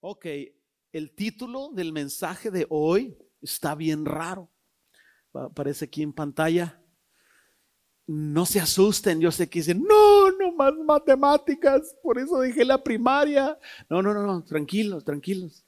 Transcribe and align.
Ok, 0.00 0.26
el 0.92 1.12
título 1.16 1.70
del 1.72 1.92
mensaje 1.92 2.52
de 2.52 2.66
hoy 2.70 3.18
está 3.42 3.74
bien 3.74 4.04
raro. 4.04 4.48
Aparece 5.32 5.86
aquí 5.86 6.02
en 6.02 6.12
pantalla. 6.12 6.80
No 8.06 8.46
se 8.46 8.60
asusten, 8.60 9.20
yo 9.20 9.32
sé 9.32 9.50
que 9.50 9.58
dicen, 9.58 9.82
no, 9.82 10.30
no 10.30 10.52
más 10.52 10.72
matemáticas, 10.84 11.96
por 12.00 12.18
eso 12.18 12.38
dejé 12.38 12.64
la 12.64 12.82
primaria. 12.82 13.58
No, 13.90 14.00
no, 14.00 14.14
no, 14.14 14.22
no, 14.22 14.44
tranquilos, 14.44 15.04
tranquilos. 15.04 15.64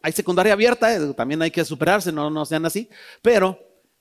Hay 0.00 0.12
secundaria 0.12 0.52
abierta, 0.52 0.94
eh, 0.94 1.12
también 1.14 1.42
hay 1.42 1.50
que 1.50 1.64
superarse, 1.64 2.12
no, 2.12 2.30
no 2.30 2.46
sean 2.46 2.64
así, 2.64 2.88
pero 3.20 3.58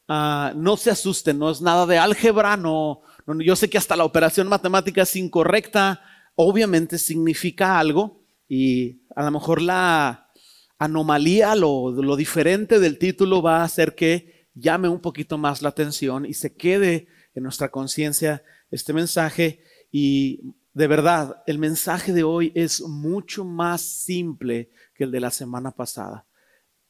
ah, 0.08 0.54
no 0.56 0.78
se 0.78 0.92
asusten, 0.92 1.38
no 1.38 1.50
es 1.50 1.60
nada 1.60 1.86
de 1.86 1.98
álgebra, 1.98 2.56
no, 2.56 3.02
no, 3.26 3.42
yo 3.42 3.56
sé 3.58 3.70
que 3.70 3.78
hasta 3.78 3.98
la 3.98 4.06
operación 4.06 4.48
matemática 4.48 5.02
es 5.02 5.16
incorrecta, 5.18 6.02
obviamente 6.36 6.98
significa 6.98 7.78
algo 7.78 8.21
y 8.54 9.00
a 9.16 9.24
lo 9.24 9.32
mejor 9.32 9.62
la 9.62 10.30
anomalía, 10.78 11.56
lo, 11.56 11.90
lo 11.90 12.18
diferente 12.18 12.82
del 12.82 12.98
título 12.98 13.42
va 13.42 13.62
a 13.62 13.64
hacer 13.64 13.96
que 13.96 14.50
llame 14.54 14.90
un 14.90 15.00
poquito 15.00 15.38
más 15.38 15.62
la 15.62 15.70
atención 15.70 16.26
y 16.26 16.34
se 16.34 16.54
quede 16.54 17.08
en 17.34 17.44
nuestra 17.44 17.72
conciencia 17.72 18.44
este 18.70 18.92
mensaje. 18.92 19.64
Y 19.90 20.54
de 20.74 20.88
verdad, 20.88 21.42
el 21.48 21.60
mensaje 21.60 22.12
de 22.12 22.24
hoy 22.24 22.52
es 22.54 22.82
mucho 22.82 23.46
más 23.46 23.84
simple 23.84 24.70
que 24.96 25.06
el 25.06 25.12
de 25.12 25.22
la 25.22 25.32
semana 25.32 25.72
pasada. 25.72 26.26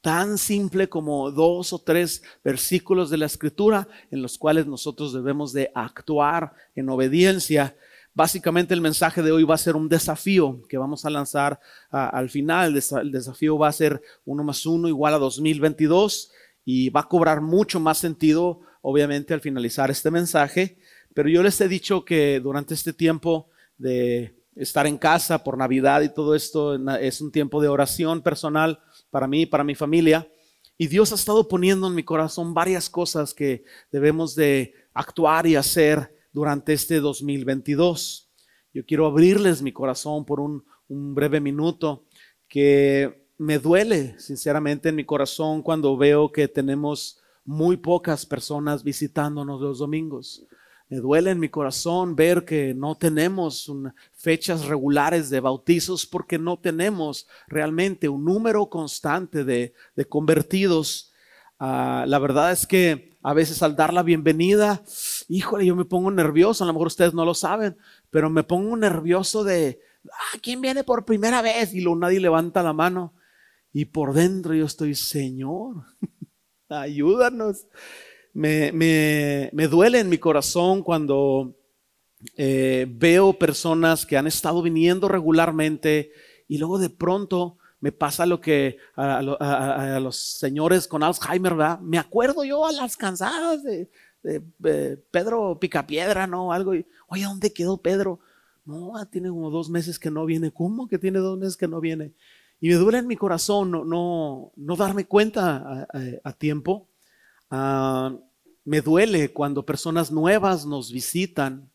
Tan 0.02 0.39
simple 0.39 0.89
como 0.89 1.30
dos 1.30 1.73
o 1.73 1.78
tres 1.78 2.23
versículos 2.44 3.12
de 3.12 3.17
la 3.17 3.28
escritura 3.28 3.88
en 4.09 4.23
los 4.23 4.39
cuales 4.39 4.66
nosotros 4.66 5.14
debemos 5.14 5.53
de 5.53 5.72
actuar 5.75 6.53
en 6.73 6.89
obediencia 6.89 7.75
Básicamente 8.14 8.74
el 8.74 8.82
mensaje 8.82 9.22
de 9.22 9.32
hoy 9.32 9.44
va 9.44 9.56
a 9.56 9.58
ser 9.58 9.76
un 9.78 9.88
desafío 9.88 10.62
que 10.68 10.78
vamos 10.78 11.06
a 11.06 11.10
lanzar 11.10 11.60
al 11.90 12.30
final. 12.30 12.76
El 13.02 13.12
desafío 13.12 13.58
va 13.58 13.70
a 13.70 13.74
ser 13.74 14.02
1 14.26 14.44
más 14.44 14.66
1 14.66 14.90
igual 14.90 15.14
a 15.14 15.18
2022 15.18 16.31
y 16.66 16.90
va 16.90 17.02
a 17.02 17.08
cobrar 17.08 17.42
mucho 17.42 17.80
más 17.80 17.98
sentido, 18.00 18.59
obviamente, 18.81 19.34
al 19.34 19.40
finalizar 19.40 19.90
este 19.90 20.12
mensaje. 20.12 20.78
Pero 21.14 21.30
yo 21.30 21.42
les 21.42 21.59
he 21.62 21.70
dicho 21.70 22.03
que 22.03 22.42
durante 22.42 22.73
este 22.73 22.92
tiempo 22.92 23.50
de 23.78 24.36
estar 24.56 24.86
en 24.86 24.98
casa 24.98 25.44
por 25.44 25.58
Navidad 25.58 26.02
y 26.02 26.14
todo 26.14 26.36
esto 26.36 26.75
es 26.98 27.22
un 27.22 27.31
tiempo 27.31 27.62
de 27.62 27.70
oración 27.70 28.22
personal 28.22 28.80
para 29.09 29.28
mí 29.28 29.44
y 29.44 29.46
para 29.46 29.64
mi 29.64 29.75
familia. 29.75 30.30
Y 30.78 30.88
Dios 30.88 31.14
ha 31.14 31.16
estado 31.16 31.48
poniendo 31.48 31.88
en 31.88 31.96
mi 31.96 32.03
corazón 32.03 32.53
varias 32.53 32.90
cosas 32.90 33.34
que 33.34 33.64
debemos 33.90 34.36
de 34.36 34.73
actuar 34.94 35.48
y 35.48 35.56
hacer 35.56 36.14
durante 36.32 36.74
este 36.74 37.00
2022. 37.00 38.30
Yo 38.74 38.86
quiero 38.86 39.06
abrirles 39.06 39.62
mi 39.62 39.72
corazón 39.72 40.26
por 40.26 40.40
un, 40.40 40.64
breve 40.90 41.40
minuto 41.40 42.04
que 42.50 43.30
me 43.38 43.60
duele 43.60 44.20
sinceramente 44.20 44.90
en 44.90 44.96
mi 44.96 45.06
corazón 45.06 45.62
cuando 45.62 45.96
veo 45.96 46.34
que 46.34 46.50
tenemos 46.50 47.22
muy 47.46 47.78
pocas 47.78 48.26
personas 48.26 48.84
visitándonos 48.84 49.62
los 49.62 49.80
domingos. 49.80 50.46
Me 50.90 50.98
duele 50.98 51.32
en 51.32 51.40
mi 51.40 51.48
corazón 51.48 52.18
ver 52.18 52.44
que 52.44 52.74
no 52.74 52.96
tenemos 52.96 53.72
fechas 54.12 54.66
regulares 54.66 55.30
de 55.30 55.40
bautizos 55.40 56.06
porque 56.06 56.38
no 56.38 56.59
tenemos 56.59 57.26
realmente 57.48 58.09
un 58.09 58.26
número 58.26 58.70
constante 58.70 59.46
de, 59.46 59.74
convertidos. 60.09 61.11
Ah, 61.64 62.06
la 62.08 62.17
verdad 62.17 62.52
es 62.52 62.66
que 62.66 63.12
a 63.22 63.36
veces 63.36 63.62
al 63.62 63.76
dar 63.76 63.94
la 63.94 64.02
bienvenida, 64.02 64.84
híjole, 65.28 65.64
yo 65.64 65.76
me 65.76 65.86
pongo 65.86 66.09
nervioso, 66.09 66.64
a 66.64 66.68
lo 66.68 66.73
mejor 66.73 66.88
ustedes 66.88 67.14
no 67.14 67.23
lo 67.23 67.36
saben, 67.36 67.78
pero 68.09 68.31
me 68.31 68.42
pongo 68.42 68.76
nervioso 68.76 69.44
de, 69.44 69.80
ah, 70.12 70.40
¿quién 70.42 70.59
viene 70.59 70.84
por 70.84 71.06
primera 71.06 71.40
vez? 71.44 71.76
Y 71.76 71.81
luego 71.81 72.00
nadie 72.00 72.20
levanta 72.20 72.64
la 72.64 72.73
mano. 72.73 73.14
Y 73.72 73.86
por 73.86 74.14
dentro 74.14 74.56
yo 74.56 74.66
estoy, 74.66 74.95
Señor, 74.95 75.84
ayúdanos. 76.70 77.68
Me, 78.34 78.72
me, 78.72 79.68
duele 79.68 80.00
en 80.00 80.09
mi 80.09 80.18
corazón 80.18 80.81
cuando 80.81 81.59
eh, 82.38 82.88
veo 82.90 83.34
personas 83.34 84.08
que 84.08 84.18
han 84.18 84.25
estado 84.25 84.64
viniendo 84.64 85.08
regularmente 85.08 86.12
y 86.47 86.58
luego 86.58 86.80
de 86.80 86.90
pronto 86.90 87.59
me 87.81 87.92
pasa 87.92 88.25
lo 88.25 88.40
que 88.40 88.78
a, 88.96 90.00
los 90.00 90.16
señores 90.16 90.88
con 90.88 91.03
Alzheimer, 91.03 91.56
¿verdad? 91.56 91.80
Me 91.80 91.97
acuerdo 91.97 92.44
yo 92.44 92.66
a 92.66 92.72
las 92.72 92.96
cansadas 92.96 93.64
de, 93.64 93.90
Pedro 95.09 95.58
Picapiedra, 95.59 96.28
¿no? 96.28 96.53
Algo. 96.53 96.75
Y, 96.75 96.86
Oye, 97.08 97.24
¿dónde 97.24 97.52
quedó 97.52 97.78
Pedro? 97.78 98.20
No, 98.66 98.96
ah, 98.96 99.06
tiene 99.06 99.30
como 99.30 99.50
dos 99.50 99.68
meses 99.70 99.97
que 99.97 100.12
no 100.12 100.25
viene. 100.25 100.52
¿Cómo 100.52 100.88
que 100.88 101.00
tiene 101.00 101.18
dos 101.18 101.40
meses 101.40 101.58
que 101.58 101.68
no 101.68 101.81
viene? 101.81 102.14
Y 102.59 102.70
me 102.70 102.75
duele 102.75 103.00
en 103.00 103.08
mi 103.08 103.16
corazón 103.16 103.72
no, 103.72 103.84
no, 103.84 104.52
no 104.56 104.75
darme 104.75 105.08
cuenta 105.08 105.88
a, 106.24 106.34
tiempo. 106.34 106.88
Ah, 107.50 108.16
me 108.64 108.81
duele 108.81 109.34
cuando 109.34 109.66
personas 109.66 110.12
nuevas 110.12 110.68
nos 110.68 110.91
visitan 110.91 111.72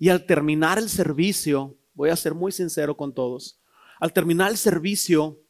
y 0.00 0.08
al 0.08 0.26
terminar 0.26 0.78
el 0.78 0.88
servicio, 0.88 1.76
voy 1.94 2.10
a 2.10 2.16
ser 2.16 2.34
muy 2.34 2.50
sincero 2.50 2.96
con 2.96 3.12
todos, 3.12 3.60
al 4.00 4.12
terminar 4.12 4.50
el 4.50 4.56
servicio, 4.56 5.40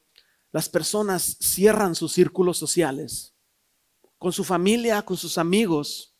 las 0.52 0.68
personas 0.68 1.36
cierran 1.40 1.94
sus 1.94 2.12
círculos 2.12 2.58
sociales 2.58 3.34
con 4.18 4.32
su 4.32 4.44
familia, 4.44 5.02
con 5.02 5.16
sus 5.16 5.38
amigos, 5.38 6.14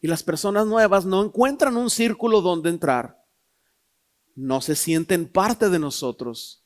y 0.00 0.06
las 0.06 0.22
personas 0.22 0.66
nuevas 0.66 1.04
no 1.04 1.24
encuentran 1.24 1.76
un 1.76 1.90
círculo 1.90 2.40
donde 2.40 2.70
entrar. 2.70 3.24
No 4.36 4.60
se 4.60 4.76
sienten 4.76 5.26
parte 5.26 5.68
de 5.68 5.78
nosotros 5.78 6.62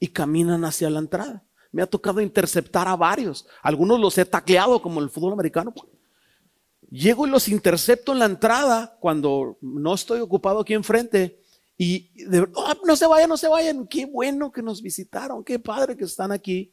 y 0.00 0.08
caminan 0.08 0.64
hacia 0.64 0.90
la 0.90 0.98
entrada. 0.98 1.44
Me 1.70 1.82
ha 1.82 1.86
tocado 1.86 2.20
interceptar 2.20 2.88
a 2.88 2.96
varios. 2.96 3.46
Algunos 3.62 4.00
los 4.00 4.18
he 4.18 4.24
tacleado 4.24 4.82
como 4.82 5.00
el 5.00 5.10
fútbol 5.10 5.34
americano. 5.34 5.72
Llego 6.90 7.26
y 7.26 7.30
los 7.30 7.48
intercepto 7.48 8.12
en 8.12 8.18
la 8.18 8.24
entrada 8.24 8.98
cuando 9.00 9.58
no 9.60 9.94
estoy 9.94 10.20
ocupado 10.20 10.60
aquí 10.60 10.74
enfrente 10.74 11.40
y 11.84 12.12
oh, 12.54 12.74
no 12.86 12.94
se 12.94 13.08
vayan, 13.08 13.28
no 13.28 13.36
se 13.36 13.48
vayan, 13.48 13.88
qué 13.88 14.06
bueno 14.06 14.52
que 14.52 14.62
nos 14.62 14.80
visitaron, 14.80 15.42
qué 15.42 15.58
padre 15.58 15.96
que 15.96 16.04
están 16.04 16.30
aquí. 16.30 16.72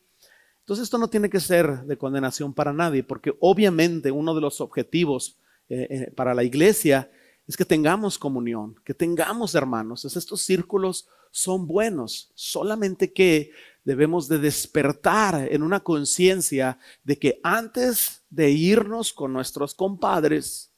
Entonces 0.60 0.84
esto 0.84 1.00
no 1.00 1.08
tiene 1.08 1.32
que 1.32 1.40
ser 1.40 1.82
de 1.86 1.98
condenación 1.98 2.54
para 2.54 2.72
nadie, 2.72 3.02
porque 3.02 3.34
obviamente 3.40 4.12
uno 4.12 4.36
de 4.36 4.42
los 4.42 4.62
objetivos 4.62 5.40
eh, 5.68 5.88
eh, 5.90 6.12
para 6.16 6.36
la 6.36 6.44
iglesia 6.44 7.10
es 7.48 7.58
que 7.58 7.66
tengamos 7.66 8.20
comunión, 8.20 8.76
que 8.86 8.94
tengamos 8.94 9.56
hermanos. 9.56 10.06
estos 10.06 10.44
círculos 10.44 11.08
son 11.32 11.66
buenos, 11.66 12.32
solamente 12.36 13.12
que 13.12 13.52
debemos 13.84 14.28
de 14.28 14.38
despertar 14.38 15.48
en 15.52 15.64
una 15.64 15.80
conciencia 15.80 16.78
de 17.04 17.18
que 17.18 17.40
antes 17.42 18.22
de 18.30 18.52
irnos 18.52 19.12
con 19.12 19.34
nuestros 19.34 19.74
compadres, 19.74 20.72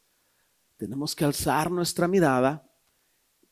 tenemos 0.78 1.16
que 1.16 1.26
alzar 1.26 1.70
nuestra 1.70 2.08
mirada 2.08 2.71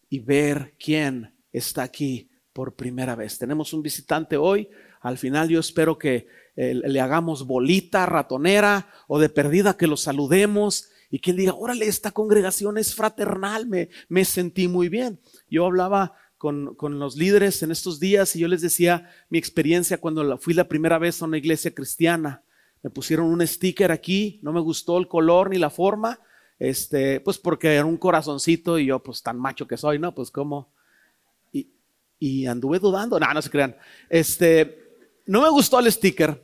y 0.09 0.19
ver 0.19 0.75
quién 0.79 1.33
está 1.51 1.83
aquí 1.83 2.29
por 2.53 2.75
primera 2.75 3.15
vez. 3.15 3.37
Tenemos 3.37 3.73
un 3.73 3.81
visitante 3.81 4.35
hoy. 4.35 4.69
Al 5.01 5.17
final 5.17 5.47
yo 5.49 5.59
espero 5.59 5.97
que 5.97 6.27
eh, 6.55 6.73
le 6.75 6.99
hagamos 6.99 7.45
bolita, 7.45 8.05
ratonera 8.05 8.89
o 9.07 9.19
de 9.19 9.29
perdida 9.29 9.77
que 9.77 9.87
lo 9.87 9.95
saludemos 9.95 10.89
y 11.09 11.19
que 11.19 11.31
él 11.31 11.37
diga, 11.37 11.53
órale, 11.53 11.87
esta 11.87 12.11
congregación 12.11 12.77
es 12.77 12.93
fraternal, 12.93 13.67
me, 13.67 13.89
me 14.09 14.25
sentí 14.25 14.67
muy 14.67 14.89
bien. 14.89 15.19
Yo 15.49 15.65
hablaba 15.65 16.13
con, 16.37 16.75
con, 16.75 16.99
los 16.99 17.15
líderes 17.15 17.63
en 17.63 17.71
estos 17.71 17.99
días 17.99 18.35
y 18.35 18.39
yo 18.39 18.47
les 18.47 18.61
decía 18.61 19.09
mi 19.29 19.37
experiencia 19.37 19.97
cuando 19.99 20.37
fui 20.37 20.53
la 20.53 20.67
primera 20.67 20.99
vez 20.99 21.21
a 21.21 21.25
una 21.25 21.37
iglesia 21.37 21.73
cristiana. 21.73 22.43
Me 22.83 22.89
pusieron 22.89 23.27
un 23.27 23.45
sticker 23.45 23.91
aquí, 23.91 24.39
no 24.43 24.53
me 24.53 24.61
gustó 24.61 24.97
el 24.97 25.07
color 25.07 25.49
ni 25.49 25.57
la 25.57 25.69
forma, 25.69 26.19
este, 26.59 27.21
pues 27.21 27.37
porque 27.37 27.73
era 27.73 27.85
un 27.85 27.97
corazoncito 27.97 28.77
y 28.77 28.87
yo, 28.87 28.99
pues 28.99 29.23
tan 29.23 29.39
macho 29.39 29.65
que 29.65 29.77
soy, 29.77 29.97
¿no? 29.97 30.13
Pues 30.13 30.29
como. 30.29 30.71
Y, 32.21 32.45
anduve 32.47 32.79
dudando. 32.79 33.17
No, 33.17 33.33
no 33.33 33.41
se 33.41 33.49
crean. 33.49 33.77
Este, 34.09 34.97
no 35.25 35.41
me 35.41 35.49
gustó 35.49 35.79
el 35.79 35.89
sticker, 35.89 36.43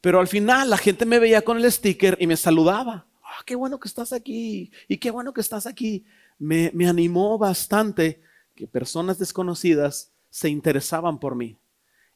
pero 0.00 0.18
al 0.18 0.26
final 0.26 0.68
la 0.68 0.76
gente 0.76 1.06
me 1.06 1.20
veía 1.20 1.42
con 1.42 1.56
el 1.56 1.70
sticker 1.70 2.16
y 2.20 2.26
me 2.26 2.36
saludaba. 2.36 3.06
Ah, 3.22 3.42
qué 3.46 3.54
bueno 3.54 3.78
que 3.78 3.86
estás 3.86 4.12
aquí 4.12 4.72
y 4.88 4.98
qué 4.98 5.12
bueno 5.12 5.32
que 5.32 5.40
estás 5.40 5.66
aquí. 5.68 6.04
Me, 6.36 6.72
me 6.74 6.88
animó 6.88 7.38
bastante 7.38 8.22
que 8.56 8.66
personas 8.66 9.20
desconocidas 9.20 10.10
se 10.30 10.48
interesaban 10.48 11.20
por 11.20 11.36
mí. 11.36 11.56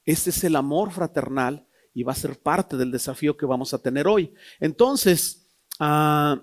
Ese 0.05 0.31
es 0.31 0.43
el 0.43 0.57
amor 0.57 0.91
fraternal 0.91 1.65
y 1.95 2.03
va 2.03 2.13
a 2.13 2.17
ser 2.17 2.37
parte 2.37 2.77
del 2.77 2.91
desafío 2.91 3.37
que 3.37 3.47
vamos 3.47 3.73
a 3.75 3.79
tener 3.79 4.09
hoy. 4.09 4.35
Entonces, 4.59 5.47
ah, 5.79 6.43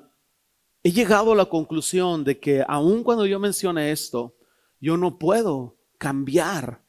he 0.83 0.91
llegado 0.91 1.31
a 1.31 1.35
la 1.35 1.45
conclusión 1.45 2.23
de 2.23 2.39
que 2.39 2.63
aun 2.67 3.03
cuando 3.03 3.25
yo 3.25 3.39
mencione 3.39 3.91
esto, 3.91 4.35
yo 4.79 4.97
no 4.97 5.19
puedo 5.19 5.77
cambiar 5.97 6.81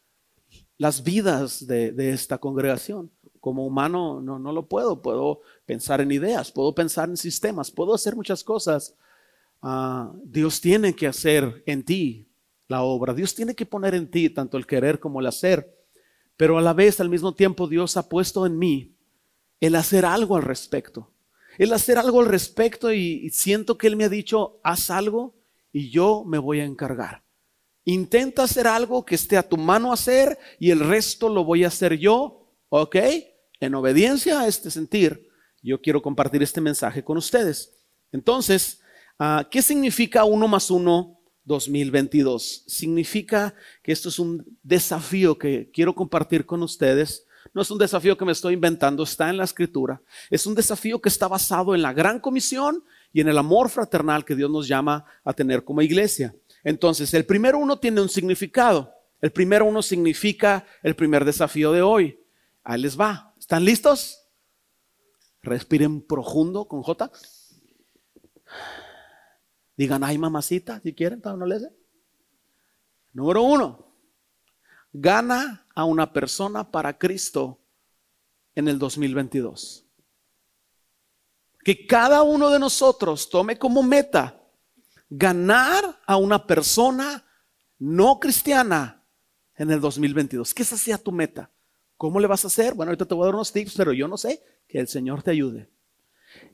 las 0.78 1.02
vidas 1.02 1.66
de, 1.66 2.10
esta 2.10 2.38
congregación. 2.38 3.10
Como 3.40 3.66
humano 3.66 4.20
no, 4.20 4.38
no, 4.38 4.52
lo 4.52 4.66
puedo. 4.66 5.02
Puedo 5.02 5.42
pensar 5.66 6.00
en 6.00 6.10
ideas, 6.10 6.50
puedo 6.50 6.74
pensar 6.74 7.08
en 7.08 7.16
sistemas, 7.16 7.70
puedo 7.70 7.94
hacer 7.94 8.16
muchas 8.16 8.42
cosas. 8.42 8.96
Ah, 9.60 10.12
Dios 10.24 10.60
tiene 10.60 10.94
que 10.94 11.06
hacer 11.06 11.62
en 11.66 11.84
ti 11.84 12.28
la 12.68 12.82
obra. 12.82 13.12
Dios 13.12 13.34
tiene 13.34 13.54
que 13.54 13.66
poner 13.66 13.94
en 13.94 14.10
ti 14.10 14.30
tanto 14.30 14.56
el 14.56 14.66
querer 14.66 14.98
como 14.98 15.20
el 15.20 15.26
hacer. 15.26 15.78
pero 16.36 16.58
a 16.58 16.62
la 16.62 16.72
vez, 16.72 16.98
al 16.98 17.08
mismo 17.10 17.34
tiempo, 17.34 17.68
Dios 17.68 17.96
ha 17.96 18.08
puesto 18.08 18.46
en 18.46 18.58
mí 18.58 18.96
el 19.60 19.76
hacer 19.76 20.04
algo 20.04 20.36
al 20.36 20.42
respecto. 20.42 21.12
El 21.58 21.72
hacer 21.72 21.98
algo 21.98 22.20
al 22.20 22.26
respecto 22.26 22.92
y, 22.92 23.28
siento 23.30 23.76
que 23.76 23.86
Él 23.86 23.96
me 23.96 24.04
ha 24.04 24.08
dicho, 24.08 24.60
haz 24.62 24.90
algo 24.90 25.34
y 25.72 25.90
yo 25.90 26.24
me 26.26 26.38
voy 26.38 26.60
a 26.60 26.64
encargar. 26.64 27.22
Intenta 27.84 28.44
hacer 28.44 28.66
algo 28.66 29.04
que 29.04 29.16
esté 29.16 29.36
a 29.36 29.48
tu 29.48 29.56
mano 29.56 29.92
hacer 29.92 30.38
y 30.58 30.70
el 30.70 30.80
resto 30.80 31.28
lo 31.28 31.44
voy 31.44 31.64
a 31.64 31.68
hacer 31.68 31.98
yo, 31.98 32.48
¿ok? 32.68 32.96
En 33.60 33.74
obediencia 33.74 34.40
a 34.40 34.46
este 34.46 34.70
sentir, 34.70 35.28
yo 35.62 35.80
quiero 35.80 36.02
compartir 36.02 36.42
este 36.42 36.60
mensaje 36.60 37.04
con 37.04 37.16
ustedes. 37.16 37.72
Entonces, 38.12 38.80
ah, 39.18 39.48
¿qué 39.50 39.62
significa 39.62 40.24
uno 40.24 40.48
más 40.48 40.70
uno 40.70 41.20
2022? 41.44 42.64
Significa 42.66 43.54
que 43.82 43.92
esto 43.92 44.08
es 44.08 44.18
un 44.18 44.58
desafío 44.62 45.38
que 45.38 45.70
quiero 45.72 45.94
compartir 45.94 46.46
con 46.46 46.62
ustedes 46.62 47.26
no 47.54 47.62
es 47.62 47.70
un 47.70 47.78
desafío 47.78 48.16
que 48.16 48.24
me 48.24 48.32
estoy 48.32 48.54
inventando, 48.54 49.02
está 49.02 49.28
en 49.28 49.36
la 49.36 49.44
escritura. 49.44 50.00
Es 50.30 50.46
un 50.46 50.54
desafío 50.54 51.00
que 51.00 51.10
está 51.10 51.28
basado 51.28 51.74
en 51.74 51.82
la 51.82 51.92
gran 51.92 52.18
comisión 52.18 52.82
y 53.12 53.20
en 53.20 53.28
el 53.28 53.36
amor 53.36 53.68
fraternal 53.68 54.24
que 54.24 54.34
Dios 54.34 54.50
nos 54.50 54.66
llama 54.66 55.04
a 55.22 55.34
tener 55.34 55.62
como 55.62 55.82
iglesia. 55.82 56.34
Entonces, 56.64 57.12
el 57.12 57.26
primero 57.26 57.58
uno 57.58 57.78
tiene 57.78 58.00
un 58.00 58.08
significado. 58.08 58.94
El 59.20 59.32
primero 59.32 59.66
uno 59.66 59.82
significa 59.82 60.66
el 60.82 60.96
primer 60.96 61.24
desafío 61.24 61.72
de 61.72 61.82
hoy. 61.82 62.18
Ahí 62.64 62.80
les 62.80 62.98
va. 62.98 63.34
¿Están 63.38 63.64
listos? 63.64 64.18
Respiren 65.42 66.00
profundo 66.00 66.66
con 66.66 66.82
J. 66.82 67.10
Digan, 69.76 70.04
ay 70.04 70.16
mamacita, 70.16 70.80
si 70.80 70.94
quieren, 70.94 71.20
no 71.24 71.46
les 71.46 71.68
Número 73.12 73.42
uno, 73.42 73.91
gana 74.92 75.66
a 75.74 75.84
una 75.84 76.12
persona 76.12 76.70
para 76.70 76.98
Cristo 76.98 77.58
en 78.54 78.68
el 78.68 78.78
2022. 78.78 79.86
Que 81.64 81.86
cada 81.86 82.22
uno 82.22 82.50
de 82.50 82.58
nosotros 82.58 83.30
tome 83.30 83.58
como 83.58 83.82
meta 83.82 84.38
ganar 85.08 86.00
a 86.06 86.16
una 86.16 86.46
persona 86.46 87.24
no 87.78 88.18
cristiana 88.18 89.04
en 89.56 89.70
el 89.70 89.80
2022. 89.80 90.52
Que 90.54 90.62
esa 90.62 90.76
sea 90.76 90.98
tu 90.98 91.12
meta. 91.12 91.50
¿Cómo 91.96 92.18
le 92.18 92.26
vas 92.26 92.44
a 92.44 92.48
hacer? 92.48 92.74
Bueno, 92.74 92.90
ahorita 92.90 93.06
te 93.06 93.14
voy 93.14 93.24
a 93.24 93.26
dar 93.26 93.34
unos 93.34 93.52
tips, 93.52 93.74
pero 93.76 93.92
yo 93.92 94.08
no 94.08 94.16
sé. 94.16 94.42
Que 94.66 94.80
el 94.80 94.88
Señor 94.88 95.22
te 95.22 95.30
ayude. 95.30 95.70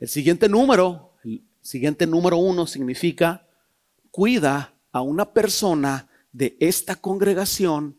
El 0.01 0.09
siguiente 0.09 0.49
número, 0.49 1.15
el 1.25 1.43
siguiente 1.63 2.07
número 2.07 2.37
uno 2.37 2.67
significa 2.67 3.47
cuida 4.11 4.75
a 4.93 5.01
una 5.01 5.33
persona 5.33 6.09
de 6.33 6.57
esta 6.61 6.97
congregación 6.97 7.98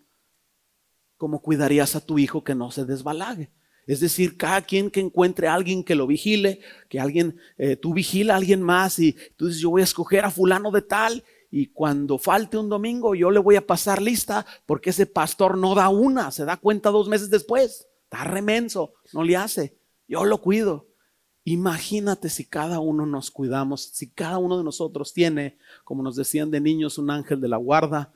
como 1.20 1.42
cuidarías 1.42 1.98
a 1.98 2.00
tu 2.00 2.18
hijo 2.18 2.46
que 2.46 2.56
no 2.56 2.72
se 2.72 2.86
desbalague. 2.86 3.52
Es 3.86 4.00
decir, 4.00 4.38
cada 4.38 4.62
quien 4.62 4.90
que 4.90 5.02
encuentre 5.02 5.50
a 5.50 5.54
alguien 5.54 5.84
que 5.84 5.94
lo 5.94 6.08
vigile, 6.08 6.62
que 6.88 6.98
alguien, 6.98 7.38
eh, 7.58 7.76
tú 7.76 7.94
vigila 7.94 8.36
a 8.36 8.38
alguien 8.38 8.62
más 8.62 9.00
y 9.00 9.18
tú 9.36 9.48
dices, 9.48 9.62
yo 9.62 9.70
voy 9.70 9.82
a 9.82 9.84
escoger 9.84 10.24
a 10.24 10.32
fulano 10.32 10.72
de 10.72 10.82
tal 10.82 11.26
y 11.52 11.68
cuando 11.68 12.18
falte 12.20 12.58
un 12.58 12.70
domingo 12.70 13.16
yo 13.16 13.32
le 13.32 13.40
voy 13.40 13.58
a 13.58 13.68
pasar 13.68 14.02
lista 14.02 14.46
porque 14.66 14.92
ese 14.92 15.08
pastor 15.08 15.58
no 15.58 15.76
da 15.76 15.90
una, 15.90 16.32
se 16.32 16.46
da 16.46 16.56
cuenta 16.56 16.90
dos 16.90 17.10
meses 17.10 17.30
después. 17.30 17.86
Está 18.04 18.24
remenso, 18.24 18.94
no 19.12 19.22
le 19.22 19.36
hace. 19.36 19.78
Yo 20.08 20.24
lo 20.24 20.40
cuido. 20.40 20.88
Imagínate 21.44 22.30
si 22.30 22.46
cada 22.46 22.80
uno 22.80 23.06
nos 23.06 23.30
cuidamos, 23.30 23.90
si 23.92 24.10
cada 24.10 24.38
uno 24.38 24.58
de 24.58 24.64
nosotros 24.64 25.12
tiene, 25.12 25.58
como 25.84 26.02
nos 26.02 26.16
decían 26.16 26.50
de 26.50 26.62
niños, 26.62 26.98
un 26.98 27.12
ángel 27.12 27.42
de 27.42 27.50
la 27.50 27.58
guarda, 27.58 28.14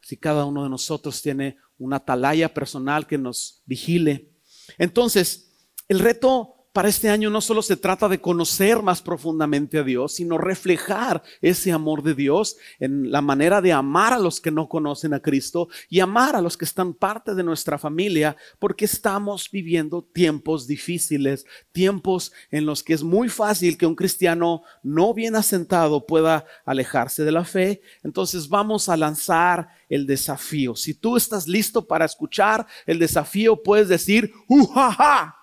si 0.00 0.16
cada 0.16 0.46
uno 0.46 0.62
de 0.62 0.70
nosotros 0.70 1.20
tiene 1.20 1.58
una 1.78 1.96
atalaya 1.96 2.52
personal 2.52 3.06
que 3.06 3.18
nos 3.18 3.62
vigile. 3.66 4.32
Entonces, 4.76 5.70
el 5.88 6.00
reto 6.00 6.57
para 6.72 6.88
este 6.88 7.08
año 7.08 7.30
no 7.30 7.40
solo 7.40 7.62
se 7.62 7.76
trata 7.76 8.08
de 8.08 8.20
conocer 8.20 8.82
más 8.82 9.02
profundamente 9.02 9.78
a 9.78 9.82
Dios, 9.82 10.14
sino 10.14 10.38
reflejar 10.38 11.22
ese 11.40 11.72
amor 11.72 12.02
de 12.02 12.14
Dios 12.14 12.56
en 12.78 13.10
la 13.10 13.20
manera 13.20 13.60
de 13.60 13.72
amar 13.72 14.12
a 14.12 14.18
los 14.18 14.40
que 14.40 14.50
no 14.50 14.68
conocen 14.68 15.14
a 15.14 15.20
Cristo 15.20 15.68
y 15.88 16.00
amar 16.00 16.36
a 16.36 16.40
los 16.40 16.56
que 16.56 16.64
están 16.64 16.94
parte 16.94 17.34
de 17.34 17.42
nuestra 17.42 17.78
familia, 17.78 18.36
porque 18.58 18.84
estamos 18.84 19.50
viviendo 19.50 20.02
tiempos 20.02 20.66
difíciles, 20.66 21.46
tiempos 21.72 22.32
en 22.50 22.66
los 22.66 22.82
que 22.82 22.94
es 22.94 23.02
muy 23.02 23.28
fácil 23.28 23.78
que 23.78 23.86
un 23.86 23.94
cristiano 23.94 24.62
no 24.82 25.14
bien 25.14 25.36
asentado 25.36 26.06
pueda 26.06 26.44
alejarse 26.64 27.24
de 27.24 27.32
la 27.32 27.44
fe. 27.44 27.80
Entonces 28.02 28.48
vamos 28.48 28.88
a 28.88 28.96
lanzar 28.96 29.68
el 29.88 30.06
desafío. 30.06 30.76
Si 30.76 30.94
tú 30.94 31.16
estás 31.16 31.48
listo 31.48 31.86
para 31.86 32.04
escuchar 32.04 32.66
el 32.86 32.98
desafío, 32.98 33.62
puedes 33.62 33.88
decir, 33.88 34.32
¡Ujaja! 34.48 35.37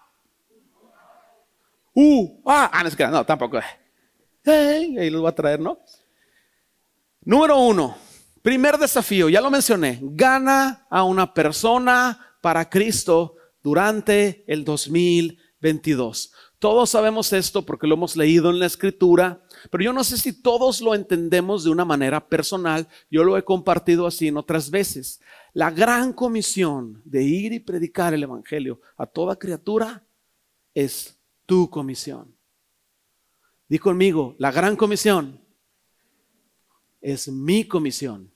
Uh, 1.95 2.41
ah, 2.45 2.69
ah, 2.71 2.83
no, 2.83 3.11
no, 3.11 3.25
tampoco. 3.25 3.59
ahí 4.45 5.09
lo 5.09 5.21
voy 5.21 5.29
a 5.29 5.35
traer, 5.35 5.59
¿no? 5.59 5.79
Número 7.21 7.57
uno, 7.57 7.97
primer 8.43 8.77
desafío, 8.77 9.29
ya 9.29 9.41
lo 9.41 9.49
mencioné, 9.49 9.99
gana 10.03 10.85
a 10.91 11.03
una 11.03 11.33
persona 11.33 12.37
para 12.41 12.69
Cristo 12.69 13.35
durante 13.63 14.43
el 14.45 14.63
2022. 14.63 16.31
Todos 16.59 16.91
sabemos 16.91 17.33
esto 17.33 17.65
porque 17.65 17.87
lo 17.87 17.95
hemos 17.95 18.15
leído 18.15 18.51
en 18.51 18.59
la 18.59 18.67
escritura, 18.67 19.43
pero 19.71 19.83
yo 19.83 19.93
no 19.93 20.03
sé 20.03 20.17
si 20.17 20.41
todos 20.41 20.81
lo 20.81 20.93
entendemos 20.93 21.63
de 21.63 21.71
una 21.71 21.85
manera 21.85 22.27
personal. 22.27 22.87
Yo 23.09 23.23
lo 23.23 23.37
he 23.37 23.43
compartido 23.43 24.05
así 24.05 24.27
en 24.27 24.37
otras 24.37 24.69
veces. 24.69 25.19
La 25.53 25.71
gran 25.71 26.13
comisión 26.13 27.01
de 27.05 27.23
ir 27.23 27.53
y 27.53 27.59
predicar 27.59 28.13
el 28.13 28.23
Evangelio 28.23 28.79
a 28.97 29.05
toda 29.05 29.35
criatura 29.35 30.05
es 30.73 31.14
tu 31.45 31.69
comisión. 31.69 32.35
Di 33.67 33.79
conmigo, 33.79 34.35
la 34.37 34.51
gran 34.51 34.75
comisión 34.75 35.41
es 37.01 37.27
mi 37.27 37.67
comisión. 37.67 38.31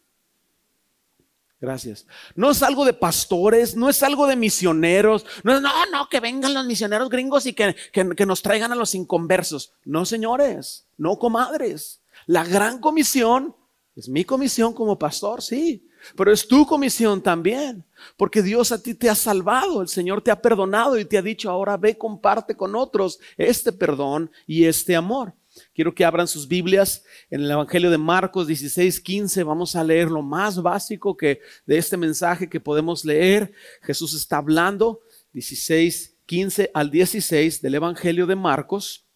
Gracias. 1.62 2.08
No 2.36 2.52
es 2.52 2.64
algo 2.64 2.86
de 2.86 2.94
pastores, 2.94 3.76
no 3.76 3.90
es 3.90 4.02
algo 4.02 4.28
de 4.28 4.38
misioneros. 4.38 5.26
No, 5.44 5.60
no, 5.60 5.70
no, 5.92 6.08
que 6.08 6.22
vengan 6.22 6.54
los 6.54 6.66
misioneros 6.66 7.10
gringos 7.10 7.46
y 7.46 7.54
que, 7.54 7.76
que 7.92 8.26
nos 8.26 8.42
traigan 8.42 8.72
a 8.72 8.76
los 8.76 8.96
inconversos. 8.96 9.74
No, 9.84 10.06
señores, 10.06 10.88
no 10.98 11.20
comadres. 11.20 12.02
La 12.26 12.46
gran 12.46 12.80
comisión 12.80 13.56
es 13.96 14.08
mi 14.08 14.24
comisión 14.24 14.74
como 14.74 14.98
pastor, 14.98 15.42
sí. 15.42 15.89
Pero 16.16 16.32
es 16.32 16.48
tu 16.48 16.66
comisión 16.66 17.22
también, 17.22 17.84
porque 18.18 18.42
Dios 18.42 18.72
a 18.72 18.82
ti 18.82 18.94
te 18.94 19.10
ha 19.10 19.16
salvado, 19.16 19.82
el 19.82 19.88
Señor 19.88 20.22
te 20.22 20.32
ha 20.32 20.42
perdonado 20.42 20.98
y 20.98 21.06
te 21.06 21.18
ha 21.18 21.22
dicho, 21.22 21.50
ahora 21.50 21.78
ve, 21.78 21.98
comparte 21.98 22.56
con 22.56 22.76
otros 22.76 23.20
este 23.38 23.72
perdón 23.72 24.32
y 24.48 24.66
este 24.66 24.96
amor. 24.96 25.34
Quiero 25.74 25.94
que 25.94 26.06
abran 26.06 26.28
sus 26.28 26.48
Biblias 26.48 27.04
en 27.30 27.42
el 27.42 27.52
Evangelio 27.52 27.90
de 27.90 27.98
Marcos 27.98 28.48
16, 28.48 29.00
15. 29.00 29.44
Vamos 29.44 29.76
a 29.76 29.84
leer 29.84 30.10
lo 30.10 30.22
más 30.22 30.62
básico 30.62 31.18
que 31.18 31.42
de 31.66 31.78
este 31.78 31.98
mensaje 31.98 32.50
que 32.50 32.60
podemos 32.60 33.04
leer. 33.04 33.52
Jesús 33.82 34.14
está 34.14 34.38
hablando 34.38 35.02
16, 35.34 36.18
15 36.26 36.72
al 36.74 36.92
16 36.92 37.62
del 37.62 37.76
Evangelio 37.76 38.28
de 38.28 38.36
Marcos. 38.36 39.09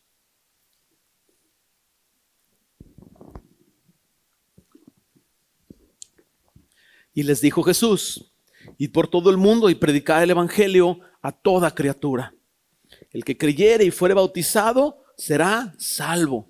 Y 7.13 7.23
les 7.23 7.41
dijo 7.41 7.63
Jesús, 7.63 8.33
id 8.77 8.91
por 8.91 9.07
todo 9.07 9.29
el 9.29 9.37
mundo 9.37 9.69
y 9.69 9.75
predicad 9.75 10.23
el 10.23 10.31
Evangelio 10.31 10.99
a 11.21 11.31
toda 11.31 11.73
criatura. 11.73 12.35
El 13.11 13.23
que 13.23 13.37
creyere 13.37 13.85
y 13.85 13.91
fuere 13.91 14.13
bautizado 14.13 15.03
será 15.17 15.73
salvo, 15.77 16.47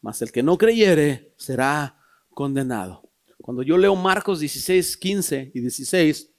mas 0.00 0.20
el 0.22 0.32
que 0.32 0.42
no 0.42 0.58
creyere 0.58 1.34
será 1.36 1.98
condenado. 2.30 3.08
Cuando 3.38 3.62
yo 3.62 3.76
leo 3.76 3.96
Marcos 3.96 4.40
16, 4.40 4.96
15 4.96 5.52
y 5.54 5.60
16, 5.60 6.30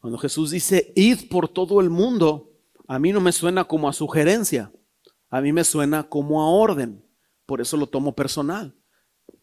cuando 0.00 0.18
Jesús 0.18 0.50
dice, 0.50 0.92
id 0.96 1.28
por 1.28 1.48
todo 1.48 1.80
el 1.80 1.90
mundo, 1.90 2.52
a 2.86 2.98
mí 2.98 3.12
no 3.12 3.20
me 3.20 3.32
suena 3.32 3.64
como 3.64 3.88
a 3.88 3.92
sugerencia, 3.92 4.72
a 5.30 5.40
mí 5.40 5.52
me 5.52 5.64
suena 5.64 6.08
como 6.08 6.42
a 6.42 6.48
orden. 6.48 7.04
Por 7.46 7.60
eso 7.60 7.76
lo 7.76 7.86
tomo 7.86 8.14
personal. 8.14 8.76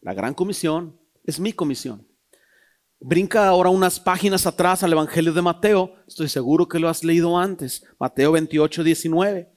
La 0.00 0.14
gran 0.14 0.34
comisión 0.34 1.00
es 1.24 1.38
mi 1.38 1.52
comisión. 1.52 2.06
Brinca 3.04 3.48
ahora 3.48 3.68
unas 3.68 3.98
páginas 3.98 4.46
atrás 4.46 4.84
al 4.84 4.92
Evangelio 4.92 5.32
de 5.32 5.42
Mateo. 5.42 5.96
Estoy 6.06 6.28
seguro 6.28 6.68
que 6.68 6.78
lo 6.78 6.88
has 6.88 7.02
leído 7.02 7.36
antes. 7.36 7.84
Mateo 7.98 8.30
28, 8.30 8.84
19. 8.84 9.52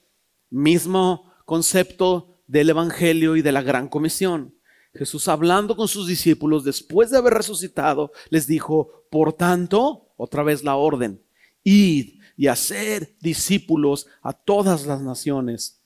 Mismo 0.49 1.31
concepto 1.45 2.39
del 2.47 2.71
Evangelio 2.71 3.35
y 3.35 3.43
de 3.43 3.51
la 3.51 3.61
gran 3.61 3.87
comisión. 3.87 4.55
Jesús 4.95 5.27
hablando 5.27 5.75
con 5.75 5.87
sus 5.87 6.07
discípulos 6.07 6.63
después 6.63 7.11
de 7.11 7.17
haber 7.19 7.35
resucitado, 7.35 8.11
les 8.31 8.47
dijo, 8.47 9.05
por 9.11 9.33
tanto, 9.33 10.09
otra 10.17 10.41
vez 10.41 10.63
la 10.63 10.75
orden, 10.75 11.21
id 11.63 12.19
y 12.35 12.47
hacer 12.47 13.15
discípulos 13.21 14.07
a 14.23 14.33
todas 14.33 14.87
las 14.87 15.01
naciones, 15.01 15.83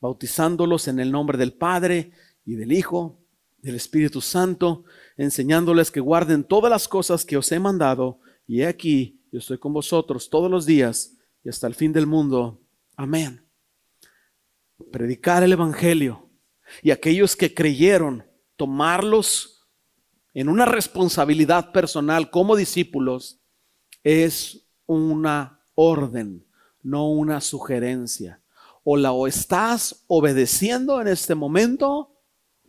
bautizándolos 0.00 0.88
en 0.88 0.98
el 0.98 1.12
nombre 1.12 1.38
del 1.38 1.52
Padre 1.52 2.10
y 2.44 2.56
del 2.56 2.72
Hijo, 2.72 3.20
del 3.58 3.76
Espíritu 3.76 4.20
Santo, 4.20 4.84
enseñándoles 5.18 5.90
que 5.90 6.00
guarden 6.00 6.44
todas 6.44 6.70
las 6.70 6.88
cosas 6.88 7.26
que 7.26 7.36
os 7.36 7.52
he 7.52 7.58
mandado, 7.58 8.20
y 8.46 8.62
aquí 8.62 9.18
yo 9.30 9.38
yo 9.38 9.40
estoy 9.40 9.58
con 9.58 9.74
vosotros 9.74 10.30
todos 10.30 10.50
los 10.50 10.64
días 10.64 11.16
y 11.44 11.50
hasta 11.50 11.66
el 11.66 11.74
fin 11.74 11.92
del 11.92 12.06
mundo. 12.06 12.62
Amén. 12.96 13.46
Predicar 14.90 15.42
el 15.42 15.52
Evangelio 15.52 16.30
y 16.82 16.90
aquellos 16.90 17.36
que 17.36 17.52
creyeron, 17.52 18.24
tomarlos 18.56 19.68
en 20.32 20.48
una 20.48 20.64
responsabilidad 20.64 21.72
personal 21.72 22.30
como 22.30 22.56
discípulos, 22.56 23.40
es 24.02 24.66
una 24.86 25.62
orden, 25.74 26.46
no 26.82 27.10
una 27.10 27.40
sugerencia. 27.40 28.42
O 28.84 28.96
la 28.96 29.12
o 29.12 29.26
estás 29.26 30.04
obedeciendo 30.06 31.00
en 31.02 31.08
este 31.08 31.34
momento 31.34 32.16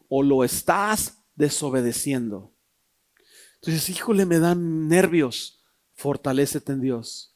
o 0.10 0.24
lo 0.24 0.44
estás 0.44 1.19
desobedeciendo. 1.40 2.54
Entonces, 3.56 3.90
híjole, 3.90 4.26
me 4.26 4.40
dan 4.40 4.88
nervios. 4.88 5.64
Fortalécete 5.96 6.74
en 6.74 6.82
Dios. 6.82 7.34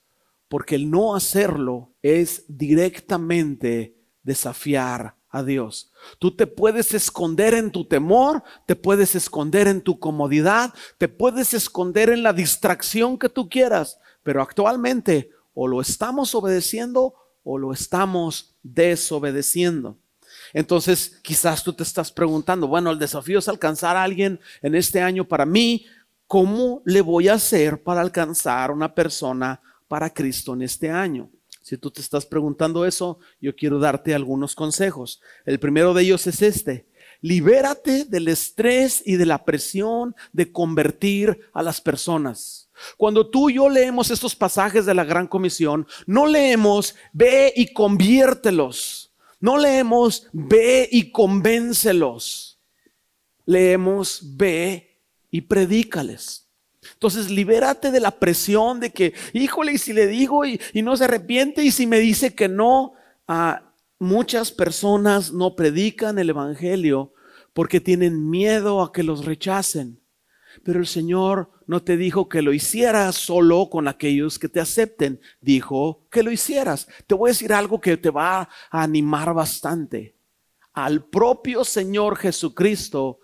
Porque 0.50 0.76
el 0.76 0.92
no 0.92 1.16
hacerlo 1.16 1.96
es 2.02 2.44
directamente 2.48 3.98
desafiar 4.22 5.16
a 5.30 5.42
Dios. 5.42 5.92
Tú 6.20 6.36
te 6.36 6.46
puedes 6.46 6.94
esconder 6.94 7.54
en 7.54 7.72
tu 7.72 7.86
temor, 7.86 8.44
te 8.68 8.76
puedes 8.76 9.16
esconder 9.16 9.68
en 9.68 9.82
tu 9.82 10.00
comodidad, 10.00 10.74
te 10.98 11.08
puedes 11.08 11.54
esconder 11.54 12.10
en 12.10 12.24
la 12.24 12.34
distracción 12.34 13.18
que 13.18 13.30
tú 13.30 13.50
quieras, 13.50 14.00
pero 14.22 14.42
actualmente 14.42 15.32
o 15.54 15.68
lo 15.68 15.82
estamos 15.82 16.36
obedeciendo 16.36 17.16
o 17.44 17.58
lo 17.58 17.72
estamos 17.72 18.56
desobedeciendo. 18.64 19.98
Entonces, 20.54 21.20
quizás 21.24 21.64
tú 21.64 21.74
te 21.74 21.84
estás 21.84 22.12
preguntando, 22.12 22.68
bueno, 22.68 22.92
el 22.92 23.00
desafío 23.00 23.40
es 23.40 23.48
alcanzar 23.48 23.98
a 23.98 24.04
alguien 24.04 24.40
en 24.62 24.76
este 24.76 25.02
año 25.02 25.28
para 25.28 25.46
mí. 25.46 25.86
¿Cómo 26.28 26.82
le 26.86 27.02
voy 27.02 27.28
a 27.28 27.34
hacer 27.34 27.82
para 27.82 28.02
alcanzar 28.02 28.72
una 28.72 28.94
persona 28.94 29.60
para 29.88 30.12
Cristo 30.12 30.54
en 30.54 30.62
este 30.62 30.90
año? 30.90 31.30
Si 31.62 31.78
tú 31.78 31.90
te 31.90 32.02
estás 32.02 32.26
preguntando 32.26 32.86
eso, 32.86 33.20
yo 33.42 33.56
quiero 33.56 33.80
darte 33.80 34.14
algunos 34.14 34.54
consejos. 34.54 35.22
El 35.46 35.60
primero 35.60 35.94
de 35.94 36.04
ellos 36.04 36.28
es 36.28 36.42
este. 36.42 36.88
Libérate 37.22 38.04
del 38.04 38.28
estrés 38.28 39.02
y 39.06 39.16
de 39.16 39.26
la 39.26 39.46
presión 39.46 40.14
de 40.34 40.52
convertir 40.52 41.40
a 41.54 41.64
las 41.64 41.80
personas. 41.80 42.70
Cuando 42.98 43.30
tú 43.30 43.50
y 43.50 43.56
yo 43.56 43.70
leemos 43.70 44.12
estos 44.12 44.36
pasajes 44.36 44.86
de 44.86 44.94
la 44.94 45.06
Gran 45.06 45.28
Comisión, 45.28 45.88
no 46.06 46.28
leemos 46.28 46.96
ve 47.14 47.54
y 47.56 47.72
conviértelos. 47.72 49.03
No 49.44 49.58
leemos 49.58 50.30
ve 50.32 50.88
y 50.90 51.12
convéncelos. 51.12 52.62
Leemos 53.46 54.22
ve 54.38 55.02
y 55.30 55.42
predícales. 55.42 56.48
Entonces, 56.94 57.30
libérate 57.30 57.92
de 57.92 58.00
la 58.00 58.12
presión 58.12 58.80
de 58.80 58.92
que, 58.92 59.14
híjole, 59.34 59.74
y 59.74 59.78
si 59.80 59.92
le 59.92 60.08
digo 60.08 60.46
y, 60.46 60.62
no 60.76 60.96
se 60.96 61.04
arrepiente, 61.04 61.62
y 61.62 61.72
si 61.72 61.86
me 61.86 62.00
dice 62.00 62.34
que 62.34 62.48
no, 62.48 62.94
a 63.28 63.74
muchas 64.00 64.50
personas 64.50 65.34
no 65.34 65.58
predican 65.58 66.18
el 66.20 66.30
Evangelio 66.30 67.12
porque 67.52 67.82
tienen 67.82 68.30
miedo 68.30 68.82
a 68.82 68.94
que 68.94 69.04
los 69.04 69.26
rechacen. 69.26 70.00
Pero 70.64 70.80
el 70.80 70.88
Señor 70.88 71.52
no 71.68 71.82
te 71.82 71.98
dijo 71.98 72.30
que 72.30 72.42
lo 72.42 72.54
hicieras 72.54 73.16
solo 73.16 73.70
con 73.70 73.88
aquellos 73.88 74.38
que 74.38 74.50
te 74.50 74.60
acepten, 74.60 75.20
dijo 75.42 76.08
que 76.12 76.24
lo 76.24 76.32
hicieras. 76.32 76.88
Te 77.08 77.16
voy 77.16 77.30
a 77.30 77.34
decir 77.34 77.54
algo 77.54 77.80
que 77.80 77.98
te 77.98 78.10
va 78.10 78.42
a 78.42 78.50
animar 78.84 79.34
bastante. 79.34 80.16
Al 80.74 81.06
propio 81.06 81.64
Señor 81.64 82.18
Jesucristo, 82.18 83.20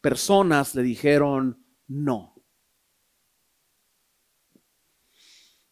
personas 0.00 0.74
le 0.74 0.82
dijeron 0.82 1.64
no. 1.88 2.34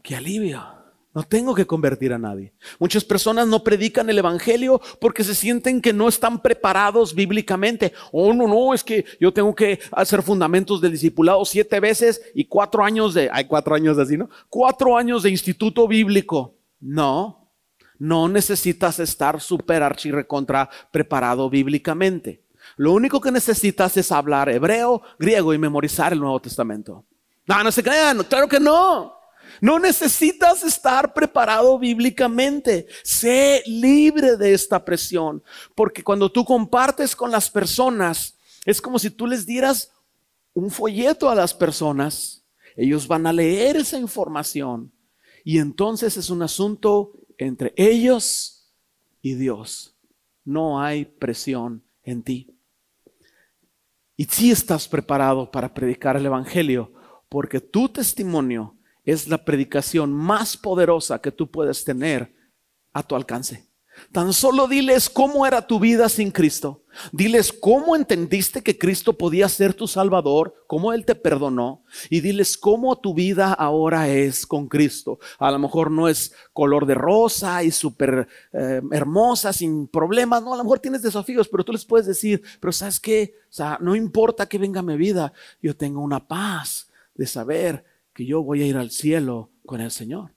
Qué 0.02 0.16
alivio. 0.16 0.79
No 1.12 1.24
tengo 1.24 1.56
que 1.56 1.66
convertir 1.66 2.12
a 2.12 2.18
nadie. 2.18 2.52
Muchas 2.78 3.04
personas 3.04 3.48
no 3.48 3.64
predican 3.64 4.08
el 4.08 4.18
Evangelio 4.18 4.80
porque 5.00 5.24
se 5.24 5.34
sienten 5.34 5.80
que 5.80 5.92
no 5.92 6.06
están 6.06 6.40
preparados 6.40 7.14
bíblicamente. 7.14 7.92
Oh, 8.12 8.32
no, 8.32 8.46
no, 8.46 8.72
es 8.72 8.84
que 8.84 9.04
yo 9.18 9.32
tengo 9.32 9.52
que 9.52 9.80
hacer 9.90 10.22
fundamentos 10.22 10.80
del 10.80 10.92
discipulado 10.92 11.44
siete 11.44 11.80
veces 11.80 12.22
y 12.32 12.44
cuatro 12.44 12.84
años 12.84 13.12
de, 13.14 13.28
hay 13.32 13.46
cuatro 13.46 13.74
años 13.74 13.96
de 13.96 14.04
así, 14.04 14.16
¿no? 14.16 14.30
Cuatro 14.48 14.96
años 14.96 15.24
de 15.24 15.30
instituto 15.30 15.88
bíblico. 15.88 16.54
No, 16.78 17.50
no 17.98 18.28
necesitas 18.28 19.00
estar 19.00 19.40
súper 19.40 19.82
archirrecontra 19.82 20.70
preparado 20.92 21.50
bíblicamente. 21.50 22.44
Lo 22.76 22.92
único 22.92 23.20
que 23.20 23.32
necesitas 23.32 23.96
es 23.96 24.12
hablar 24.12 24.48
hebreo, 24.48 25.02
griego 25.18 25.52
y 25.52 25.58
memorizar 25.58 26.12
el 26.12 26.20
Nuevo 26.20 26.40
Testamento. 26.40 27.04
No, 27.46 27.64
no 27.64 27.72
se 27.72 27.82
crean, 27.82 28.22
claro 28.24 28.48
que 28.48 28.60
no. 28.60 29.19
No 29.60 29.78
necesitas 29.78 30.62
estar 30.62 31.12
preparado 31.12 31.78
bíblicamente. 31.78 32.86
Sé 33.02 33.62
libre 33.66 34.36
de 34.36 34.54
esta 34.54 34.84
presión. 34.84 35.42
Porque 35.74 36.02
cuando 36.02 36.30
tú 36.30 36.44
compartes 36.44 37.16
con 37.16 37.30
las 37.30 37.50
personas, 37.50 38.36
es 38.64 38.80
como 38.80 38.98
si 38.98 39.10
tú 39.10 39.26
les 39.26 39.46
dieras 39.46 39.92
un 40.52 40.70
folleto 40.70 41.30
a 41.30 41.34
las 41.34 41.54
personas. 41.54 42.44
Ellos 42.76 43.06
van 43.06 43.26
a 43.26 43.32
leer 43.32 43.76
esa 43.76 43.98
información. 43.98 44.92
Y 45.44 45.58
entonces 45.58 46.16
es 46.16 46.30
un 46.30 46.42
asunto 46.42 47.12
entre 47.38 47.72
ellos 47.76 48.70
y 49.22 49.34
Dios. 49.34 49.96
No 50.44 50.80
hay 50.80 51.04
presión 51.04 51.82
en 52.02 52.22
ti. 52.22 52.54
Y 54.16 54.24
si 54.24 54.50
estás 54.50 54.86
preparado 54.86 55.50
para 55.50 55.72
predicar 55.72 56.16
el 56.16 56.26
Evangelio, 56.26 56.92
porque 57.30 57.60
tu 57.60 57.88
testimonio 57.88 58.76
es 59.04 59.28
la 59.28 59.44
predicación 59.44 60.12
más 60.12 60.56
poderosa 60.56 61.20
que 61.20 61.32
tú 61.32 61.50
puedes 61.50 61.84
tener 61.84 62.34
a 62.92 63.02
tu 63.02 63.14
alcance. 63.16 63.70
Tan 64.12 64.32
solo 64.32 64.66
diles 64.66 65.08
cómo 65.08 65.46
era 65.46 65.66
tu 65.66 65.78
vida 65.78 66.08
sin 66.08 66.30
Cristo. 66.30 66.84
Diles 67.12 67.52
cómo 67.52 67.94
entendiste 67.94 68.62
que 68.62 68.76
Cristo 68.76 69.16
podía 69.16 69.48
ser 69.48 69.74
tu 69.74 69.86
Salvador, 69.86 70.54
cómo 70.66 70.92
Él 70.92 71.04
te 71.04 71.14
perdonó. 71.14 71.84
Y 72.08 72.20
diles 72.20 72.56
cómo 72.56 72.98
tu 72.98 73.14
vida 73.14 73.52
ahora 73.52 74.08
es 74.08 74.46
con 74.46 74.68
Cristo. 74.68 75.18
A 75.38 75.50
lo 75.50 75.58
mejor 75.58 75.90
no 75.90 76.08
es 76.08 76.32
color 76.52 76.86
de 76.86 76.94
rosa 76.94 77.62
y 77.62 77.70
súper 77.70 78.26
eh, 78.52 78.80
hermosa, 78.90 79.52
sin 79.52 79.86
problemas. 79.86 80.42
No, 80.42 80.54
a 80.54 80.56
lo 80.56 80.64
mejor 80.64 80.80
tienes 80.80 81.02
desafíos, 81.02 81.48
pero 81.48 81.64
tú 81.64 81.72
les 81.72 81.84
puedes 81.84 82.06
decir, 82.06 82.42
pero 82.58 82.72
¿sabes 82.72 82.98
qué? 82.98 83.34
O 83.48 83.52
sea, 83.52 83.78
no 83.80 83.94
importa 83.94 84.48
que 84.48 84.58
venga 84.58 84.82
mi 84.82 84.96
vida, 84.96 85.32
yo 85.62 85.76
tengo 85.76 86.00
una 86.00 86.26
paz 86.26 86.88
de 87.14 87.26
saber 87.26 87.84
yo 88.26 88.42
voy 88.42 88.62
a 88.62 88.66
ir 88.66 88.76
al 88.76 88.90
cielo 88.90 89.50
con 89.64 89.80
el 89.80 89.90
Señor. 89.90 90.34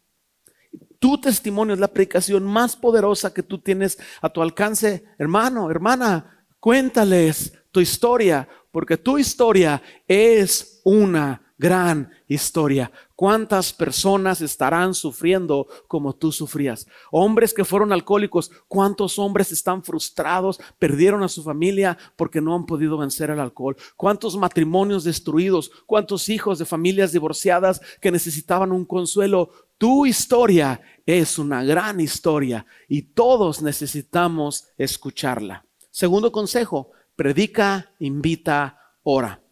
Tu 1.00 1.20
testimonio 1.20 1.74
es 1.74 1.80
la 1.80 1.90
predicación 1.90 2.44
más 2.46 2.76
poderosa 2.76 3.34
que 3.34 3.44
tú 3.44 3.60
tienes 3.60 3.98
a 4.22 4.30
tu 4.30 4.42
alcance. 4.42 5.04
Hermano, 5.18 5.70
hermana, 5.70 6.46
cuéntales 6.60 7.54
tu 7.72 7.82
historia, 7.82 8.48
porque 8.72 8.98
tu 8.98 9.18
historia 9.18 9.82
es 10.08 10.82
una 10.86 11.43
gran 11.64 12.12
historia. 12.28 12.92
¿Cuántas 13.16 13.72
personas 13.72 14.42
estarán 14.42 14.94
sufriendo 14.94 15.66
como 15.88 16.14
tú 16.14 16.30
sufrías? 16.30 16.86
Hombres 17.10 17.54
que 17.54 17.64
fueron 17.64 17.94
alcohólicos, 17.94 18.52
¿cuántos 18.68 19.18
hombres 19.18 19.50
están 19.54 19.82
frustrados, 19.82 20.60
perdieron 20.78 21.24
a 21.24 21.30
su 21.30 21.42
familia 21.42 21.98
porque 22.18 22.42
no 22.42 22.54
han 22.54 22.66
podido 22.66 22.98
vencer 22.98 23.30
el 23.30 23.40
alcohol? 23.40 23.78
¿Cuántos 23.96 24.36
matrimonios 24.36 25.06
destruidos? 25.06 25.72
¿Cuántos 25.86 26.28
hijos 26.28 26.60
de 26.60 26.66
familias 26.66 27.14
divorciadas 27.14 27.80
que 28.02 28.12
necesitaban 28.12 28.74
un 28.74 28.84
consuelo? 28.84 29.50
Tu 29.78 30.06
historia 30.06 30.82
es 31.06 31.40
una 31.40 31.64
gran 31.64 32.02
historia 32.02 32.66
y 32.90 33.04
todos 33.04 33.62
necesitamos 33.62 34.68
escucharla. 34.78 35.66
Segundo 35.92 36.30
consejo, 36.30 36.92
predica, 37.16 37.94
invita, 38.00 38.98
ora. 39.04 39.43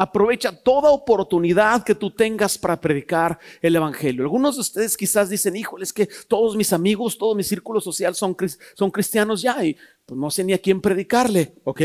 Aprovecha 0.00 0.52
toda 0.52 0.90
oportunidad 0.90 1.82
que 1.82 1.96
tú 1.96 2.12
tengas 2.12 2.56
para 2.56 2.80
predicar 2.80 3.36
el 3.60 3.74
Evangelio. 3.74 4.22
Algunos 4.22 4.54
de 4.54 4.60
ustedes 4.60 4.96
quizás 4.96 5.28
dicen, 5.28 5.56
híjole, 5.56 5.82
es 5.82 5.92
que 5.92 6.08
todos 6.28 6.54
mis 6.56 6.72
amigos, 6.72 7.18
todo 7.18 7.34
mi 7.34 7.42
círculo 7.42 7.80
social 7.80 8.14
son, 8.14 8.36
son 8.74 8.92
cristianos 8.92 9.42
ya 9.42 9.64
y 9.64 9.76
pues 10.06 10.16
no 10.18 10.30
sé 10.30 10.44
ni 10.44 10.52
a 10.52 10.58
quién 10.58 10.80
predicarle, 10.80 11.54
¿ok? 11.64 11.82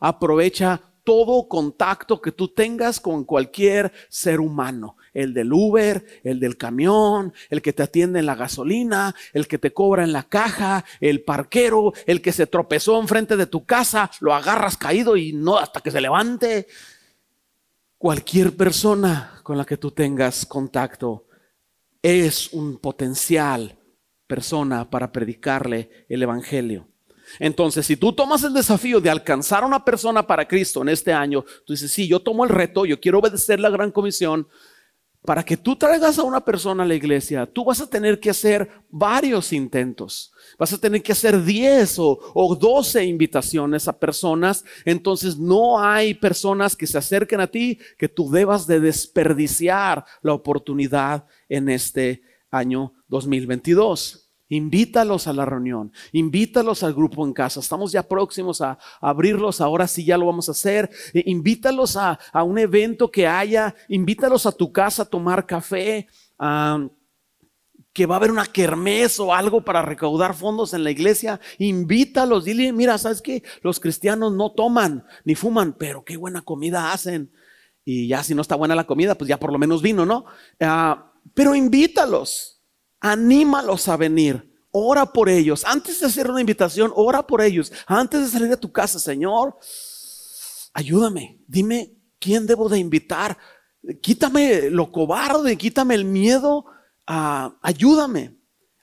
Aprovecha 0.00 0.80
todo 1.04 1.48
contacto 1.48 2.20
que 2.20 2.32
tú 2.32 2.48
tengas 2.48 2.98
con 2.98 3.24
cualquier 3.24 3.92
ser 4.08 4.40
humano. 4.40 4.96
El 5.14 5.32
del 5.32 5.52
Uber, 5.52 6.04
el 6.24 6.40
del 6.40 6.56
camión, 6.56 7.32
el 7.48 7.62
que 7.62 7.72
te 7.72 7.84
atiende 7.84 8.18
en 8.18 8.26
la 8.26 8.34
gasolina, 8.34 9.14
el 9.32 9.46
que 9.46 9.58
te 9.58 9.72
cobra 9.72 10.02
en 10.02 10.12
la 10.12 10.24
caja, 10.24 10.84
el 11.00 11.22
parquero, 11.22 11.92
el 12.06 12.22
que 12.22 12.32
se 12.32 12.46
tropezó 12.48 13.00
enfrente 13.00 13.36
de 13.36 13.46
tu 13.46 13.64
casa, 13.64 14.10
lo 14.20 14.34
agarras 14.34 14.76
caído 14.76 15.16
y 15.16 15.32
no 15.32 15.58
hasta 15.58 15.80
que 15.80 15.90
se 15.92 16.00
levante 16.00 16.66
cualquier 18.02 18.56
persona 18.56 19.38
con 19.44 19.56
la 19.56 19.64
que 19.64 19.76
tú 19.76 19.92
tengas 19.92 20.44
contacto 20.44 21.24
es 22.02 22.52
un 22.52 22.78
potencial 22.78 23.78
persona 24.26 24.90
para 24.90 25.12
predicarle 25.12 26.04
el 26.08 26.20
Evangelio. 26.20 26.88
Entonces, 27.38 27.86
si 27.86 27.96
tú 27.96 28.12
tomas 28.12 28.42
el 28.42 28.54
desafío 28.54 29.00
de 29.00 29.08
alcanzar 29.08 29.62
a 29.62 29.66
una 29.66 29.84
persona 29.84 30.26
para 30.26 30.48
Cristo 30.48 30.82
en 30.82 30.88
este 30.88 31.12
año, 31.12 31.44
tú 31.64 31.74
dices, 31.74 31.92
sí, 31.92 32.08
yo 32.08 32.18
tomo 32.18 32.42
el 32.42 32.50
reto, 32.50 32.84
yo 32.84 33.00
quiero 33.00 33.20
obedecer 33.20 33.60
la 33.60 33.70
gran 33.70 33.92
comisión, 33.92 34.48
para 35.24 35.44
que 35.44 35.56
tú 35.56 35.76
traigas 35.76 36.18
a 36.18 36.24
una 36.24 36.44
persona 36.44 36.82
a 36.82 36.86
la 36.86 36.94
iglesia, 36.94 37.46
tú 37.46 37.64
vas 37.64 37.80
a 37.80 37.88
tener 37.88 38.18
que 38.18 38.30
hacer 38.30 38.68
varios 38.90 39.52
intentos. 39.52 40.32
Vas 40.58 40.72
a 40.72 40.78
tener 40.78 41.02
que 41.02 41.12
hacer 41.12 41.42
10 41.42 41.98
o, 42.00 42.18
o 42.34 42.56
12 42.56 43.04
invitaciones 43.04 43.86
a 43.86 43.98
personas. 43.98 44.64
Entonces 44.84 45.38
no 45.38 45.78
hay 45.80 46.14
personas 46.14 46.74
que 46.74 46.88
se 46.88 46.98
acerquen 46.98 47.40
a 47.40 47.46
ti 47.46 47.78
que 47.96 48.08
tú 48.08 48.30
debas 48.30 48.66
de 48.66 48.80
desperdiciar 48.80 50.04
la 50.22 50.34
oportunidad 50.34 51.24
en 51.48 51.68
este 51.68 52.22
año 52.50 52.92
2022. 53.08 54.21
Invítalos 54.52 55.28
a 55.28 55.32
la 55.32 55.46
reunión, 55.46 55.90
invítalos 56.12 56.82
al 56.82 56.92
grupo 56.92 57.24
en 57.26 57.32
casa. 57.32 57.60
Estamos 57.60 57.90
ya 57.90 58.02
próximos 58.02 58.60
a, 58.60 58.78
abrirlos, 59.00 59.62
ahora 59.62 59.88
sí 59.88 60.04
ya 60.04 60.18
lo 60.18 60.26
vamos 60.26 60.46
a 60.50 60.52
hacer. 60.52 60.90
E, 61.14 61.22
invítalos 61.24 61.96
a, 61.96 62.18
un 62.44 62.58
evento 62.58 63.10
que 63.10 63.26
haya, 63.26 63.74
invítalos 63.88 64.44
a 64.44 64.52
tu 64.52 64.70
casa 64.70 65.04
a 65.04 65.06
tomar 65.06 65.46
café. 65.46 66.06
que 67.94 68.04
va 68.04 68.16
a 68.16 68.18
haber 68.18 68.30
una 68.30 68.44
kermés 68.44 69.18
o 69.20 69.32
algo 69.32 69.64
para 69.64 69.80
recaudar 69.80 70.34
fondos 70.34 70.74
en 70.74 70.84
la 70.84 70.90
iglesia, 70.90 71.40
invítalos, 71.58 72.44
dile, 72.44 72.74
mira, 72.74 72.98
¿sabes 72.98 73.22
qué? 73.22 73.42
Los 73.62 73.80
cristianos 73.80 74.34
no 74.34 74.52
toman 74.52 75.06
ni 75.24 75.34
fuman, 75.34 75.72
pero 75.78 76.04
qué 76.04 76.18
buena 76.18 76.42
comida 76.42 76.92
hacen. 76.92 77.32
Y 77.86 78.06
ya 78.06 78.22
si 78.22 78.34
no 78.34 78.42
está 78.42 78.56
buena 78.56 78.74
la 78.74 78.84
comida, 78.84 79.14
pues 79.14 79.28
ya 79.28 79.38
por 79.38 79.50
lo 79.50 79.58
menos 79.58 79.80
vino, 79.80 80.04
¿no? 80.04 80.26
Ah, 80.60 81.10
pero 81.32 81.54
invítalos 81.54 82.51
anímalos 83.02 83.88
a 83.88 83.96
venir. 83.96 84.48
Ora 84.70 85.04
por 85.04 85.28
ellos. 85.28 85.64
Antes 85.66 86.00
de 86.00 86.06
hacer 86.06 86.30
una 86.30 86.40
invitación, 86.40 86.90
ora 86.94 87.26
por 87.26 87.42
ellos. 87.42 87.70
Antes 87.86 88.22
de 88.22 88.28
salir 88.28 88.48
de 88.48 88.56
tu 88.56 88.72
casa, 88.72 88.98
Señor, 88.98 89.58
ayúdame. 90.72 91.42
Dime 91.46 91.92
quién 92.18 92.46
debo 92.46 92.70
de 92.70 92.78
invitar. 92.78 93.36
Quítame 94.00 94.70
lo 94.70 94.90
cobarde, 94.90 95.58
quítame 95.58 95.94
el 95.94 96.06
miedo. 96.06 96.64
Ah, 97.06 97.54
ayúdame. 97.60 98.38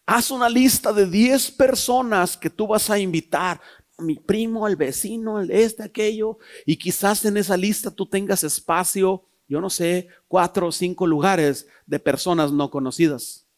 Haz 0.06 0.30
una 0.30 0.50
lista 0.50 0.92
de 0.92 1.08
10 1.08 1.52
personas 1.52 2.36
que 2.38 2.50
tú 2.50 2.68
vas 2.68 2.90
a 2.90 3.00
invitar. 3.00 3.60
Mi 3.98 4.16
primo, 4.16 4.68
el 4.68 4.76
vecino, 4.76 5.40
este, 5.42 5.84
aquello. 5.84 6.38
Y 6.66 6.78
quizás 6.78 7.24
en 7.26 7.38
esa 7.38 7.56
lista 7.58 7.90
tú 7.90 8.06
tengas 8.06 8.44
espacio, 8.44 9.24
yo 9.48 9.62
no 9.62 9.70
sé, 9.70 10.10
cuatro 10.28 10.68
o 10.68 10.72
cinco 10.72 11.08
lugares 11.08 11.68
de 11.88 12.00
personas 12.00 12.52
no 12.52 12.70
conocidas. 12.70 13.49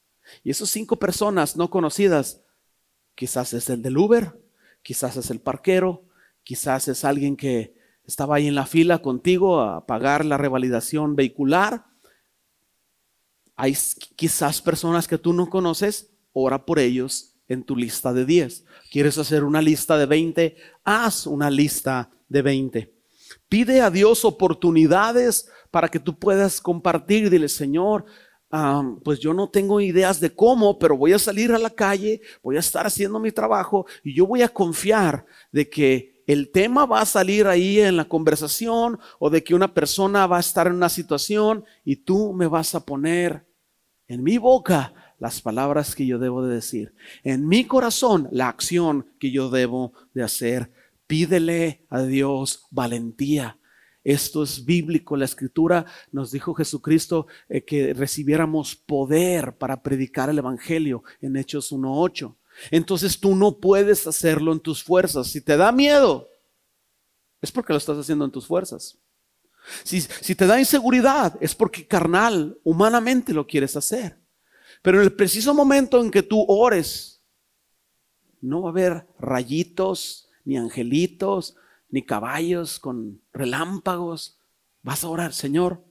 Y 0.44 0.52
esos 0.52 0.70
cinco 0.70 0.98
personas 0.98 1.56
no 1.56 1.70
conocidas, 1.70 2.42
quizás 3.16 3.54
es 3.54 3.70
el 3.70 3.82
del 3.82 3.98
Uber, 3.98 4.40
quizás 4.82 5.18
es 5.18 5.30
el 5.30 5.40
parquero, 5.40 6.04
quizás 6.44 6.88
es 6.88 7.06
alguien 7.06 7.36
que 7.36 7.76
estaba 8.06 8.36
ahí 8.36 8.48
en 8.48 8.56
la 8.56 8.66
fila 8.66 9.02
contigo 9.02 9.62
a 9.62 9.86
pagar 9.86 10.26
la 10.26 10.38
revalidación 10.38 11.16
vehicular. 11.16 11.86
Hay 13.56 13.78
quizás 14.16 14.62
personas 14.62 15.08
que 15.08 15.18
tú 15.18 15.34
no 15.34 15.50
conoces, 15.50 16.12
ora 16.34 16.66
por 16.66 16.80
ellos 16.80 17.36
en 17.48 17.64
tu 17.64 17.76
lista 17.76 18.14
de 18.14 18.26
10. 18.26 18.66
¿Quieres 18.92 19.18
hacer 19.18 19.44
una 19.44 19.62
lista 19.62 19.98
de 19.98 20.06
20? 20.06 20.56
Haz 20.84 21.28
una 21.28 21.50
lista 21.50 22.10
de 22.28 22.42
20. 22.42 22.94
Pide 23.50 23.82
a 23.82 23.90
Dios 23.90 24.26
oportunidades 24.26 25.50
para 25.70 25.90
que 25.90 26.00
tú 26.00 26.18
puedas 26.18 26.62
compartir. 26.62 27.30
Dile, 27.30 27.50
Señor, 27.50 28.06
pues 29.03 29.20
yo 29.20 29.34
no 29.34 29.50
tengo 29.50 29.79
ideas 29.79 30.20
de 30.20 30.34
cómo, 30.36 30.77
pero 30.77 30.98
voy 30.98 31.13
a 31.13 31.20
salir 31.20 31.51
a 31.53 31.60
la 31.60 31.70
calle, 31.70 32.22
voy 32.43 32.58
a 32.58 32.60
estar 32.60 32.86
haciendo 32.86 33.20
mi 33.20 33.31
trabajo 33.31 33.86
y 34.03 34.13
yo 34.13 34.27
voy 34.27 34.41
a 34.41 34.50
confiar 34.50 35.25
de 35.51 35.70
que 35.70 36.24
el 36.27 36.51
tema 36.51 36.86
va 36.86 37.01
a 37.01 37.05
salir 37.05 37.48
ahí 37.48 37.79
en 37.79 37.98
la 37.98 38.05
conversación 38.05 39.00
o 39.20 39.29
de 39.29 39.43
que 39.43 39.55
una 39.55 39.74
persona 39.74 40.27
va 40.27 40.38
a 40.38 40.41
estar 40.41 40.67
en 40.67 40.74
una 40.74 40.89
situación 40.89 41.63
y 41.86 41.98
tú 41.98 42.34
me 42.34 42.48
vas 42.48 42.75
a 42.75 42.86
poner 42.86 43.46
en 44.08 44.22
mi 44.24 44.38
boca 44.38 44.93
las 45.17 45.41
palabras 45.41 45.96
que 45.96 46.05
yo 46.05 46.20
debo 46.20 46.43
de 46.43 46.55
decir, 46.55 46.93
en 47.24 47.48
mi 47.48 47.65
corazón 47.65 48.28
la 48.32 48.49
acción 48.49 49.06
que 49.19 49.32
yo 49.32 49.49
debo 49.49 49.93
de 50.13 50.23
hacer. 50.23 50.71
Pídele 51.08 51.86
a 51.89 52.02
Dios 52.02 52.65
valentía 52.71 53.60
esto 54.04 54.44
es 54.44 54.66
bíblico. 54.66 55.16
La 55.16 55.26
escritura 55.26 55.86
nos 56.12 56.32
dijo 56.32 56.54
Jesucristo 56.54 57.28
eh, 57.50 57.64
que 57.64 57.94
recibiéramos 57.94 58.76
poder 58.76 59.58
para 59.58 59.84
predicar 59.84 60.30
el 60.30 60.40
Evangelio 60.40 61.04
en 61.22 61.36
Hechos 61.36 61.72
1.8. 61.72 62.36
Entonces 62.72 63.20
tú 63.20 63.36
no 63.36 63.60
puedes 63.60 64.08
hacerlo 64.08 64.52
en 64.52 64.60
tus 64.60 64.84
fuerzas. 64.84 65.28
Si 65.28 65.42
te 65.42 65.58
da 65.58 65.72
miedo, 65.72 66.30
es 67.42 67.52
porque 67.52 67.74
lo 67.74 67.78
estás 67.78 67.98
haciendo 67.98 68.26
en 68.26 68.32
tus 68.32 68.48
fuerzas. 68.48 68.98
Si, 69.84 70.02
si 70.02 70.36
te 70.36 70.48
da 70.48 70.60
inseguridad, 70.60 71.38
es 71.40 71.54
porque 71.54 71.86
carnal, 71.88 72.58
humanamente 72.64 73.34
lo 73.34 73.46
quieres 73.46 73.76
hacer. 73.76 74.18
Pero 74.82 74.98
en 74.98 75.04
el 75.04 75.14
preciso 75.14 75.54
momento 75.54 76.02
en 76.02 76.10
que 76.10 76.24
tú 76.24 76.44
ores, 76.48 77.22
no 78.42 78.64
va 78.64 78.70
a 78.70 78.72
haber 78.72 79.08
rayitos, 79.20 80.30
ni 80.44 80.58
angelitos, 80.58 81.56
ni 81.91 82.04
caballos 82.04 82.80
con 82.80 83.21
relámpagos. 83.32 84.39
Vas 84.82 85.04
a 85.04 85.10
orar, 85.10 85.34
Señor, 85.34 85.84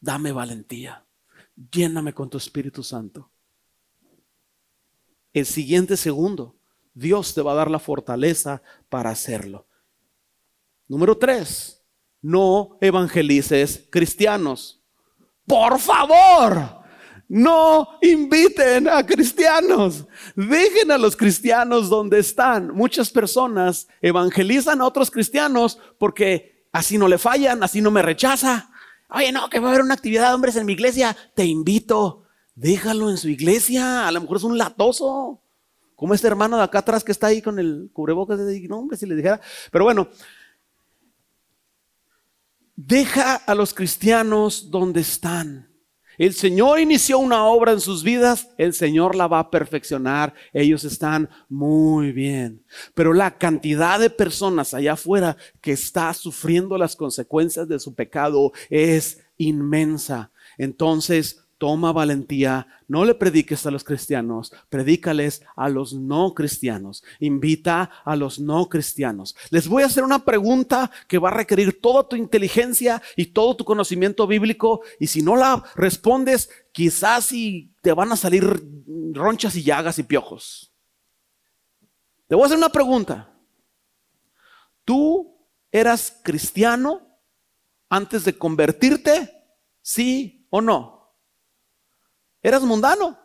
dame 0.00 0.32
valentía, 0.32 1.04
lléname 1.70 2.14
con 2.14 2.30
tu 2.30 2.38
Espíritu 2.38 2.82
Santo. 2.82 3.30
El 5.32 5.46
siguiente 5.46 5.96
segundo, 5.96 6.56
Dios 6.94 7.34
te 7.34 7.42
va 7.42 7.52
a 7.52 7.56
dar 7.56 7.70
la 7.70 7.78
fortaleza 7.78 8.62
para 8.88 9.10
hacerlo. 9.10 9.66
Número 10.88 11.16
tres, 11.18 11.84
no 12.20 12.78
evangelices 12.80 13.86
cristianos. 13.90 14.82
Por 15.46 15.78
favor, 15.78 16.79
no 17.30 17.86
inviten 18.02 18.88
a 18.88 19.06
cristianos. 19.06 20.04
Dejen 20.34 20.90
a 20.90 20.98
los 20.98 21.16
cristianos 21.16 21.88
donde 21.88 22.18
están. 22.18 22.74
Muchas 22.74 23.08
personas 23.08 23.86
evangelizan 24.02 24.80
a 24.80 24.86
otros 24.86 25.12
cristianos 25.12 25.78
porque 25.96 26.66
así 26.72 26.98
no 26.98 27.06
le 27.06 27.18
fallan, 27.18 27.62
así 27.62 27.80
no 27.80 27.92
me 27.92 28.02
rechaza. 28.02 28.68
Oye, 29.10 29.30
no, 29.30 29.48
que 29.48 29.60
va 29.60 29.68
a 29.68 29.70
haber 29.70 29.84
una 29.84 29.94
actividad 29.94 30.28
de 30.28 30.34
hombres 30.34 30.56
en 30.56 30.66
mi 30.66 30.72
iglesia. 30.72 31.16
Te 31.36 31.44
invito. 31.44 32.24
Déjalo 32.56 33.08
en 33.08 33.16
su 33.16 33.28
iglesia. 33.28 34.08
A 34.08 34.10
lo 34.10 34.22
mejor 34.22 34.38
es 34.38 34.42
un 34.42 34.58
latoso. 34.58 35.40
Como 35.94 36.14
este 36.14 36.26
hermano 36.26 36.56
de 36.56 36.64
acá 36.64 36.80
atrás 36.80 37.04
que 37.04 37.12
está 37.12 37.28
ahí 37.28 37.40
con 37.40 37.60
el 37.60 37.90
cubrebocas. 37.92 38.40
No, 38.40 38.78
hombre, 38.78 38.96
si 38.96 39.06
le 39.06 39.14
dijera. 39.14 39.40
Pero 39.70 39.84
bueno, 39.84 40.08
deja 42.74 43.36
a 43.36 43.54
los 43.54 43.72
cristianos 43.72 44.68
donde 44.68 45.02
están. 45.02 45.69
El 46.20 46.34
Señor 46.34 46.78
inició 46.78 47.18
una 47.18 47.46
obra 47.46 47.72
en 47.72 47.80
sus 47.80 48.04
vidas, 48.04 48.50
el 48.58 48.74
Señor 48.74 49.14
la 49.14 49.26
va 49.26 49.38
a 49.38 49.50
perfeccionar. 49.50 50.34
Ellos 50.52 50.84
están 50.84 51.30
muy 51.48 52.12
bien. 52.12 52.62
Pero 52.92 53.14
la 53.14 53.38
cantidad 53.38 53.98
de 53.98 54.10
personas 54.10 54.74
allá 54.74 54.92
afuera 54.92 55.38
que 55.62 55.72
está 55.72 56.12
sufriendo 56.12 56.76
las 56.76 56.94
consecuencias 56.94 57.66
de 57.68 57.78
su 57.78 57.94
pecado 57.94 58.52
es 58.68 59.22
inmensa. 59.38 60.30
Entonces, 60.58 61.42
toma 61.60 61.92
valentía, 61.92 62.66
no 62.88 63.04
le 63.04 63.14
prediques 63.14 63.66
a 63.66 63.70
los 63.70 63.84
cristianos, 63.84 64.50
predícales 64.70 65.42
a 65.54 65.68
los 65.68 65.92
no 65.92 66.32
cristianos, 66.32 67.04
invita 67.18 67.90
a 68.02 68.16
los 68.16 68.40
no 68.40 68.66
cristianos. 68.70 69.36
Les 69.50 69.68
voy 69.68 69.82
a 69.82 69.86
hacer 69.86 70.02
una 70.02 70.24
pregunta 70.24 70.90
que 71.06 71.18
va 71.18 71.28
a 71.28 71.34
requerir 71.34 71.82
toda 71.82 72.08
tu 72.08 72.16
inteligencia 72.16 73.02
y 73.14 73.26
todo 73.26 73.56
tu 73.56 73.66
conocimiento 73.66 74.26
bíblico 74.26 74.80
y 74.98 75.08
si 75.08 75.20
no 75.20 75.36
la 75.36 75.62
respondes, 75.74 76.48
quizás 76.72 77.26
si 77.26 77.74
te 77.82 77.92
van 77.92 78.10
a 78.10 78.16
salir 78.16 78.42
ronchas 79.12 79.54
y 79.54 79.62
llagas 79.62 79.98
y 79.98 80.04
piojos. 80.04 80.72
Te 82.26 82.36
voy 82.36 82.44
a 82.44 82.46
hacer 82.46 82.56
una 82.56 82.70
pregunta. 82.70 83.34
¿Tú 84.86 85.46
eras 85.70 86.20
cristiano 86.24 87.20
antes 87.90 88.24
de 88.24 88.38
convertirte? 88.38 89.30
¿Sí 89.82 90.46
o 90.48 90.62
no? 90.62 90.99
Eras 92.42 92.62
mundano. 92.62 93.18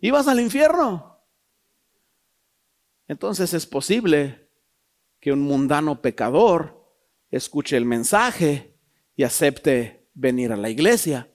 Ibas 0.00 0.28
al 0.28 0.40
infierno. 0.40 1.20
Entonces 3.06 3.54
es 3.54 3.66
posible 3.66 4.50
que 5.20 5.32
un 5.32 5.40
mundano 5.40 6.00
pecador 6.00 6.78
escuche 7.30 7.76
el 7.76 7.84
mensaje 7.84 8.78
y 9.16 9.24
acepte 9.24 10.08
venir 10.14 10.52
a 10.52 10.56
la 10.56 10.70
iglesia. 10.70 11.32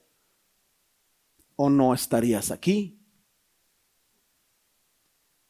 ¿O 1.56 1.70
no 1.70 1.94
estarías 1.94 2.50
aquí? 2.50 3.00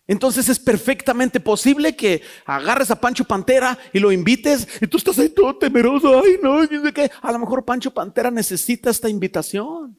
Entonces 0.06 0.48
es 0.50 0.58
perfectamente 0.58 1.40
posible 1.40 1.96
que 1.96 2.22
agarres 2.44 2.90
a 2.90 3.00
Pancho 3.00 3.24
Pantera 3.24 3.78
y 3.92 3.98
lo 3.98 4.12
invites 4.12 4.68
y 4.82 4.86
tú 4.86 4.98
estás 4.98 5.18
ahí 5.18 5.30
todo 5.30 5.56
temeroso. 5.56 6.20
Ay, 6.20 6.38
no, 6.42 6.58
A 7.22 7.32
lo 7.32 7.38
mejor 7.38 7.64
Pancho 7.64 7.92
Pantera 7.92 8.30
necesita 8.30 8.90
esta 8.90 9.08
invitación. 9.08 9.98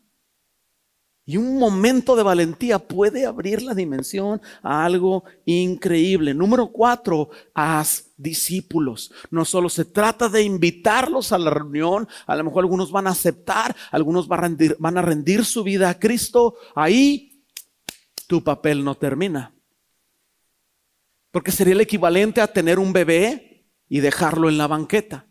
Y 1.27 1.37
un 1.37 1.57
momento 1.57 2.15
de 2.15 2.21
valentía 2.21 2.77
puede 2.77 3.25
abrir 3.25 3.63
la 3.63 3.73
dimensión 3.73 4.39
a 4.61 4.85
algo 4.85 5.23
increíble. 5.45 6.35
Número 6.35 6.67
cuatro, 6.67 7.29
haz 7.55 8.11
discípulos. 8.15 9.11
No 9.31 9.43
solo 9.43 9.69
se 9.69 9.85
trata 9.85 10.29
de 10.29 10.43
invitarlos 10.43 11.31
a 11.31 11.39
la 11.39 11.49
reunión, 11.49 12.07
a 12.27 12.35
lo 12.35 12.43
mejor 12.43 12.63
algunos 12.63 12.91
van 12.91 13.07
a 13.07 13.11
aceptar, 13.11 13.75
algunos 13.89 14.27
van 14.27 14.39
a 14.39 14.41
rendir, 14.43 14.75
van 14.77 14.99
a 14.99 15.01
rendir 15.01 15.45
su 15.45 15.63
vida 15.63 15.89
a 15.89 15.99
Cristo. 15.99 16.57
Ahí 16.75 17.43
tu 18.27 18.43
papel 18.43 18.83
no 18.83 18.93
termina. 18.93 19.51
Porque 21.31 21.51
sería 21.51 21.73
el 21.73 21.81
equivalente 21.81 22.39
a 22.39 22.53
tener 22.53 22.77
un 22.77 22.93
bebé 22.93 23.65
y 23.89 23.99
dejarlo 23.99 24.47
en 24.47 24.59
la 24.59 24.67
banqueta. 24.67 25.25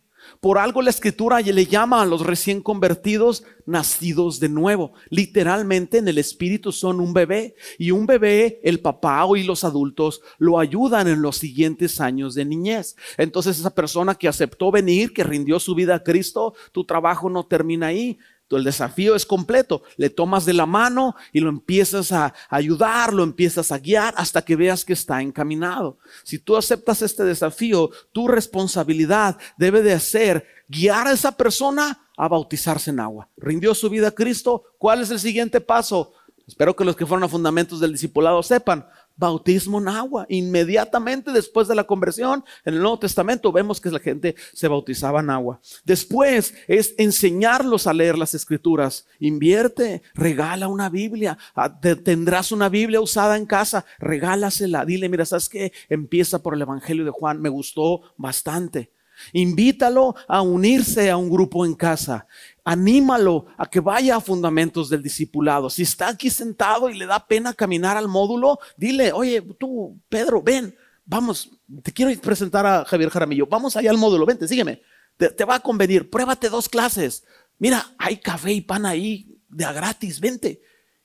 Por 0.44 0.58
algo 0.58 0.82
la 0.82 0.90
escritura 0.90 1.40
le 1.40 1.64
llama 1.64 2.02
a 2.02 2.04
los 2.04 2.20
recién 2.20 2.60
convertidos 2.60 3.44
nacidos 3.64 4.40
de 4.40 4.50
nuevo. 4.50 4.92
Literalmente 5.08 5.96
en 5.96 6.06
el 6.06 6.18
espíritu 6.18 6.70
son 6.70 7.00
un 7.00 7.14
bebé. 7.14 7.54
Y 7.78 7.92
un 7.92 8.04
bebé, 8.04 8.60
el 8.62 8.80
papá 8.80 9.26
y 9.38 9.42
los 9.44 9.64
adultos 9.64 10.20
lo 10.36 10.58
ayudan 10.58 11.08
en 11.08 11.22
los 11.22 11.38
siguientes 11.38 11.98
años 11.98 12.34
de 12.34 12.44
niñez. 12.44 12.94
Entonces 13.16 13.58
esa 13.58 13.74
persona 13.74 14.16
que 14.16 14.28
aceptó 14.28 14.70
venir, 14.70 15.14
que 15.14 15.24
rindió 15.24 15.58
su 15.58 15.74
vida 15.74 15.94
a 15.94 16.02
Cristo, 16.02 16.52
tu 16.72 16.84
trabajo 16.84 17.30
no 17.30 17.46
termina 17.46 17.86
ahí. 17.86 18.18
El 18.56 18.64
desafío 18.64 19.14
es 19.14 19.26
completo. 19.26 19.82
Le 19.96 20.10
tomas 20.10 20.44
de 20.44 20.52
la 20.52 20.66
mano 20.66 21.14
y 21.32 21.40
lo 21.40 21.48
empiezas 21.48 22.12
a 22.12 22.34
ayudar, 22.48 23.12
lo 23.12 23.22
empiezas 23.22 23.72
a 23.72 23.78
guiar 23.78 24.14
hasta 24.16 24.42
que 24.42 24.56
veas 24.56 24.84
que 24.84 24.92
está 24.92 25.20
encaminado. 25.22 25.98
Si 26.22 26.38
tú 26.38 26.56
aceptas 26.56 27.02
este 27.02 27.24
desafío, 27.24 27.90
tu 28.12 28.28
responsabilidad 28.28 29.38
debe 29.56 29.82
de 29.82 29.98
ser 30.00 30.46
guiar 30.68 31.06
a 31.06 31.12
esa 31.12 31.32
persona 31.32 32.08
a 32.16 32.28
bautizarse 32.28 32.90
en 32.90 33.00
agua. 33.00 33.28
Rindió 33.36 33.74
su 33.74 33.90
vida 33.90 34.08
a 34.08 34.12
Cristo. 34.12 34.64
¿Cuál 34.78 35.02
es 35.02 35.10
el 35.10 35.18
siguiente 35.18 35.60
paso? 35.60 36.12
Espero 36.46 36.76
que 36.76 36.84
los 36.84 36.96
que 36.96 37.06
fueron 37.06 37.24
a 37.24 37.28
fundamentos 37.28 37.80
del 37.80 37.92
discipulado 37.92 38.42
sepan 38.42 38.86
bautismo 39.16 39.78
en 39.78 39.88
agua. 39.88 40.26
Inmediatamente 40.28 41.32
después 41.32 41.68
de 41.68 41.74
la 41.74 41.84
conversión, 41.84 42.44
en 42.64 42.74
el 42.74 42.80
Nuevo 42.80 42.98
Testamento 42.98 43.52
vemos 43.52 43.80
que 43.80 43.90
la 43.90 43.98
gente 43.98 44.34
se 44.52 44.68
bautizaba 44.68 45.20
en 45.20 45.30
agua. 45.30 45.60
Después 45.84 46.54
es 46.66 46.94
enseñarlos 46.98 47.86
a 47.86 47.94
leer 47.94 48.18
las 48.18 48.34
escrituras. 48.34 49.06
Invierte, 49.20 50.02
regala 50.14 50.68
una 50.68 50.88
Biblia. 50.88 51.38
Ah, 51.54 51.80
tendrás 51.80 52.52
una 52.52 52.68
Biblia 52.68 53.00
usada 53.00 53.36
en 53.36 53.46
casa, 53.46 53.84
regálasela. 53.98 54.84
Dile, 54.84 55.08
mira, 55.08 55.24
¿sabes 55.24 55.48
qué? 55.48 55.72
Empieza 55.88 56.42
por 56.42 56.54
el 56.54 56.62
Evangelio 56.62 57.04
de 57.04 57.10
Juan. 57.10 57.40
Me 57.40 57.48
gustó 57.48 58.02
bastante. 58.16 58.90
Invítalo 59.32 60.14
a 60.28 60.42
unirse 60.42 61.10
a 61.10 61.16
un 61.16 61.30
grupo 61.30 61.64
en 61.64 61.74
casa. 61.74 62.26
Anímalo 62.64 63.46
a 63.58 63.66
que 63.66 63.80
vaya 63.80 64.16
a 64.16 64.20
fundamentos 64.20 64.88
del 64.88 65.02
discipulado. 65.02 65.68
Si 65.68 65.82
está 65.82 66.08
aquí 66.08 66.30
sentado 66.30 66.88
y 66.88 66.94
le 66.94 67.06
da 67.06 67.26
pena 67.26 67.52
caminar 67.52 67.96
al 67.96 68.08
módulo, 68.08 68.58
dile, 68.76 69.12
oye, 69.12 69.42
tú, 69.58 70.00
Pedro, 70.08 70.42
ven, 70.42 70.74
vamos, 71.04 71.50
te 71.82 71.92
quiero 71.92 72.18
presentar 72.20 72.66
a 72.66 72.84
Javier 72.84 73.10
Jaramillo. 73.10 73.46
Vamos 73.46 73.76
allá 73.76 73.90
al 73.90 73.98
módulo, 73.98 74.24
vente, 74.24 74.48
sígueme. 74.48 74.80
Te, 75.16 75.44
va 75.44 75.56
a 75.56 75.60
convenir, 75.60 76.10
pruébate 76.10 76.48
dos 76.48 76.68
clases. 76.68 77.24
Mira, 77.58 77.94
hay 77.98 78.16
café 78.16 78.52
y 78.52 78.60
pan 78.60 78.86
ahí 78.86 79.38
de 79.48 79.64
gratis, 79.64 80.18
vente. 80.18 80.62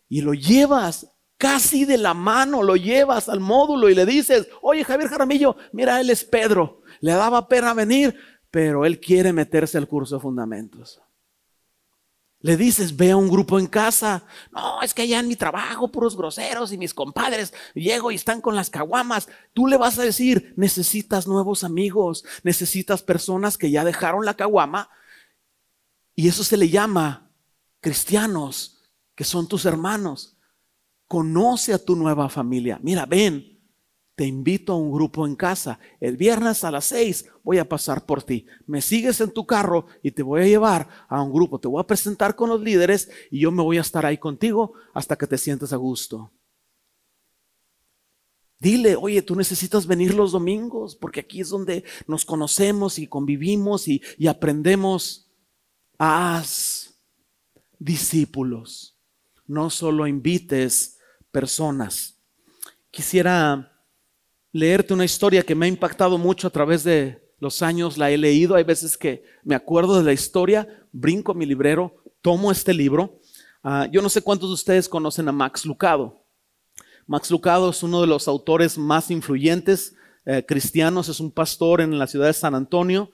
Y 0.07 0.21
lo 0.21 0.33
llevas 0.33 1.11
casi 1.37 1.85
de 1.85 1.97
la 1.97 2.13
mano, 2.13 2.63
lo 2.63 2.75
llevas 2.75 3.29
al 3.29 3.39
módulo 3.39 3.89
y 3.89 3.95
le 3.95 4.05
dices, 4.05 4.47
oye 4.61 4.83
Javier 4.83 5.09
Jaramillo, 5.09 5.55
mira, 5.71 6.01
él 6.01 6.09
es 6.09 6.23
Pedro 6.23 6.79
le 7.01 7.13
daba 7.13 7.47
pena 7.47 7.73
venir, 7.73 8.15
pero 8.51 8.85
él 8.85 8.99
quiere 8.99 9.33
meterse 9.33 9.77
al 9.77 9.87
curso 9.87 10.15
de 10.15 10.21
fundamentos. 10.21 11.01
Le 12.41 12.55
dices, 12.55 12.95
ve 12.95 13.11
a 13.11 13.17
un 13.17 13.27
grupo 13.27 13.59
en 13.59 13.67
casa. 13.67 14.23
No, 14.51 14.81
es 14.81 14.93
que 14.93 15.01
allá 15.01 15.19
en 15.19 15.27
mi 15.27 15.35
trabajo, 15.35 15.91
puros 15.91 16.15
groseros 16.15 16.71
y 16.71 16.77
mis 16.77 16.93
compadres, 16.93 17.53
llego 17.75 18.11
y 18.11 18.15
están 18.15 18.39
con 18.39 18.55
las 18.55 18.69
caguamas. 18.69 19.27
Tú 19.53 19.67
le 19.67 19.75
vas 19.75 19.99
a 19.99 20.03
decir, 20.03 20.53
necesitas 20.55 21.27
nuevos 21.27 21.65
amigos, 21.65 22.23
necesitas 22.43 23.03
personas 23.03 23.57
que 23.57 23.71
ya 23.71 23.83
dejaron 23.83 24.25
la 24.25 24.35
caguama. 24.35 24.89
Y 26.15 26.29
eso 26.29 26.45
se 26.45 26.55
le 26.55 26.69
llama 26.69 27.29
cristianos, 27.81 28.89
que 29.15 29.25
son 29.25 29.47
tus 29.47 29.65
hermanos. 29.65 30.37
Conoce 31.07 31.73
a 31.73 31.83
tu 31.83 31.97
nueva 31.97 32.29
familia. 32.29 32.79
Mira, 32.81 33.05
ven, 33.05 33.58
te 34.19 34.25
invito 34.25 34.73
a 34.73 34.75
un 34.75 34.91
grupo 34.91 35.25
en 35.25 35.33
casa. 35.33 35.79
El 36.01 36.17
viernes 36.17 36.65
a 36.65 36.71
las 36.71 36.83
seis 36.83 37.29
voy 37.41 37.57
a 37.57 37.69
pasar 37.69 38.05
por 38.05 38.21
ti. 38.21 38.45
Me 38.67 38.81
sigues 38.81 39.21
en 39.21 39.31
tu 39.31 39.45
carro 39.45 39.85
y 40.03 40.11
te 40.11 40.23
voy 40.23 40.41
a 40.41 40.45
llevar 40.45 40.89
a 41.07 41.21
un 41.21 41.31
grupo. 41.31 41.57
Te 41.57 41.69
voy 41.69 41.79
a 41.79 41.87
presentar 41.87 42.35
con 42.35 42.49
los 42.49 42.59
líderes 42.59 43.09
y 43.31 43.39
yo 43.39 43.49
me 43.49 43.63
voy 43.63 43.77
a 43.77 43.81
estar 43.81 44.05
ahí 44.05 44.17
contigo 44.17 44.73
hasta 44.93 45.15
que 45.15 45.25
te 45.25 45.37
sientas 45.37 45.71
a 45.71 45.77
gusto. 45.77 46.33
Dile, 48.59 48.97
oye, 48.97 49.21
tú 49.21 49.37
necesitas 49.37 49.87
venir 49.87 50.13
los 50.13 50.33
domingos 50.33 50.97
porque 50.97 51.21
aquí 51.21 51.39
es 51.39 51.47
donde 51.47 51.85
nos 52.05 52.25
conocemos 52.25 52.99
y 52.99 53.07
convivimos 53.07 53.87
y, 53.87 54.01
y 54.17 54.27
aprendemos. 54.27 55.31
Haz 55.97 56.93
discípulos. 57.77 58.97
No 59.47 59.69
solo 59.69 60.07
invites 60.07 60.97
personas. 61.31 62.19
Quisiera 62.91 63.78
leerte 64.51 64.93
una 64.93 65.05
historia 65.05 65.43
que 65.43 65.55
me 65.55 65.65
ha 65.65 65.69
impactado 65.69 66.17
mucho 66.17 66.47
a 66.47 66.51
través 66.51 66.83
de 66.83 67.21
los 67.39 67.61
años, 67.61 67.97
la 67.97 68.11
he 68.11 68.17
leído, 68.17 68.55
hay 68.55 68.63
veces 68.63 68.97
que 68.97 69.23
me 69.43 69.55
acuerdo 69.55 69.97
de 69.97 70.03
la 70.03 70.13
historia, 70.13 70.67
brinco 70.91 71.33
mi 71.33 71.45
librero, 71.45 72.03
tomo 72.21 72.51
este 72.51 72.73
libro. 72.73 73.19
Ah, 73.63 73.87
yo 73.91 74.01
no 74.01 74.09
sé 74.09 74.21
cuántos 74.21 74.49
de 74.49 74.55
ustedes 74.55 74.89
conocen 74.89 75.27
a 75.29 75.31
Max 75.31 75.65
Lucado. 75.65 76.25
Max 77.07 77.31
Lucado 77.31 77.69
es 77.69 77.81
uno 77.81 78.01
de 78.01 78.07
los 78.07 78.27
autores 78.27 78.77
más 78.77 79.09
influyentes 79.09 79.95
eh, 80.25 80.43
cristianos, 80.45 81.09
es 81.09 81.19
un 81.19 81.31
pastor 81.31 81.81
en 81.81 81.97
la 81.97 82.07
ciudad 82.07 82.27
de 82.27 82.33
San 82.33 82.55
Antonio 82.55 83.11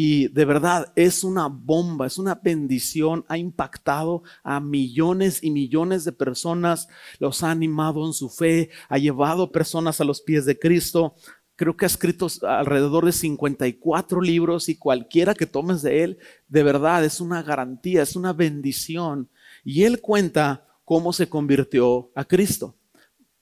y 0.00 0.28
de 0.28 0.44
verdad 0.44 0.92
es 0.94 1.24
una 1.24 1.48
bomba, 1.48 2.06
es 2.06 2.18
una 2.18 2.36
bendición, 2.36 3.24
ha 3.26 3.36
impactado 3.36 4.22
a 4.44 4.60
millones 4.60 5.42
y 5.42 5.50
millones 5.50 6.04
de 6.04 6.12
personas, 6.12 6.86
los 7.18 7.42
ha 7.42 7.50
animado 7.50 8.06
en 8.06 8.12
su 8.12 8.28
fe, 8.28 8.70
ha 8.88 8.96
llevado 8.96 9.50
personas 9.50 10.00
a 10.00 10.04
los 10.04 10.20
pies 10.20 10.46
de 10.46 10.56
Cristo. 10.56 11.16
Creo 11.56 11.76
que 11.76 11.84
ha 11.84 11.88
escrito 11.88 12.28
alrededor 12.42 13.06
de 13.06 13.10
54 13.10 14.20
libros 14.20 14.68
y 14.68 14.76
cualquiera 14.76 15.34
que 15.34 15.46
tomes 15.46 15.82
de 15.82 16.04
él, 16.04 16.18
de 16.46 16.62
verdad 16.62 17.04
es 17.04 17.20
una 17.20 17.42
garantía, 17.42 18.02
es 18.02 18.14
una 18.14 18.32
bendición. 18.32 19.28
Y 19.64 19.82
él 19.82 20.00
cuenta 20.00 20.64
cómo 20.84 21.12
se 21.12 21.28
convirtió 21.28 22.12
a 22.14 22.24
Cristo. 22.24 22.76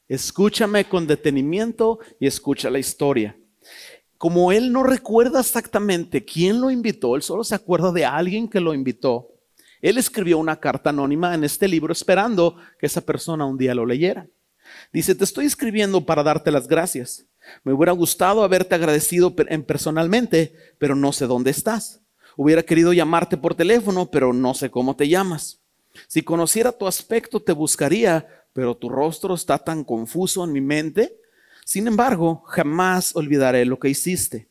Escúchame 0.08 0.88
con 0.88 1.06
detenimiento 1.06 1.98
y 2.18 2.26
escucha 2.26 2.70
la 2.70 2.78
historia 2.78 3.36
como 4.18 4.52
él 4.52 4.72
no 4.72 4.82
recuerda 4.82 5.40
exactamente 5.40 6.24
quién 6.24 6.60
lo 6.60 6.70
invitó, 6.70 7.16
él 7.16 7.22
solo 7.22 7.44
se 7.44 7.54
acuerda 7.54 7.92
de 7.92 8.04
alguien 8.04 8.48
que 8.48 8.60
lo 8.60 8.74
invitó, 8.74 9.28
él 9.82 9.98
escribió 9.98 10.38
una 10.38 10.58
carta 10.58 10.90
anónima 10.90 11.34
en 11.34 11.44
este 11.44 11.68
libro 11.68 11.92
esperando 11.92 12.56
que 12.78 12.86
esa 12.86 13.02
persona 13.02 13.44
un 13.44 13.58
día 13.58 13.74
lo 13.74 13.86
leyera. 13.86 14.26
Dice, 14.92 15.14
te 15.14 15.24
estoy 15.24 15.46
escribiendo 15.46 16.04
para 16.04 16.22
darte 16.22 16.50
las 16.50 16.66
gracias. 16.66 17.26
Me 17.62 17.72
hubiera 17.72 17.92
gustado 17.92 18.42
haberte 18.42 18.74
agradecido 18.74 19.36
personalmente, 19.36 20.54
pero 20.78 20.96
no 20.96 21.12
sé 21.12 21.26
dónde 21.26 21.50
estás. 21.50 22.00
Hubiera 22.36 22.62
querido 22.62 22.92
llamarte 22.92 23.36
por 23.36 23.54
teléfono, 23.54 24.10
pero 24.10 24.32
no 24.32 24.54
sé 24.54 24.70
cómo 24.70 24.96
te 24.96 25.08
llamas. 25.08 25.60
Si 26.08 26.22
conociera 26.22 26.72
tu 26.72 26.86
aspecto, 26.86 27.40
te 27.40 27.52
buscaría, 27.52 28.26
pero 28.52 28.76
tu 28.76 28.88
rostro 28.88 29.34
está 29.34 29.58
tan 29.58 29.84
confuso 29.84 30.44
en 30.44 30.52
mi 30.52 30.60
mente 30.60 31.20
sin 31.66 31.88
embargo, 31.88 32.44
jamás 32.46 33.16
olvidaré 33.16 33.64
lo 33.64 33.80
que 33.80 33.88
hiciste. 33.88 34.48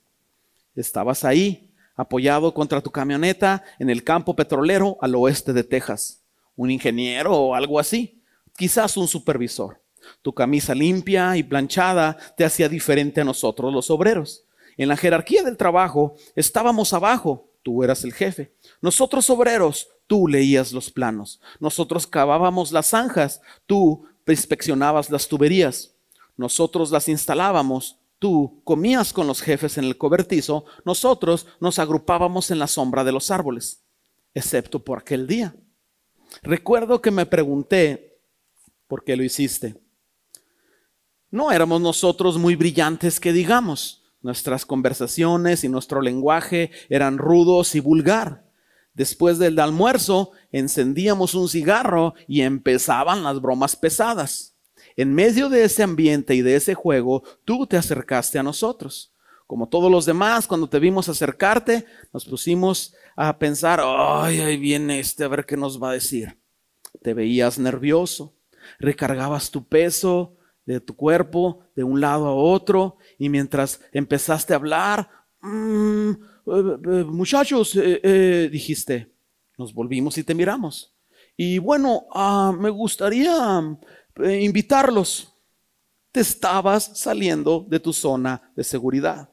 Estabas 0.75 1.23
ahí, 1.23 1.71
apoyado 1.95 2.53
contra 2.53 2.81
tu 2.81 2.91
camioneta 2.91 3.63
en 3.79 3.89
el 3.89 4.03
campo 4.03 4.35
petrolero 4.35 4.97
al 4.99 5.15
oeste 5.15 5.53
de 5.53 5.63
Texas. 5.63 6.21
Un 6.57 6.71
ingeniero 6.71 7.33
o 7.33 7.55
algo 7.55 7.79
así. 7.79 8.21
Quizás 8.57 8.97
un 8.97 9.07
supervisor. 9.07 9.81
Tu 10.21 10.33
camisa 10.33 10.75
limpia 10.75 11.37
y 11.37 11.43
planchada 11.43 12.17
te 12.35 12.43
hacía 12.43 12.67
diferente 12.67 13.21
a 13.21 13.23
nosotros 13.23 13.73
los 13.73 13.89
obreros. 13.89 14.43
En 14.75 14.89
la 14.89 14.97
jerarquía 14.97 15.41
del 15.41 15.55
trabajo 15.55 16.15
estábamos 16.35 16.91
abajo, 16.91 17.49
tú 17.63 17.81
eras 17.81 18.03
el 18.03 18.11
jefe. 18.11 18.51
Nosotros 18.81 19.29
obreros, 19.29 19.87
tú 20.05 20.27
leías 20.27 20.73
los 20.73 20.91
planos. 20.91 21.39
Nosotros 21.61 22.07
cavábamos 22.07 22.73
las 22.73 22.87
zanjas, 22.87 23.39
tú 23.65 24.05
inspeccionabas 24.27 25.09
las 25.09 25.29
tuberías 25.29 25.94
nosotros 26.37 26.91
las 26.91 27.07
instalábamos, 27.09 27.99
tú 28.19 28.61
comías 28.63 29.13
con 29.13 29.27
los 29.27 29.41
jefes 29.41 29.77
en 29.77 29.85
el 29.85 29.97
cobertizo, 29.97 30.65
nosotros 30.83 31.47
nos 31.59 31.79
agrupábamos 31.79 32.51
en 32.51 32.59
la 32.59 32.67
sombra 32.67 33.03
de 33.03 33.11
los 33.11 33.31
árboles, 33.31 33.83
excepto 34.33 34.83
por 34.83 34.99
aquel 34.99 35.27
día. 35.27 35.55
Recuerdo 36.41 37.01
que 37.01 37.11
me 37.11 37.25
pregunté, 37.25 38.19
¿por 38.87 39.03
qué 39.03 39.15
lo 39.15 39.23
hiciste? 39.23 39.75
No 41.31 41.51
éramos 41.51 41.81
nosotros 41.81 42.37
muy 42.37 42.55
brillantes 42.55 43.19
que 43.19 43.33
digamos. 43.33 44.03
Nuestras 44.21 44.65
conversaciones 44.65 45.63
y 45.63 45.69
nuestro 45.69 46.01
lenguaje 46.01 46.71
eran 46.89 47.17
rudos 47.17 47.75
y 47.75 47.79
vulgar. 47.79 48.45
Después 48.93 49.37
del 49.37 49.59
almuerzo, 49.59 50.31
encendíamos 50.51 51.35
un 51.35 51.49
cigarro 51.49 52.13
y 52.27 52.41
empezaban 52.41 53.23
las 53.23 53.41
bromas 53.41 53.75
pesadas. 53.75 54.54
En 54.95 55.13
medio 55.13 55.49
de 55.49 55.63
ese 55.63 55.83
ambiente 55.83 56.35
y 56.35 56.41
de 56.41 56.55
ese 56.55 56.73
juego, 56.73 57.23
tú 57.43 57.67
te 57.67 57.77
acercaste 57.77 58.39
a 58.39 58.43
nosotros. 58.43 59.13
Como 59.47 59.67
todos 59.69 59.91
los 59.91 60.05
demás, 60.05 60.47
cuando 60.47 60.67
te 60.67 60.79
vimos 60.79 61.09
acercarte, 61.09 61.85
nos 62.13 62.25
pusimos 62.25 62.95
a 63.15 63.37
pensar, 63.37 63.79
ay, 63.83 64.39
ahí 64.39 64.57
viene 64.57 64.99
este, 64.99 65.23
a 65.23 65.27
ver 65.27 65.45
qué 65.45 65.55
nos 65.55 65.81
va 65.81 65.91
a 65.91 65.93
decir. 65.93 66.37
Te 67.01 67.13
veías 67.13 67.59
nervioso, 67.59 68.33
recargabas 68.79 69.51
tu 69.51 69.67
peso 69.67 70.37
de 70.65 70.79
tu 70.79 70.95
cuerpo 70.95 71.59
de 71.75 71.83
un 71.83 72.01
lado 72.01 72.25
a 72.27 72.33
otro 72.33 72.97
y 73.19 73.29
mientras 73.29 73.81
empezaste 73.91 74.53
a 74.53 74.55
hablar, 74.55 75.09
mm, 75.41 76.09
eh, 76.09 76.15
eh, 76.47 77.03
muchachos, 77.05 77.77
eh, 77.79 78.49
dijiste, 78.51 79.11
nos 79.57 79.73
volvimos 79.73 80.17
y 80.17 80.23
te 80.23 80.33
miramos. 80.33 80.95
Y 81.37 81.59
bueno, 81.59 82.05
ah, 82.13 82.53
me 82.57 82.69
gustaría 82.69 83.77
invitarlos. 84.23 85.33
Te 86.11 86.21
estabas 86.21 86.91
saliendo 86.95 87.65
de 87.67 87.79
tu 87.79 87.91
zona 87.91 88.51
de 88.55 88.63
seguridad. 88.63 89.29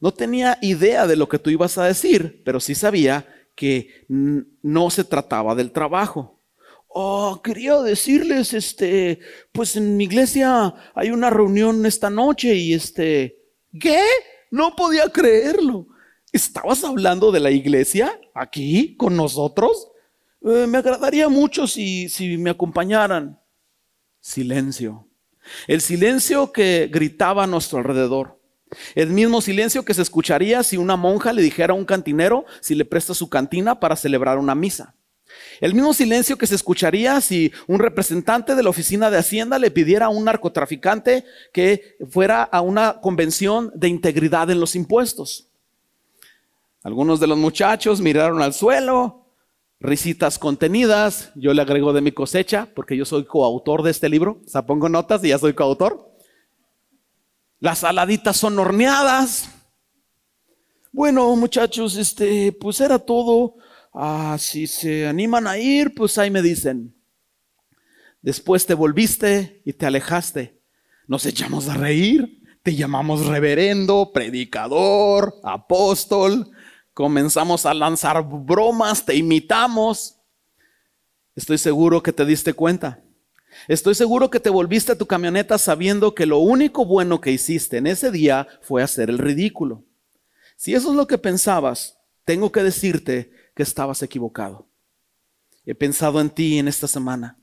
No 0.00 0.12
tenía 0.12 0.58
idea 0.60 1.06
de 1.06 1.16
lo 1.16 1.28
que 1.28 1.38
tú 1.38 1.50
ibas 1.50 1.78
a 1.78 1.84
decir, 1.84 2.42
pero 2.44 2.60
sí 2.60 2.74
sabía 2.74 3.26
que 3.54 4.04
no 4.08 4.90
se 4.90 5.04
trataba 5.04 5.54
del 5.54 5.72
trabajo. 5.72 6.40
Oh, 6.88 7.40
quería 7.42 7.80
decirles, 7.82 8.54
este, 8.54 9.20
pues 9.52 9.76
en 9.76 9.96
mi 9.96 10.04
iglesia 10.04 10.74
hay 10.94 11.10
una 11.10 11.30
reunión 11.30 11.84
esta 11.84 12.08
noche 12.08 12.54
y 12.54 12.72
este, 12.72 13.36
¿qué? 13.78 14.00
No 14.50 14.74
podía 14.76 15.08
creerlo. 15.08 15.88
¿Estabas 16.32 16.84
hablando 16.84 17.32
de 17.32 17.40
la 17.40 17.50
iglesia 17.50 18.18
aquí 18.34 18.96
con 18.96 19.16
nosotros? 19.16 19.88
Eh, 20.42 20.66
me 20.66 20.78
agradaría 20.78 21.28
mucho 21.28 21.66
si, 21.66 22.08
si 22.08 22.36
me 22.36 22.50
acompañaran. 22.50 23.38
Silencio. 24.20 25.08
El 25.66 25.80
silencio 25.80 26.52
que 26.52 26.88
gritaba 26.92 27.44
a 27.44 27.46
nuestro 27.46 27.78
alrededor. 27.78 28.40
El 28.94 29.10
mismo 29.10 29.40
silencio 29.40 29.84
que 29.84 29.94
se 29.94 30.02
escucharía 30.02 30.62
si 30.62 30.76
una 30.76 30.96
monja 30.96 31.32
le 31.32 31.42
dijera 31.42 31.72
a 31.72 31.76
un 31.76 31.84
cantinero 31.84 32.44
si 32.60 32.74
le 32.74 32.84
presta 32.84 33.14
su 33.14 33.28
cantina 33.28 33.78
para 33.78 33.96
celebrar 33.96 34.38
una 34.38 34.54
misa. 34.54 34.94
El 35.60 35.74
mismo 35.74 35.94
silencio 35.94 36.36
que 36.36 36.46
se 36.46 36.54
escucharía 36.54 37.20
si 37.20 37.52
un 37.66 37.78
representante 37.78 38.54
de 38.54 38.62
la 38.62 38.70
oficina 38.70 39.10
de 39.10 39.18
Hacienda 39.18 39.58
le 39.58 39.70
pidiera 39.70 40.06
a 40.06 40.10
un 40.10 40.24
narcotraficante 40.24 41.24
que 41.52 41.96
fuera 42.10 42.42
a 42.42 42.60
una 42.60 43.00
convención 43.00 43.70
de 43.74 43.88
integridad 43.88 44.50
en 44.50 44.60
los 44.60 44.74
impuestos. 44.76 45.48
Algunos 46.82 47.20
de 47.20 47.26
los 47.26 47.38
muchachos 47.38 48.00
miraron 48.00 48.42
al 48.42 48.54
suelo, 48.54 49.25
risitas 49.80 50.38
contenidas, 50.38 51.32
yo 51.34 51.52
le 51.52 51.62
agrego 51.62 51.92
de 51.92 52.00
mi 52.00 52.12
cosecha, 52.12 52.68
porque 52.74 52.96
yo 52.96 53.04
soy 53.04 53.24
coautor 53.24 53.82
de 53.82 53.90
este 53.90 54.08
libro, 54.08 54.40
o 54.44 54.48
sea, 54.48 54.66
pongo 54.66 54.88
notas 54.88 55.22
y 55.24 55.28
ya 55.28 55.38
soy 55.38 55.54
coautor. 55.54 56.12
Las 57.58 57.80
saladitas 57.80 58.36
son 58.36 58.58
horneadas. 58.58 59.50
Bueno, 60.92 61.34
muchachos, 61.36 61.96
este, 61.96 62.52
pues 62.52 62.80
era 62.80 62.98
todo. 62.98 63.56
Ah, 63.92 64.36
si 64.38 64.66
se 64.66 65.06
animan 65.06 65.46
a 65.46 65.58
ir, 65.58 65.94
pues 65.94 66.18
ahí 66.18 66.30
me 66.30 66.42
dicen. 66.42 66.94
Después 68.20 68.66
te 68.66 68.74
volviste 68.74 69.62
y 69.64 69.72
te 69.72 69.86
alejaste. 69.86 70.60
Nos 71.06 71.24
echamos 71.26 71.68
a 71.68 71.74
reír, 71.74 72.42
te 72.62 72.74
llamamos 72.74 73.26
reverendo, 73.26 74.10
predicador, 74.12 75.36
apóstol. 75.44 76.50
Comenzamos 76.96 77.66
a 77.66 77.74
lanzar 77.74 78.26
bromas, 78.26 79.04
te 79.04 79.14
imitamos. 79.14 80.16
Estoy 81.34 81.58
seguro 81.58 82.02
que 82.02 82.10
te 82.10 82.24
diste 82.24 82.54
cuenta. 82.54 83.04
Estoy 83.68 83.94
seguro 83.94 84.30
que 84.30 84.40
te 84.40 84.48
volviste 84.48 84.92
a 84.92 84.96
tu 84.96 85.04
camioneta 85.06 85.58
sabiendo 85.58 86.14
que 86.14 86.24
lo 86.24 86.38
único 86.38 86.86
bueno 86.86 87.20
que 87.20 87.32
hiciste 87.32 87.76
en 87.76 87.86
ese 87.86 88.10
día 88.10 88.48
fue 88.62 88.82
hacer 88.82 89.10
el 89.10 89.18
ridículo. 89.18 89.84
Si 90.56 90.74
eso 90.74 90.88
es 90.88 90.96
lo 90.96 91.06
que 91.06 91.18
pensabas, 91.18 91.98
tengo 92.24 92.50
que 92.50 92.62
decirte 92.62 93.30
que 93.54 93.62
estabas 93.62 94.02
equivocado. 94.02 94.66
He 95.66 95.74
pensado 95.74 96.18
en 96.18 96.30
ti 96.30 96.58
en 96.58 96.66
esta 96.66 96.88
semana. 96.88 97.38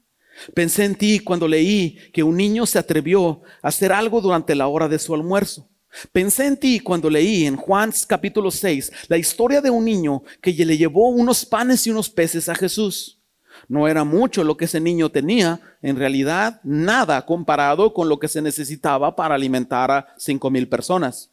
Pensé 0.56 0.84
en 0.84 0.96
ti 0.96 1.20
cuando 1.20 1.48
leí 1.48 2.00
que 2.12 2.24
un 2.24 2.38
niño 2.38 2.66
se 2.66 2.80
atrevió 2.80 3.44
a 3.62 3.68
hacer 3.68 3.94
algo 3.94 4.20
durante 4.20 4.56
la 4.56 4.66
hora 4.66 4.88
de 4.88 4.98
su 4.98 5.14
almuerzo. 5.14 5.70
Pensé 6.12 6.48
en 6.48 6.58
ti 6.58 6.80
cuando 6.80 7.10
leí 7.10 7.46
en 7.46 7.56
Juan 7.56 7.92
capítulo 8.08 8.52
6 8.52 8.92
la 9.08 9.18
historia 9.18 9.62
de 9.62 9.70
un 9.70 9.86
niño 9.86 10.24
que 10.42 10.54
le 10.54 10.78
llevó 10.78 11.10
unos 11.10 11.46
panes 11.46 11.86
y 11.86 11.92
unos 11.92 12.10
peces 12.10 12.50
a 12.50 12.56
Jesús. 12.56 13.20
No 13.68 13.88
era 13.88 14.04
mucho 14.04 14.44
lo 14.44 14.58
que 14.58 14.66
ese 14.66 14.80
niño 14.80 15.12
tenía, 15.12 15.60
en 15.82 15.96
realidad 15.96 16.60
nada 16.64 17.26
comparado 17.26 17.94
con 17.94 18.10
lo 18.10 18.20
que 18.20 18.28
se 18.28 18.42
necesitaba 18.42 19.16
para 19.16 19.36
alimentar 19.36 19.92
a 19.92 20.08
cinco 20.18 20.50
mil 20.50 20.68
personas. 20.68 21.32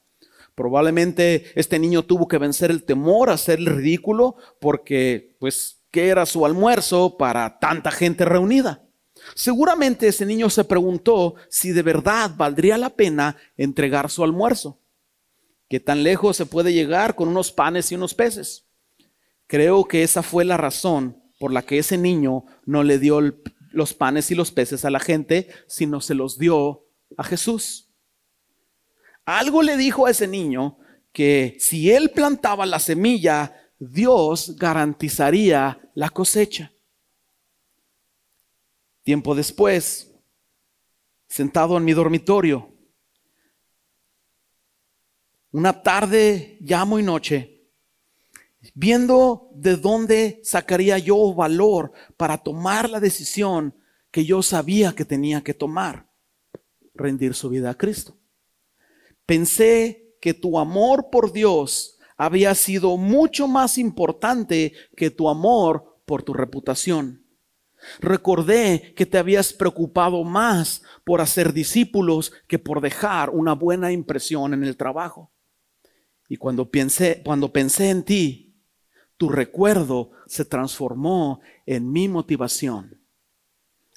Probablemente 0.55 1.53
este 1.55 1.79
niño 1.79 2.05
tuvo 2.05 2.29
que 2.29 2.39
vencer 2.39 2.71
el 2.71 2.85
temor 2.85 3.31
a 3.31 3.35
hacer 3.35 3.59
el 3.59 3.67
ridículo 3.67 4.37
porque, 4.61 5.37
pues, 5.39 5.79
¿qué 5.91 6.09
era 6.09 6.27
su 6.27 6.45
almuerzo 6.45 7.17
para 7.17 7.59
tanta 7.59 7.91
gente 7.91 8.25
reunida? 8.25 8.83
Seguramente 9.35 10.09
ese 10.09 10.27
niño 10.27 10.51
se 10.51 10.65
preguntó 10.65 11.35
si 11.49 11.73
de 11.73 11.83
verdad 11.83 12.33
valdría 12.37 12.79
la 12.79 12.91
pena 12.91 13.37
entregar 13.57 14.11
su 14.11 14.25
almuerzo. 14.25 14.81
¿Qué 15.69 15.81
tan 15.81 16.03
lejos 16.03 16.37
se 16.37 16.47
puede 16.47 16.73
llegar 16.73 17.15
con 17.15 17.29
unos 17.29 17.53
panes 17.53 17.93
y 17.93 17.95
unos 17.95 18.15
peces? 18.15 18.67
Creo 19.47 19.85
que 19.85 20.03
esa 20.03 20.23
fue 20.23 20.45
la 20.45 20.57
razón 20.57 21.23
por 21.39 21.53
la 21.53 21.63
que 21.63 21.79
ese 21.79 21.97
niño 21.97 22.45
no 22.67 22.83
le 22.83 22.99
dio 22.99 23.21
los 23.71 23.95
panes 23.95 24.31
y 24.31 24.35
los 24.35 24.51
peces 24.51 24.85
a 24.85 24.91
la 24.91 25.01
gente, 25.01 25.49
sino 25.67 26.01
se 26.01 26.15
los 26.15 26.39
dio 26.39 26.87
a 27.17 27.25
Jesús. 27.25 27.89
Algo 29.25 29.63
le 29.63 29.77
dijo 29.77 30.07
a 30.07 30.11
ese 30.11 30.27
niño 30.27 30.79
que 31.13 31.57
si 31.59 31.91
él 31.91 32.11
plantaba 32.11 32.67
la 32.67 32.79
semilla, 32.79 33.55
Dios 33.79 34.57
garantizaría 34.57 35.81
la 35.95 36.11
cosecha. 36.11 36.73
Tiempo 39.11 39.35
después, 39.35 40.09
sentado 41.27 41.77
en 41.77 41.85
mi 41.85 41.93
dormitorio, 41.95 42.73
una 45.51 45.83
tarde 45.83 46.57
ya 46.61 46.85
muy 46.85 47.03
noche, 47.03 47.67
viendo 48.73 49.51
de 49.53 49.75
dónde 49.75 50.41
sacaría 50.45 50.97
yo 50.99 51.35
valor 51.35 51.91
para 52.17 52.39
tomar 52.39 52.89
la 52.89 53.01
decisión 53.01 53.75
que 54.13 54.25
yo 54.25 54.45
sabía 54.45 54.95
que 54.95 55.05
tenía 55.05 55.43
que 55.43 55.55
tomar, 55.55 56.09
rendir 56.95 57.35
su 57.35 57.49
vida 57.49 57.71
a 57.71 57.77
Cristo. 57.77 58.17
Pensé 59.27 60.15
que 60.21 60.35
tu 60.35 60.57
amor 60.57 61.11
por 61.11 61.33
Dios 61.33 61.99
había 62.17 62.55
sido 62.55 62.97
mucho 62.97 63.49
más 63.49 63.77
importante 63.77 64.73
que 64.97 65.11
tu 65.11 65.29
amor 65.29 66.01
por 66.07 66.23
tu 66.23 66.33
reputación. 66.33 67.20
Recordé 68.01 68.95
que 68.95 69.07
te 69.07 69.19
habías 69.19 69.53
preocupado 69.53 70.23
más 70.25 70.83
por 71.05 71.21
hacer 71.21 71.53
discípulos 71.53 72.33
que 72.47 72.59
por 72.59 72.81
dejar 72.81 73.31
una 73.31 73.55
buena 73.55 73.93
impresión 73.93 74.55
en 74.55 74.65
el 74.65 74.77
trabajo. 74.77 75.33
Y 76.29 76.37
cuando 76.37 76.71
pensé, 76.71 77.23
cuando 77.25 77.53
pensé 77.53 77.91
en 77.91 78.05
ti, 78.05 78.55
tu 79.17 79.29
recuerdo 79.29 80.13
se 80.27 80.45
transformó 80.45 81.41
en 81.67 81.91
mi 81.91 82.09
motivación. 82.09 83.00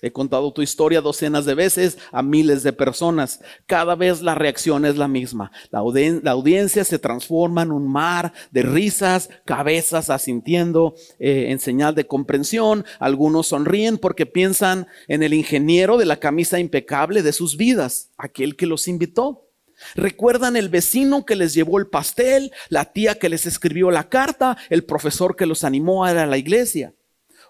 He 0.04 0.12
contado 0.12 0.52
tu 0.52 0.62
historia 0.62 1.00
docenas 1.00 1.46
de 1.46 1.56
veces 1.56 1.98
a 2.12 2.22
miles 2.22 2.62
de 2.62 2.74
personas. 2.74 3.40
Cada 3.66 3.96
vez 3.96 4.22
la 4.22 4.36
reacción 4.36 4.84
es 4.84 4.98
la 4.98 5.08
misma. 5.08 5.50
La, 5.72 5.80
audiencia 5.80 6.84
se 6.84 7.00
transforma 7.00 7.62
en 7.62 7.72
un 7.72 7.90
mar 7.90 8.34
de 8.52 8.64
risas, 8.64 9.30
cabezas 9.46 10.10
asintiendo 10.10 10.94
eh, 11.20 11.46
en 11.52 11.60
señal 11.60 11.96
de 11.96 12.06
comprensión. 12.06 12.84
Algunos 13.00 13.48
sonríen 13.48 13.98
porque 13.98 14.26
piensan 14.26 14.88
en 15.08 15.24
el 15.24 15.34
ingeniero 15.34 15.98
de 15.98 16.06
la 16.06 16.18
camisa 16.18 16.60
impecable 16.60 17.24
de 17.24 17.32
sus 17.32 17.56
vidas, 17.56 18.12
aquel 18.18 18.58
que 18.58 18.66
los 18.66 18.90
invitó. 18.90 19.48
Recuerdan 19.96 20.58
el 20.58 20.68
vecino 20.68 21.26
que 21.26 21.38
les 21.38 21.54
llevó 21.54 21.80
el 21.80 21.88
pastel, 21.88 22.52
la 22.68 22.92
tía 22.92 23.16
que 23.16 23.30
les 23.30 23.46
escribió 23.46 23.90
la 23.90 24.10
carta, 24.10 24.58
el 24.70 24.84
profesor 24.84 25.38
que 25.38 25.46
los 25.46 25.64
animó 25.64 26.04
a 26.04 26.12
ir 26.12 26.18
a 26.18 26.26
la 26.26 26.38
iglesia. 26.38 26.94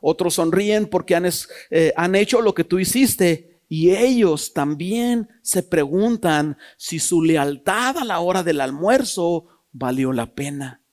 Otros 0.05 0.33
sonríen 0.33 0.85
porque 0.85 1.15
han, 1.15 1.25
eh, 1.69 1.93
han 1.95 2.15
hecho 2.15 2.41
lo 2.41 2.53
que 2.53 2.65
tú 2.65 2.77
hiciste 2.77 3.61
y 3.69 3.91
ellos 3.91 4.53
también 4.53 5.29
se 5.41 5.63
preguntan 5.63 6.57
si 6.75 6.99
su 6.99 7.23
lealtad 7.23 7.97
a 7.97 8.03
la 8.03 8.19
hora 8.19 8.43
del 8.43 8.59
almuerzo 8.59 9.47
valió 9.71 10.11
la 10.11 10.35
pena. 10.35 10.83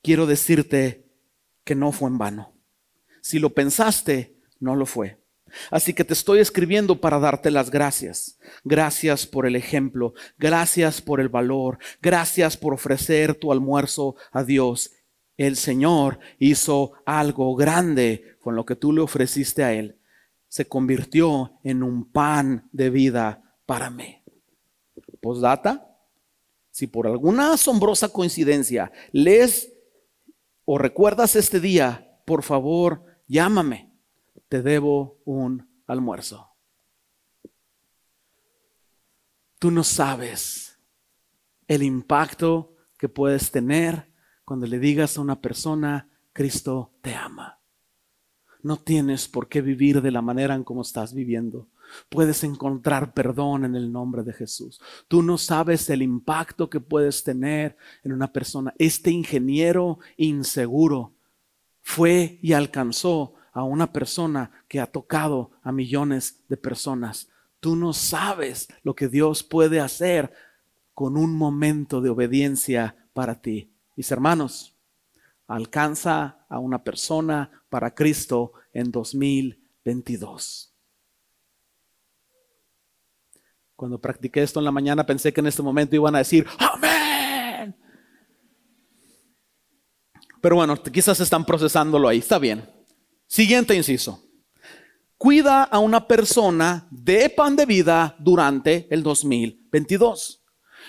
Quiero 0.00 0.26
decirte 0.26 1.10
que 1.64 1.74
no 1.74 1.90
fue 1.90 2.08
en 2.08 2.18
vano. 2.18 2.54
Si 3.20 3.40
lo 3.40 3.50
pensaste, 3.50 4.38
no 4.60 4.76
lo 4.76 4.86
fue. 4.86 5.18
Así 5.72 5.92
que 5.92 6.04
te 6.04 6.12
estoy 6.12 6.38
escribiendo 6.38 7.00
para 7.00 7.18
darte 7.18 7.50
las 7.50 7.68
gracias. 7.68 8.38
Gracias 8.62 9.26
por 9.26 9.44
el 9.44 9.56
ejemplo, 9.56 10.14
gracias 10.38 11.02
por 11.02 11.20
el 11.20 11.28
valor, 11.28 11.78
gracias 12.00 12.56
por 12.56 12.74
ofrecer 12.74 13.34
tu 13.34 13.50
almuerzo 13.50 14.14
a 14.30 14.44
Dios. 14.44 14.92
El 15.40 15.56
Señor 15.56 16.18
hizo 16.38 16.92
algo 17.06 17.56
grande 17.56 18.36
con 18.42 18.54
lo 18.54 18.66
que 18.66 18.76
tú 18.76 18.92
le 18.92 19.00
ofreciste 19.00 19.64
a 19.64 19.72
Él. 19.72 19.98
Se 20.48 20.68
convirtió 20.68 21.58
en 21.64 21.82
un 21.82 22.10
pan 22.12 22.68
de 22.72 22.90
vida 22.90 23.56
para 23.64 23.88
mí. 23.88 24.22
Postdata, 25.22 25.96
si 26.70 26.86
por 26.86 27.06
alguna 27.06 27.54
asombrosa 27.54 28.10
coincidencia 28.10 28.92
lees 29.12 29.72
o 30.66 30.76
recuerdas 30.76 31.34
este 31.36 31.58
día, 31.58 32.20
por 32.26 32.42
favor, 32.42 33.04
llámame 33.26 33.90
te 34.50 34.62
debo 34.62 35.22
un 35.24 35.66
almuerzo. 35.86 36.50
Tú 39.60 39.70
no 39.70 39.84
sabes 39.84 40.76
el 41.68 41.84
impacto 41.84 42.74
que 42.98 43.08
puedes 43.08 43.52
tener 43.52 44.09
cuando 44.50 44.66
le 44.66 44.80
digas 44.80 45.16
a 45.16 45.20
una 45.20 45.40
persona, 45.40 46.08
Cristo 46.32 46.90
te 47.02 47.14
ama. 47.14 47.60
No 48.64 48.78
tienes 48.78 49.28
por 49.28 49.48
qué 49.48 49.62
vivir 49.62 50.02
de 50.02 50.10
la 50.10 50.22
manera 50.22 50.56
en 50.56 50.64
como 50.64 50.82
estás 50.82 51.14
viviendo. 51.14 51.68
Puedes 52.08 52.42
encontrar 52.42 53.14
perdón 53.14 53.64
en 53.64 53.76
el 53.76 53.92
nombre 53.92 54.24
de 54.24 54.32
Jesús. 54.32 54.80
Tú 55.06 55.22
no 55.22 55.38
sabes 55.38 55.88
el 55.88 56.02
impacto 56.02 56.68
que 56.68 56.80
puedes 56.80 57.22
tener 57.22 57.76
en 58.02 58.10
una 58.10 58.32
persona. 58.32 58.74
Este 58.76 59.12
ingeniero 59.12 60.00
inseguro 60.16 61.14
fue 61.80 62.40
y 62.42 62.52
alcanzó 62.52 63.34
a 63.52 63.62
una 63.62 63.92
persona 63.92 64.50
que 64.66 64.80
ha 64.80 64.88
tocado 64.88 65.52
a 65.62 65.70
millones 65.70 66.42
de 66.48 66.56
personas. 66.56 67.28
Tú 67.60 67.76
no 67.76 67.92
sabes 67.92 68.66
lo 68.82 68.96
que 68.96 69.06
Dios 69.06 69.44
puede 69.44 69.78
hacer 69.78 70.32
con 70.92 71.16
un 71.16 71.36
momento 71.36 72.00
de 72.00 72.10
obediencia 72.10 72.96
para 73.12 73.40
ti. 73.40 73.69
Mis 74.00 74.10
hermanos, 74.10 74.74
alcanza 75.46 76.46
a 76.48 76.58
una 76.58 76.82
persona 76.82 77.50
para 77.68 77.94
Cristo 77.94 78.54
en 78.72 78.90
2022. 78.90 80.74
Cuando 83.76 84.00
practiqué 84.00 84.42
esto 84.42 84.58
en 84.58 84.64
la 84.64 84.72
mañana 84.72 85.04
pensé 85.04 85.34
que 85.34 85.40
en 85.40 85.48
este 85.48 85.60
momento 85.60 85.96
iban 85.96 86.14
a 86.14 86.20
decir, 86.20 86.46
amén. 86.58 87.76
Pero 90.40 90.56
bueno, 90.56 90.82
quizás 90.82 91.20
están 91.20 91.44
procesándolo 91.44 92.08
ahí, 92.08 92.20
está 92.20 92.38
bien. 92.38 92.66
Siguiente 93.26 93.74
inciso. 93.74 94.24
Cuida 95.18 95.64
a 95.64 95.78
una 95.78 96.08
persona 96.08 96.88
de 96.90 97.28
pan 97.28 97.54
de 97.54 97.66
vida 97.66 98.16
durante 98.18 98.88
el 98.88 99.02
2022. 99.02 100.39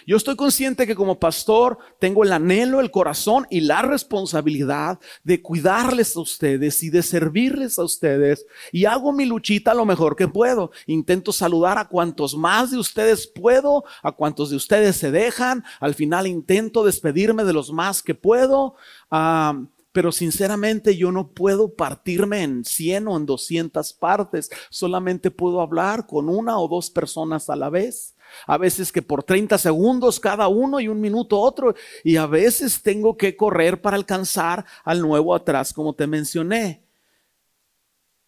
Yo 0.05 0.17
estoy 0.17 0.35
consciente 0.35 0.87
que 0.87 0.95
como 0.95 1.19
pastor 1.19 1.77
tengo 1.99 2.23
el 2.23 2.33
anhelo, 2.33 2.79
el 2.79 2.91
corazón 2.91 3.47
y 3.49 3.61
la 3.61 3.81
responsabilidad 3.81 4.99
de 5.23 5.41
cuidarles 5.41 6.15
a 6.15 6.21
ustedes 6.21 6.83
y 6.83 6.89
de 6.89 7.03
servirles 7.03 7.79
a 7.79 7.83
ustedes. 7.83 8.45
Y 8.71 8.85
hago 8.85 9.11
mi 9.11 9.25
luchita 9.25 9.73
lo 9.73 9.85
mejor 9.85 10.15
que 10.15 10.27
puedo. 10.27 10.71
Intento 10.87 11.31
saludar 11.31 11.77
a 11.77 11.87
cuantos 11.87 12.35
más 12.35 12.71
de 12.71 12.77
ustedes 12.77 13.27
puedo, 13.27 13.83
a 14.03 14.11
cuantos 14.11 14.49
de 14.49 14.55
ustedes 14.55 14.95
se 14.95 15.11
dejan. 15.11 15.63
Al 15.79 15.95
final 15.95 16.27
intento 16.27 16.83
despedirme 16.83 17.43
de 17.43 17.53
los 17.53 17.71
más 17.71 18.01
que 18.01 18.15
puedo. 18.15 18.75
Ah, 19.09 19.61
pero 19.91 20.11
sinceramente 20.11 20.95
yo 20.95 21.11
no 21.11 21.29
puedo 21.29 21.73
partirme 21.73 22.43
en 22.43 22.63
100 22.63 23.07
o 23.07 23.17
en 23.17 23.25
200 23.25 23.93
partes, 23.93 24.49
solamente 24.69 25.31
puedo 25.31 25.61
hablar 25.61 26.07
con 26.07 26.29
una 26.29 26.57
o 26.57 26.67
dos 26.67 26.89
personas 26.89 27.49
a 27.49 27.55
la 27.55 27.69
vez. 27.69 28.15
A 28.47 28.57
veces 28.57 28.91
que 28.91 29.01
por 29.01 29.23
30 29.23 29.57
segundos 29.57 30.19
cada 30.19 30.47
uno 30.47 30.79
y 30.79 30.87
un 30.87 31.01
minuto 31.01 31.39
otro, 31.39 31.75
y 32.03 32.17
a 32.17 32.25
veces 32.25 32.81
tengo 32.81 33.17
que 33.17 33.35
correr 33.35 33.81
para 33.81 33.97
alcanzar 33.97 34.65
al 34.83 35.01
nuevo 35.01 35.33
atrás, 35.35 35.73
como 35.73 35.93
te 35.93 36.07
mencioné. 36.07 36.83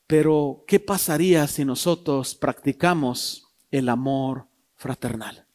Pero, 0.08 0.64
¿qué 0.68 0.80
pasaría 0.80 1.48
si 1.48 1.66
nosotros 1.66 2.36
practicamos 2.36 3.48
el 3.72 3.90
amor 3.90 4.48
fraternal? 4.76 5.48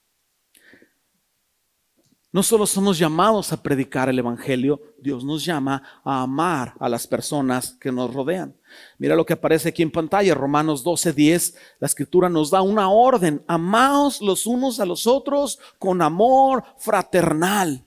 No 2.31 2.43
solo 2.43 2.67
somos 2.67 2.99
llamados 2.99 3.53
a 3.53 3.63
predicar 3.63 4.11
el 4.11 4.19
Evangelio, 4.19 4.83
Dios 5.01 5.25
nos 5.25 5.45
llama 5.45 5.83
a 6.05 6.23
amar 6.23 6.75
a 6.79 6.87
las 6.89 7.07
personas 7.07 7.73
que 7.81 7.91
nos 7.91 8.13
rodean. 8.13 8.55
Mira 8.99 9.17
lo 9.17 9.25
que 9.25 9.33
aparece 9.33 9.71
aquí 9.71 9.83
en 9.83 9.91
pantalla, 9.91 10.35
Romanos 10.35 10.85
12:10. 10.85 11.57
La 11.81 11.87
escritura 11.87 12.29
nos 12.29 12.51
da 12.51 12.61
una 12.61 12.91
orden, 12.91 13.43
amaos 13.49 14.21
los 14.21 14.47
unos 14.47 14.79
a 14.79 14.85
los 14.85 15.07
otros 15.07 15.59
con 15.79 16.03
amor 16.03 16.65
fraternal. 16.77 17.87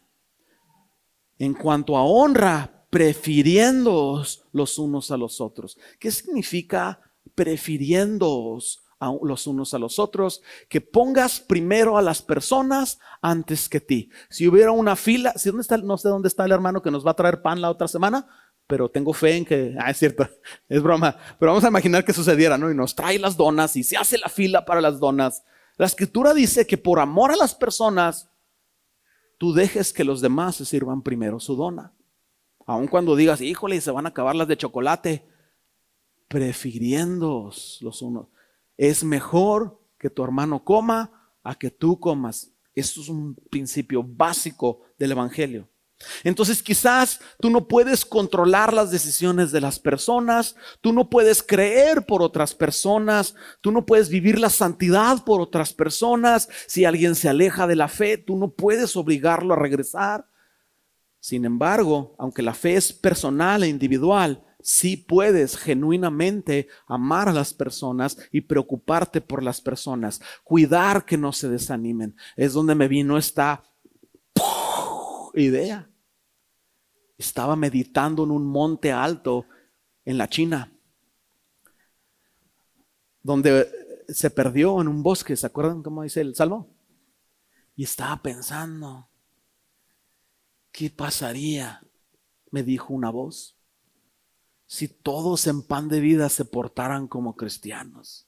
En 1.37 1.53
cuanto 1.53 1.95
a 1.95 2.03
honra, 2.03 2.87
prefiriéndoos 2.89 4.43
los 4.51 4.79
unos 4.79 5.11
a 5.11 5.17
los 5.17 5.39
otros. 5.39 5.77
¿Qué 5.99 6.09
significa 6.09 6.99
prefiriéndoos 7.35 8.80
los 9.23 9.47
unos 9.47 9.73
a 9.73 9.79
los 9.79 9.99
otros, 9.99 10.41
que 10.69 10.81
pongas 10.81 11.39
primero 11.39 11.97
a 11.97 12.01
las 12.01 12.21
personas 12.21 12.99
antes 13.21 13.67
que 13.67 13.81
ti. 13.81 14.09
Si 14.29 14.47
hubiera 14.47 14.71
una 14.71 14.95
fila, 14.95 15.33
si 15.35 15.49
dónde 15.49 15.61
está, 15.61 15.77
no 15.77 15.97
sé 15.97 16.09
dónde 16.09 16.27
está 16.27 16.45
el 16.45 16.51
hermano 16.51 16.81
que 16.81 16.91
nos 16.91 17.05
va 17.05 17.11
a 17.11 17.15
traer 17.15 17.41
pan 17.41 17.61
la 17.61 17.71
otra 17.71 17.87
semana, 17.87 18.27
pero 18.67 18.89
tengo 18.89 19.11
fe 19.13 19.37
en 19.37 19.45
que, 19.45 19.75
ah, 19.79 19.89
es 19.89 19.97
cierto, 19.97 20.27
es 20.69 20.81
broma, 20.81 21.17
pero 21.39 21.51
vamos 21.51 21.63
a 21.63 21.69
imaginar 21.69 22.05
que 22.05 22.13
sucediera, 22.13 22.57
¿no? 22.57 22.71
Y 22.71 22.75
nos 22.75 22.95
trae 22.95 23.17
las 23.19 23.35
donas 23.35 23.75
y 23.75 23.83
se 23.83 23.97
hace 23.97 24.17
la 24.17 24.29
fila 24.29 24.65
para 24.65 24.81
las 24.81 24.99
donas. 24.99 25.43
La 25.77 25.87
escritura 25.87 26.33
dice 26.33 26.67
que 26.67 26.77
por 26.77 26.99
amor 26.99 27.31
a 27.31 27.35
las 27.35 27.55
personas, 27.55 28.29
tú 29.37 29.53
dejes 29.53 29.91
que 29.91 30.03
los 30.03 30.21
demás 30.21 30.57
se 30.57 30.65
sirvan 30.65 31.01
primero 31.01 31.39
su 31.39 31.55
dona. 31.55 31.93
Aun 32.67 32.87
cuando 32.87 33.15
digas, 33.15 33.41
híjole, 33.41 33.81
se 33.81 33.91
van 33.91 34.05
a 34.05 34.09
acabar 34.09 34.35
las 34.35 34.47
de 34.47 34.57
chocolate, 34.57 35.27
prefiriendo 36.27 37.51
los 37.81 38.01
unos 38.01 38.27
es 38.81 39.03
mejor 39.03 39.79
que 39.99 40.09
tu 40.09 40.23
hermano 40.23 40.63
coma 40.63 41.35
a 41.43 41.53
que 41.53 41.69
tú 41.69 41.99
comas. 41.99 42.51
Esto 42.73 43.01
es 43.01 43.09
un 43.09 43.35
principio 43.51 44.01
básico 44.01 44.81
del 44.97 45.11
Evangelio. 45.11 45.69
Entonces 46.23 46.63
quizás 46.63 47.19
tú 47.39 47.51
no 47.51 47.67
puedes 47.67 48.03
controlar 48.03 48.73
las 48.73 48.89
decisiones 48.89 49.51
de 49.51 49.61
las 49.61 49.77
personas, 49.77 50.55
tú 50.81 50.93
no 50.93 51.11
puedes 51.11 51.43
creer 51.43 52.07
por 52.07 52.23
otras 52.23 52.55
personas, 52.55 53.35
tú 53.61 53.71
no 53.71 53.85
puedes 53.85 54.09
vivir 54.09 54.39
la 54.39 54.49
santidad 54.49 55.23
por 55.25 55.41
otras 55.41 55.75
personas. 55.75 56.49
Si 56.65 56.83
alguien 56.83 57.13
se 57.13 57.29
aleja 57.29 57.67
de 57.67 57.75
la 57.75 57.87
fe, 57.87 58.17
tú 58.17 58.35
no 58.35 58.49
puedes 58.49 58.95
obligarlo 58.95 59.53
a 59.53 59.59
regresar. 59.59 60.25
Sin 61.19 61.45
embargo, 61.45 62.15
aunque 62.17 62.41
la 62.41 62.55
fe 62.55 62.77
es 62.77 62.91
personal 62.91 63.61
e 63.61 63.67
individual, 63.67 64.43
si 64.63 64.97
puedes 64.97 65.57
genuinamente 65.57 66.67
amar 66.87 67.29
a 67.29 67.33
las 67.33 67.53
personas 67.53 68.17
y 68.31 68.41
preocuparte 68.41 69.21
por 69.21 69.43
las 69.43 69.61
personas, 69.61 70.21
cuidar 70.43 71.05
que 71.05 71.17
no 71.17 71.31
se 71.31 71.49
desanimen. 71.49 72.15
Es 72.35 72.53
donde 72.53 72.75
me 72.75 72.87
vino 72.87 73.17
esta 73.17 73.63
idea. 75.33 75.89
Estaba 77.17 77.55
meditando 77.55 78.23
en 78.23 78.31
un 78.31 78.45
monte 78.45 78.91
alto 78.91 79.45
en 80.05 80.17
la 80.17 80.27
China, 80.27 80.73
donde 83.21 83.69
se 84.07 84.29
perdió 84.31 84.81
en 84.81 84.87
un 84.87 85.03
bosque, 85.03 85.35
¿se 85.35 85.45
acuerdan 85.45 85.83
cómo 85.83 86.03
dice 86.03 86.21
el 86.21 86.35
Salmo? 86.35 86.67
Y 87.75 87.83
estaba 87.83 88.21
pensando, 88.21 89.07
¿qué 90.71 90.89
pasaría? 90.89 91.83
Me 92.49 92.63
dijo 92.63 92.93
una 92.93 93.11
voz 93.11 93.60
si 94.71 94.87
todos 94.87 95.47
en 95.47 95.63
pan 95.63 95.89
de 95.89 95.99
vida 95.99 96.29
se 96.29 96.45
portaran 96.45 97.05
como 97.05 97.35
cristianos. 97.35 98.25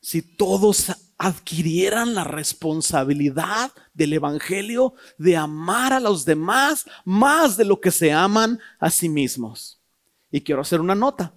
Si 0.00 0.22
todos 0.22 0.86
adquirieran 1.18 2.14
la 2.14 2.24
responsabilidad 2.24 3.72
del 3.92 4.14
Evangelio 4.14 4.94
de 5.18 5.36
amar 5.36 5.92
a 5.92 6.00
los 6.00 6.24
demás 6.24 6.86
más 7.04 7.58
de 7.58 7.66
lo 7.66 7.78
que 7.78 7.90
se 7.90 8.10
aman 8.10 8.58
a 8.78 8.88
sí 8.88 9.10
mismos. 9.10 9.82
Y 10.30 10.40
quiero 10.40 10.62
hacer 10.62 10.80
una 10.80 10.94
nota. 10.94 11.34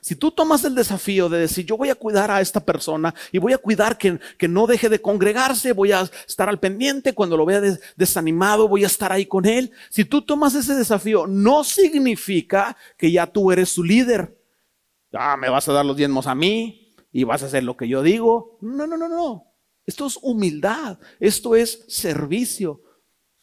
Si 0.00 0.14
tú 0.14 0.30
tomas 0.30 0.64
el 0.64 0.74
desafío 0.74 1.28
de 1.28 1.40
decir, 1.40 1.66
yo 1.66 1.76
voy 1.76 1.90
a 1.90 1.94
cuidar 1.94 2.30
a 2.30 2.40
esta 2.40 2.60
persona 2.64 3.14
y 3.32 3.38
voy 3.38 3.52
a 3.52 3.58
cuidar 3.58 3.98
que, 3.98 4.18
no 4.48 4.66
deje 4.66 4.88
de 4.88 5.00
congregarse, 5.00 5.72
voy 5.72 5.92
a 5.92 6.02
estar 6.26 6.48
al 6.48 6.60
pendiente, 6.60 7.14
cuando 7.14 7.36
lo 7.36 7.44
vea 7.44 7.60
desanimado, 7.96 8.68
voy 8.68 8.84
a 8.84 8.88
estar 8.88 9.10
ahí 9.12 9.26
con 9.26 9.46
él. 9.46 9.72
Si 9.90 10.04
tú 10.04 10.22
tomas 10.22 10.54
ese 10.54 10.74
desafío, 10.74 11.26
no 11.26 11.64
significa 11.64 12.76
que 12.96 13.10
ya 13.10 13.26
tú 13.26 13.50
eres 13.50 13.70
su 13.70 13.82
líder. 13.82 14.38
Ah, 15.12 15.36
me 15.36 15.48
vas 15.48 15.68
a 15.68 15.72
dar 15.72 15.84
los 15.84 15.96
diezmos 15.96 16.26
a 16.26 16.34
mí 16.34 16.94
y 17.12 17.24
vas 17.24 17.42
a 17.42 17.46
hacer 17.46 17.64
lo 17.64 17.76
que 17.76 17.88
yo 17.88 18.02
digo. 18.02 18.58
No, 18.60 18.86
no, 18.86 18.96
no, 18.96 19.08
no. 19.08 19.54
Esto 19.86 20.06
es 20.06 20.18
humildad, 20.22 20.98
esto 21.20 21.56
es 21.56 21.84
servicio. 21.88 22.82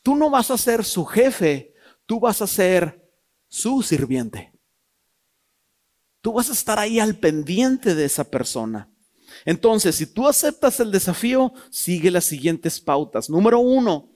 Tú 0.01 0.15
no 0.15 0.29
vas 0.29 0.49
a 0.49 0.57
ser 0.57 0.83
su 0.83 1.05
jefe, 1.05 1.73
tú 2.05 2.19
vas 2.19 2.41
a 2.41 2.47
ser 2.47 3.09
su 3.47 3.83
sirviente. 3.83 4.51
Tú 6.21 6.33
vas 6.33 6.49
a 6.49 6.53
estar 6.53 6.79
ahí 6.79 6.99
al 6.99 7.15
pendiente 7.15 7.95
de 7.95 8.05
esa 8.05 8.23
persona. 8.23 8.89
Entonces, 9.45 9.95
si 9.95 10.05
tú 10.05 10.27
aceptas 10.27 10.79
el 10.79 10.91
desafío, 10.91 11.53
sigue 11.69 12.11
las 12.11 12.25
siguientes 12.25 12.79
pautas. 12.79 13.29
Número 13.29 13.59
uno, 13.59 14.09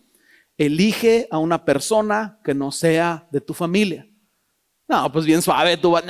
elige 0.57 1.27
a 1.31 1.39
una 1.39 1.65
persona 1.65 2.39
que 2.43 2.53
no 2.53 2.71
sea 2.71 3.27
de 3.31 3.41
tu 3.41 3.53
familia. 3.53 4.07
No, 4.87 5.11
pues 5.11 5.25
bien 5.25 5.41
suave, 5.41 5.77
tú 5.77 5.91
vas, 5.91 6.03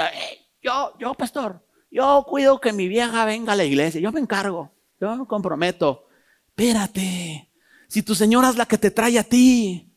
yo, 0.61 0.93
yo, 0.99 1.13
pastor, 1.13 1.65
yo 1.89 2.25
cuido 2.27 2.59
que 2.59 2.73
mi 2.73 2.87
vieja 2.87 3.23
venga 3.23 3.53
a 3.53 3.55
la 3.55 3.63
iglesia, 3.63 4.01
yo 4.01 4.11
me 4.11 4.19
encargo, 4.19 4.73
yo 4.99 5.15
me 5.15 5.25
comprometo. 5.25 6.07
Espérate, 6.47 7.51
si 7.87 8.03
tu 8.03 8.15
señora 8.15 8.49
es 8.49 8.57
la 8.57 8.65
que 8.65 8.77
te 8.77 8.91
trae 8.91 9.17
a 9.17 9.23
ti. 9.23 9.94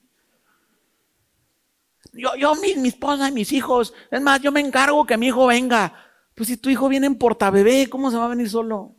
Yo, 2.18 2.34
yo, 2.36 2.54
mi, 2.56 2.74
mi 2.74 2.88
esposa 2.88 3.28
y 3.28 3.32
mis 3.32 3.52
hijos, 3.52 3.94
es 4.10 4.20
más, 4.20 4.42
yo 4.42 4.50
me 4.50 4.60
encargo 4.60 5.06
que 5.06 5.16
mi 5.16 5.28
hijo 5.28 5.46
venga. 5.46 5.94
Pues 6.34 6.48
si 6.48 6.56
tu 6.56 6.68
hijo 6.68 6.88
viene 6.88 7.06
en 7.06 7.16
portabebé, 7.16 7.88
¿cómo 7.88 8.10
se 8.10 8.16
va 8.16 8.26
a 8.26 8.28
venir 8.28 8.50
solo? 8.50 8.96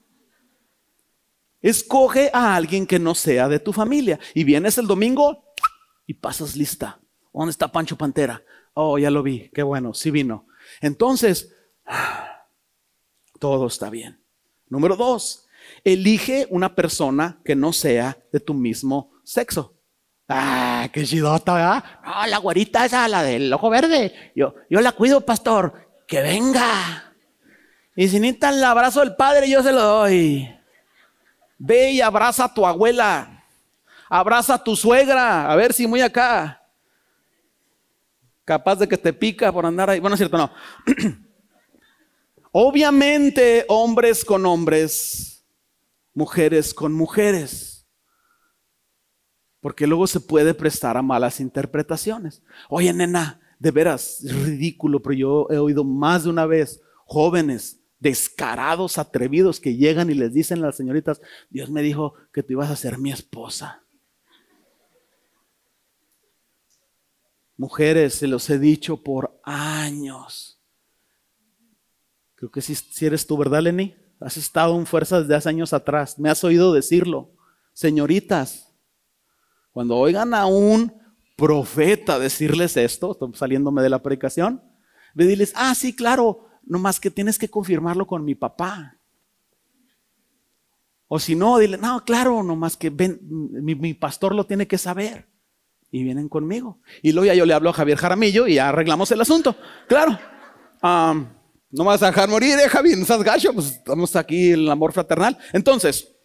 Escoge 1.61 2.31
a 2.33 2.55
alguien 2.55 2.87
que 2.87 2.97
no 2.97 3.13
sea 3.13 3.49
de 3.49 3.59
tu 3.59 3.73
familia. 3.73 4.19
Y 4.33 4.45
vienes 4.45 4.77
el 4.77 4.87
domingo 4.87 5.43
y 6.07 6.13
pasas 6.13 6.55
lista. 6.55 7.01
¿Dónde 7.33 7.51
está 7.51 7.69
Pancho 7.69 7.97
Pantera? 7.97 8.41
Oh, 8.73 8.97
ya 8.97 9.11
lo 9.11 9.21
vi. 9.21 9.49
Qué 9.53 9.63
bueno, 9.63 9.93
sí 9.93 10.11
vino. 10.11 10.47
Entonces, 10.79 11.53
todo 13.39 13.67
está 13.67 13.89
bien. 13.89 14.23
Número 14.67 14.95
dos, 14.95 15.47
elige 15.83 16.47
una 16.49 16.73
persona 16.73 17.41
que 17.43 17.55
no 17.55 17.73
sea 17.73 18.17
de 18.31 18.39
tu 18.39 18.53
mismo 18.53 19.11
sexo. 19.23 19.78
Ah, 20.31 20.87
qué 20.93 21.03
chidota, 21.05 21.55
¿verdad? 21.55 21.83
No, 22.05 22.27
la 22.27 22.37
güerita 22.37 22.85
esa, 22.85 23.07
la 23.07 23.23
del 23.23 23.51
ojo 23.51 23.67
verde. 23.71 24.31
Yo, 24.35 24.53
yo 24.69 24.79
la 24.79 24.91
cuido, 24.91 25.21
pastor. 25.21 25.89
Que 26.07 26.21
venga. 26.21 27.15
Y 27.95 28.07
si 28.07 28.19
necesitan 28.19 28.53
el 28.53 28.63
abrazo 28.63 28.99
del 28.99 29.15
padre, 29.15 29.49
yo 29.49 29.63
se 29.63 29.71
lo 29.71 29.81
doy. 29.81 30.47
Ve 31.57 31.91
y 31.91 32.01
abraza 32.01 32.45
a 32.45 32.53
tu 32.53 32.63
abuela. 32.63 33.43
Abraza 34.07 34.53
a 34.53 34.63
tu 34.63 34.75
suegra. 34.75 35.51
A 35.51 35.55
ver 35.55 35.73
si 35.73 35.87
muy 35.87 36.01
acá. 36.01 36.61
Capaz 38.45 38.75
de 38.75 38.87
que 38.87 38.97
te 38.97 39.11
pica 39.11 39.51
por 39.51 39.65
andar 39.65 39.89
ahí. 39.89 39.99
Bueno, 39.99 40.13
es 40.13 40.19
cierto, 40.19 40.37
no. 40.37 40.51
Obviamente, 42.51 43.65
hombres 43.67 44.23
con 44.23 44.45
hombres, 44.45 45.43
mujeres 46.13 46.73
con 46.73 46.93
mujeres. 46.93 47.68
Porque 49.61 49.87
luego 49.87 50.07
se 50.07 50.19
puede 50.19 50.53
prestar 50.53 50.97
a 50.97 51.01
malas 51.01 51.39
interpretaciones. 51.39 52.41
Oye, 52.69 52.93
nena, 52.93 53.41
de 53.59 53.71
veras, 53.71 54.23
es 54.23 54.33
ridículo, 54.45 55.01
pero 55.01 55.15
yo 55.15 55.47
he 55.49 55.57
oído 55.57 55.83
más 55.83 56.23
de 56.23 56.29
una 56.29 56.45
vez 56.45 56.81
jóvenes 57.05 57.81
descarados, 57.99 58.97
atrevidos 58.97 59.59
que 59.59 59.75
llegan 59.75 60.09
y 60.09 60.13
les 60.13 60.33
dicen 60.33 60.59
a 60.59 60.67
las 60.67 60.77
señoritas, 60.77 61.21
Dios 61.49 61.69
me 61.69 61.81
dijo 61.81 62.13
que 62.31 62.43
tú 62.43 62.53
ibas 62.53 62.69
a 62.69 62.75
ser 62.75 62.97
mi 62.97 63.11
esposa. 63.11 63.83
Mujeres, 67.57 68.13
se 68.13 68.27
los 68.27 68.49
he 68.49 68.57
dicho 68.57 69.03
por 69.03 69.37
años. 69.43 70.61
Creo 72.35 72.49
que 72.49 72.61
si, 72.61 72.73
si 72.73 73.05
eres 73.05 73.27
tú, 73.27 73.35
¿verdad, 73.35 73.61
Lenny? 73.61 73.97
Has 74.21 74.37
estado 74.37 74.77
en 74.77 74.85
fuerza 74.85 75.19
desde 75.19 75.35
hace 75.35 75.49
años 75.49 75.73
atrás. 75.73 76.17
Me 76.17 76.29
has 76.29 76.41
oído 76.45 76.71
decirlo. 76.71 77.33
Señoritas, 77.73 78.68
cuando 79.79 79.95
oigan 79.95 80.33
a 80.33 80.45
un 80.45 80.91
profeta 81.37 82.19
decirles 82.19 82.75
esto, 82.75 83.13
estoy 83.13 83.31
saliéndome 83.33 83.81
de 83.81 83.89
la 83.89 84.03
predicación, 84.03 84.61
ve 85.13 85.25
diles, 85.25 85.53
ah, 85.55 85.73
sí, 85.73 85.95
claro, 85.95 86.49
no 86.63 86.79
más 86.79 86.99
que 86.99 87.09
tienes 87.09 87.39
que 87.39 87.49
confirmarlo 87.49 88.05
con 88.05 88.25
mi 88.25 88.35
papá. 88.35 88.97
O 91.07 91.17
si 91.17 91.33
no, 91.33 91.57
dile, 91.59 91.77
no, 91.77 92.03
claro, 92.03 92.43
no 92.43 92.57
más 92.57 92.75
que 92.75 92.89
ven, 92.89 93.21
mi, 93.21 93.93
pastor 93.93 94.35
lo 94.35 94.45
tiene 94.45 94.67
que 94.67 94.77
saber. 94.77 95.29
Y 95.91 96.03
vienen 96.03 96.27
conmigo. 96.27 96.81
Y 97.01 97.13
luego 97.13 97.27
ya 97.27 97.35
yo 97.35 97.45
le 97.45 97.53
hablo 97.53 97.69
a 97.69 97.73
Javier 97.73 97.97
Jaramillo 97.97 98.47
y 98.47 98.55
ya 98.55 98.67
arreglamos 98.67 99.09
el 99.13 99.21
asunto. 99.21 99.55
Claro. 99.87 100.19
no 100.81 101.23
me 101.71 101.85
vas 101.85 102.03
a 102.03 102.07
dejar 102.07 102.27
morir, 102.27 102.59
eh, 102.59 102.67
Javier, 102.67 102.97
no 102.97 103.05
seas 103.05 103.23
gacho, 103.23 103.53
pues 103.53 103.67
estamos 103.67 104.13
aquí 104.17 104.51
en 104.51 104.59
el 104.59 104.71
amor 104.71 104.91
fraternal. 104.91 105.37
Entonces, 105.53 106.18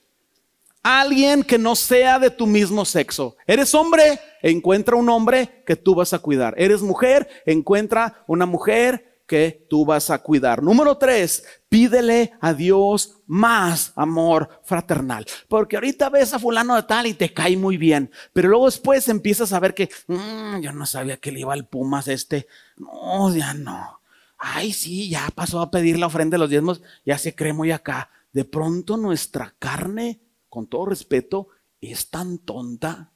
alguien 0.85 1.43
que 1.43 1.59
no 1.59 1.75
sea 1.75 2.21
de 2.21 2.31
tu 2.31 2.47
mismo 2.47 2.85
sexo. 2.85 3.37
Eres 3.47 3.75
hombre, 3.75 4.21
encuentra 4.43 4.95
un 4.95 5.09
hombre 5.09 5.65
que 5.67 5.75
tú 5.75 5.95
vas 5.95 6.13
a 6.13 6.21
cuidar. 6.21 6.55
Eres 6.57 6.83
mujer, 6.83 7.29
encuentra 7.47 8.23
una 8.29 8.47
mujer 8.47 9.15
que 9.27 9.67
tú 9.71 9.87
vas 9.87 10.11
a 10.11 10.19
cuidar. 10.19 10.63
Número 10.63 10.99
tres, 10.99 11.45
pídele 11.71 12.35
a 12.41 12.53
Dios 12.53 13.23
más 13.27 13.93
amor 13.97 14.61
fraternal. 14.65 15.25
Porque 15.49 15.77
ahorita 15.77 16.11
ves 16.11 16.35
a 16.35 16.39
fulano 16.39 16.77
de 16.77 16.83
tal 16.83 17.07
y 17.07 17.15
te 17.15 17.33
cae 17.33 17.57
muy 17.57 17.79
bien, 17.79 18.11
pero 18.35 18.51
luego 18.51 18.67
después 18.67 19.09
empiezas 19.09 19.55
a 19.55 19.61
ver 19.61 19.75
que, 19.75 19.89
mm, 20.09 20.61
yo 20.61 20.73
no 20.73 20.85
sabía 20.85 21.17
que 21.17 21.33
le 21.33 21.41
iba 21.41 21.55
al 21.55 21.67
Pumas 21.67 22.09
este. 22.09 22.47
No, 22.77 23.35
ya 23.35 23.55
no. 23.55 24.01
Ay, 24.37 24.75
sí, 24.75 25.09
ya 25.09 25.31
pasó 25.35 25.61
a 25.61 25.71
pedir 25.71 25.99
la 25.99 26.07
ofrenda 26.07 26.35
de 26.35 26.41
los 26.41 26.51
diezmos, 26.51 26.83
ya 27.07 27.17
se 27.17 27.35
cree 27.35 27.55
muy 27.55 27.71
acá. 27.71 28.11
De 28.33 28.45
pronto 28.45 28.99
nuestra 28.99 29.55
carne, 29.59 30.21
con 30.55 30.69
todo 30.69 30.87
respeto, 30.87 31.49
es 31.81 32.11
tan 32.11 32.39
tonta. 32.39 33.13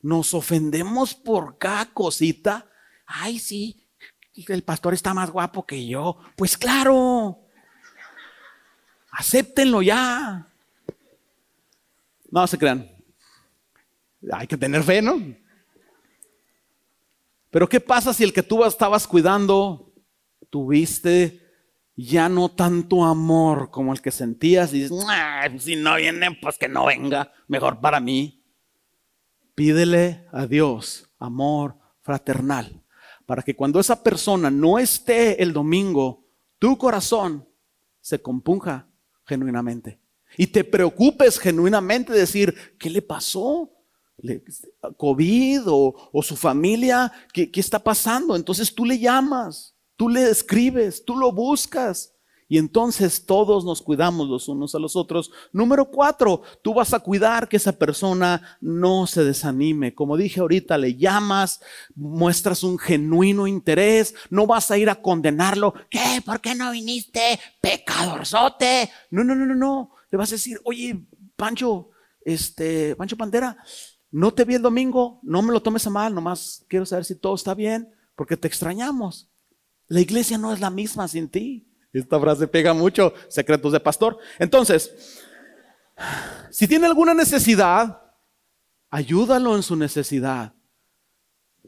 Nos 0.00 0.32
ofendemos 0.32 1.12
por 1.12 1.58
cada 1.58 1.86
cosita. 1.86 2.70
Ay, 3.04 3.40
sí, 3.40 3.84
el 4.32 4.62
pastor 4.62 4.94
está 4.94 5.12
más 5.12 5.28
guapo 5.32 5.66
que 5.66 5.84
yo. 5.88 6.18
Pues 6.36 6.56
claro, 6.56 7.40
acéptenlo 9.10 9.82
ya. 9.82 10.48
No 12.30 12.46
se 12.46 12.56
crean. 12.56 12.88
Hay 14.32 14.46
que 14.46 14.56
tener 14.56 14.84
fe, 14.84 15.02
¿no? 15.02 15.20
Pero 17.50 17.68
¿qué 17.68 17.80
pasa 17.80 18.14
si 18.14 18.22
el 18.22 18.32
que 18.32 18.44
tú 18.44 18.64
estabas 18.64 19.04
cuidando 19.04 19.92
tuviste 20.48 21.44
ya 22.00 22.28
no 22.28 22.48
tanto 22.48 23.04
amor 23.04 23.72
como 23.72 23.92
el 23.92 24.00
que 24.00 24.12
sentías 24.12 24.72
y 24.72 24.82
dices, 24.82 25.04
si 25.58 25.74
no 25.74 25.96
viene, 25.96 26.38
pues 26.40 26.56
que 26.56 26.68
no 26.68 26.86
venga, 26.86 27.32
mejor 27.48 27.80
para 27.80 27.98
mí. 27.98 28.44
Pídele 29.56 30.24
a 30.32 30.46
Dios 30.46 31.10
amor 31.18 31.76
fraternal 32.02 32.84
para 33.26 33.42
que 33.42 33.56
cuando 33.56 33.80
esa 33.80 34.00
persona 34.00 34.48
no 34.48 34.78
esté 34.78 35.42
el 35.42 35.52
domingo, 35.52 36.24
tu 36.60 36.78
corazón 36.78 37.48
se 38.00 38.22
compunja 38.22 38.88
genuinamente. 39.26 40.00
Y 40.36 40.46
te 40.46 40.62
preocupes 40.62 41.36
genuinamente 41.36 42.12
de 42.12 42.20
decir, 42.20 42.54
¿qué 42.78 42.90
le 42.90 43.02
pasó? 43.02 43.72
¿COVID 44.96 45.62
o, 45.66 46.22
su 46.22 46.36
familia? 46.36 47.10
¿Qué, 47.32 47.50
¿Qué 47.50 47.58
está 47.58 47.82
pasando? 47.82 48.36
Entonces 48.36 48.72
tú 48.72 48.84
le 48.84 49.00
llamas, 49.00 49.74
tú 49.98 50.08
le 50.08 50.30
escribes, 50.30 51.04
tú 51.04 51.16
lo 51.16 51.32
buscas. 51.32 52.14
Y 52.50 52.56
entonces 52.56 53.26
todos 53.26 53.66
nos 53.66 53.82
cuidamos 53.82 54.26
los 54.26 54.48
unos 54.48 54.74
a 54.74 54.78
los 54.78 54.96
otros. 54.96 55.30
Número 55.52 55.90
cuatro, 55.90 56.40
tú 56.62 56.72
vas 56.72 56.94
a 56.94 57.00
cuidar 57.00 57.46
que 57.46 57.58
esa 57.58 57.72
persona 57.72 58.56
no 58.62 59.06
se 59.06 59.22
desanime. 59.22 59.94
Como 59.94 60.16
dije 60.16 60.40
ahorita, 60.40 60.78
le 60.78 60.96
llamas, 60.96 61.60
muestras 61.94 62.62
un 62.62 62.78
genuino 62.78 63.46
interés, 63.46 64.14
no 64.30 64.46
vas 64.46 64.70
a 64.70 64.78
ir 64.78 64.88
a 64.88 65.02
condenarlo. 65.02 65.74
¿Qué? 65.90 66.22
¿Por 66.24 66.40
qué 66.40 66.54
no 66.54 66.70
viniste? 66.70 67.38
Pecadorzote. 67.60 68.90
No, 69.10 69.24
no, 69.24 69.34
no, 69.34 69.44
no, 69.44 69.54
no. 69.54 69.90
Le 70.10 70.16
vas 70.16 70.30
a 70.30 70.36
decir, 70.36 70.58
oye, 70.64 71.04
Pancho, 71.36 71.90
este, 72.24 72.96
Pancho 72.96 73.18
Pantera, 73.18 73.58
no 74.10 74.32
te 74.32 74.46
vi 74.46 74.54
el 74.54 74.62
domingo, 74.62 75.20
no 75.22 75.42
me 75.42 75.52
lo 75.52 75.60
tomes 75.60 75.86
a 75.86 75.90
mal, 75.90 76.14
nomás 76.14 76.64
quiero 76.66 76.86
saber 76.86 77.04
si 77.04 77.14
todo 77.14 77.34
está 77.34 77.52
bien, 77.52 77.92
porque 78.16 78.38
te 78.38 78.48
extrañamos. 78.48 79.28
La 79.88 80.00
iglesia 80.00 80.38
no 80.38 80.52
es 80.52 80.60
la 80.60 80.70
misma 80.70 81.08
sin 81.08 81.28
ti. 81.28 81.66
Esta 81.92 82.20
frase 82.20 82.46
pega 82.46 82.74
mucho, 82.74 83.14
secretos 83.28 83.72
de 83.72 83.80
pastor. 83.80 84.18
Entonces, 84.38 85.22
si 86.50 86.68
tiene 86.68 86.86
alguna 86.86 87.14
necesidad, 87.14 88.02
ayúdalo 88.90 89.56
en 89.56 89.62
su 89.62 89.74
necesidad. 89.76 90.52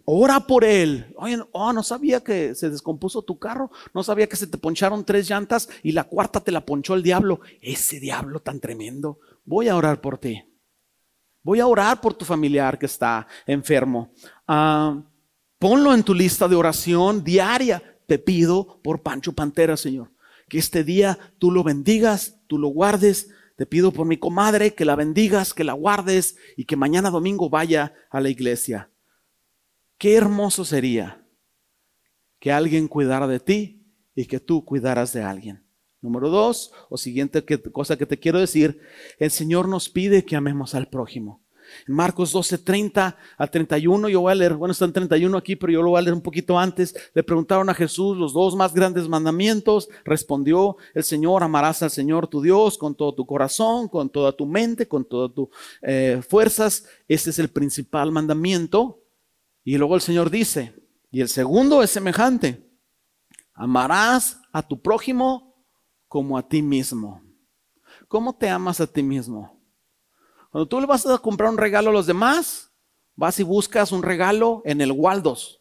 Ora 0.04 0.40
por 0.40 0.64
él. 0.64 1.14
Oye, 1.16 1.38
oh, 1.52 1.72
no 1.72 1.82
sabía 1.82 2.22
que 2.22 2.54
se 2.54 2.70
descompuso 2.70 3.22
tu 3.22 3.38
carro. 3.38 3.70
No 3.94 4.02
sabía 4.02 4.28
que 4.28 4.36
se 4.36 4.46
te 4.46 4.58
poncharon 4.58 5.04
tres 5.04 5.28
llantas 5.28 5.68
y 5.82 5.92
la 5.92 6.04
cuarta 6.04 6.40
te 6.40 6.52
la 6.52 6.64
ponchó 6.64 6.94
el 6.94 7.02
diablo. 7.02 7.40
Ese 7.60 8.00
diablo 8.00 8.40
tan 8.40 8.60
tremendo. 8.60 9.18
Voy 9.44 9.68
a 9.68 9.76
orar 9.76 10.00
por 10.00 10.18
ti. 10.18 10.42
Voy 11.42 11.60
a 11.60 11.66
orar 11.66 12.00
por 12.00 12.14
tu 12.14 12.24
familiar 12.24 12.78
que 12.78 12.86
está 12.86 13.26
enfermo. 13.46 14.12
Ah, 14.46 15.02
ponlo 15.58 15.94
en 15.94 16.02
tu 16.02 16.14
lista 16.14 16.46
de 16.48 16.56
oración 16.56 17.24
diaria 17.24 17.89
te 18.11 18.18
pido 18.18 18.80
por 18.82 19.04
Pancho 19.04 19.34
Pantera, 19.34 19.76
Señor, 19.76 20.11
que 20.48 20.58
este 20.58 20.82
día 20.82 21.16
tú 21.38 21.52
lo 21.52 21.62
bendigas, 21.62 22.40
tú 22.48 22.58
lo 22.58 22.66
guardes. 22.66 23.30
Te 23.54 23.66
pido 23.66 23.92
por 23.92 24.04
mi 24.04 24.16
comadre 24.16 24.74
que 24.74 24.84
la 24.84 24.96
bendigas, 24.96 25.54
que 25.54 25.62
la 25.62 25.74
guardes 25.74 26.34
y 26.56 26.64
que 26.64 26.74
mañana 26.74 27.11
domingo 27.11 27.48
vaya 27.48 27.94
a 28.11 28.20
la 28.20 28.28
iglesia. 28.28 28.90
Qué 29.96 30.16
hermoso 30.16 30.64
sería 30.64 31.24
que 32.40 32.50
alguien 32.50 32.88
cuidara 32.88 33.28
de 33.28 33.38
ti 33.38 33.86
y 34.16 34.24
que 34.24 34.40
tú 34.40 34.64
cuidaras 34.64 35.12
de 35.12 35.22
alguien. 35.22 35.62
Número 36.00 36.30
dos, 36.30 36.72
o 36.88 36.96
siguiente 36.96 37.44
cosa 37.70 37.96
que 37.96 38.06
te 38.06 38.18
quiero 38.18 38.40
decir, 38.40 38.80
el 39.20 39.30
Señor 39.30 39.68
nos 39.68 39.88
pide 39.88 40.24
que 40.24 40.34
amemos 40.34 40.74
al 40.74 40.88
prójimo. 40.88 41.44
En 41.86 41.94
Marcos 41.94 42.32
12, 42.32 42.58
30 42.58 43.16
a 43.36 43.46
31, 43.46 44.08
yo 44.08 44.20
voy 44.22 44.32
a 44.32 44.34
leer, 44.34 44.54
bueno, 44.54 44.72
está 44.72 44.84
en 44.84 44.92
31 44.92 45.36
aquí, 45.36 45.56
pero 45.56 45.72
yo 45.72 45.82
lo 45.82 45.90
voy 45.90 45.98
a 45.98 46.02
leer 46.02 46.14
un 46.14 46.20
poquito 46.20 46.58
antes. 46.58 46.94
Le 47.14 47.22
preguntaron 47.22 47.68
a 47.68 47.74
Jesús 47.74 48.16
los 48.16 48.32
dos 48.32 48.56
más 48.56 48.74
grandes 48.74 49.08
mandamientos. 49.08 49.88
Respondió 50.04 50.76
el 50.94 51.04
Señor, 51.04 51.42
amarás 51.42 51.82
al 51.82 51.90
Señor 51.90 52.28
tu 52.28 52.40
Dios 52.40 52.78
con 52.78 52.94
todo 52.94 53.14
tu 53.14 53.26
corazón, 53.26 53.88
con 53.88 54.08
toda 54.10 54.32
tu 54.32 54.46
mente, 54.46 54.88
con 54.88 55.04
todas 55.04 55.34
tus 55.34 55.48
eh, 55.82 56.22
fuerzas. 56.28 56.84
Este 57.08 57.30
es 57.30 57.38
el 57.38 57.48
principal 57.48 58.12
mandamiento. 58.12 59.02
Y 59.64 59.76
luego 59.76 59.94
el 59.94 60.00
Señor 60.00 60.30
dice, 60.30 60.74
y 61.10 61.20
el 61.20 61.28
segundo 61.28 61.82
es 61.82 61.90
semejante, 61.90 62.66
amarás 63.52 64.40
a 64.52 64.66
tu 64.66 64.80
prójimo 64.80 65.64
como 66.08 66.38
a 66.38 66.48
ti 66.48 66.62
mismo. 66.62 67.22
¿Cómo 68.08 68.34
te 68.34 68.48
amas 68.48 68.80
a 68.80 68.86
ti 68.86 69.02
mismo? 69.02 69.59
Cuando 70.51 70.68
tú 70.68 70.80
le 70.80 70.86
vas 70.86 71.07
a 71.07 71.18
comprar 71.18 71.51
un 71.51 71.59
regalo 71.59 71.90
a 71.90 71.92
los 71.92 72.07
demás, 72.07 72.70
vas 73.14 73.38
y 73.38 73.42
buscas 73.42 73.92
un 73.92 74.03
regalo 74.03 74.62
en 74.64 74.80
el 74.80 74.92
Waldos. 74.92 75.61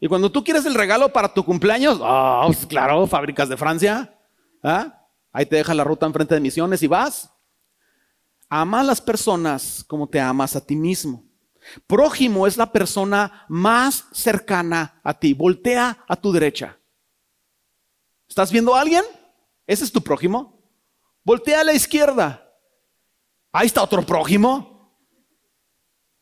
Y 0.00 0.06
cuando 0.06 0.30
tú 0.30 0.44
quieres 0.44 0.64
el 0.66 0.74
regalo 0.74 1.12
para 1.12 1.32
tu 1.32 1.44
cumpleaños, 1.44 1.98
oh, 2.00 2.50
claro, 2.68 3.06
fábricas 3.06 3.48
de 3.48 3.56
Francia, 3.56 4.16
¿ah? 4.62 5.06
ahí 5.32 5.46
te 5.46 5.56
deja 5.56 5.74
la 5.74 5.84
ruta 5.84 6.06
enfrente 6.06 6.34
de 6.34 6.40
misiones 6.40 6.82
y 6.82 6.86
vas. 6.86 7.30
Ama 8.48 8.80
a 8.80 8.84
las 8.84 9.00
personas 9.00 9.84
como 9.88 10.08
te 10.08 10.20
amas 10.20 10.54
a 10.54 10.64
ti 10.64 10.76
mismo. 10.76 11.24
Prójimo 11.86 12.46
es 12.46 12.56
la 12.56 12.70
persona 12.70 13.46
más 13.48 14.04
cercana 14.12 15.00
a 15.02 15.18
ti. 15.18 15.32
Voltea 15.32 16.04
a 16.06 16.16
tu 16.16 16.30
derecha. 16.30 16.78
¿Estás 18.28 18.52
viendo 18.52 18.74
a 18.74 18.80
alguien? 18.80 19.02
Ese 19.66 19.84
es 19.84 19.90
tu 19.90 20.02
prójimo. 20.02 20.62
Voltea 21.24 21.60
a 21.60 21.64
la 21.64 21.72
izquierda. 21.72 22.43
Ahí 23.56 23.68
está 23.68 23.84
otro 23.84 24.04
prójimo. 24.04 24.92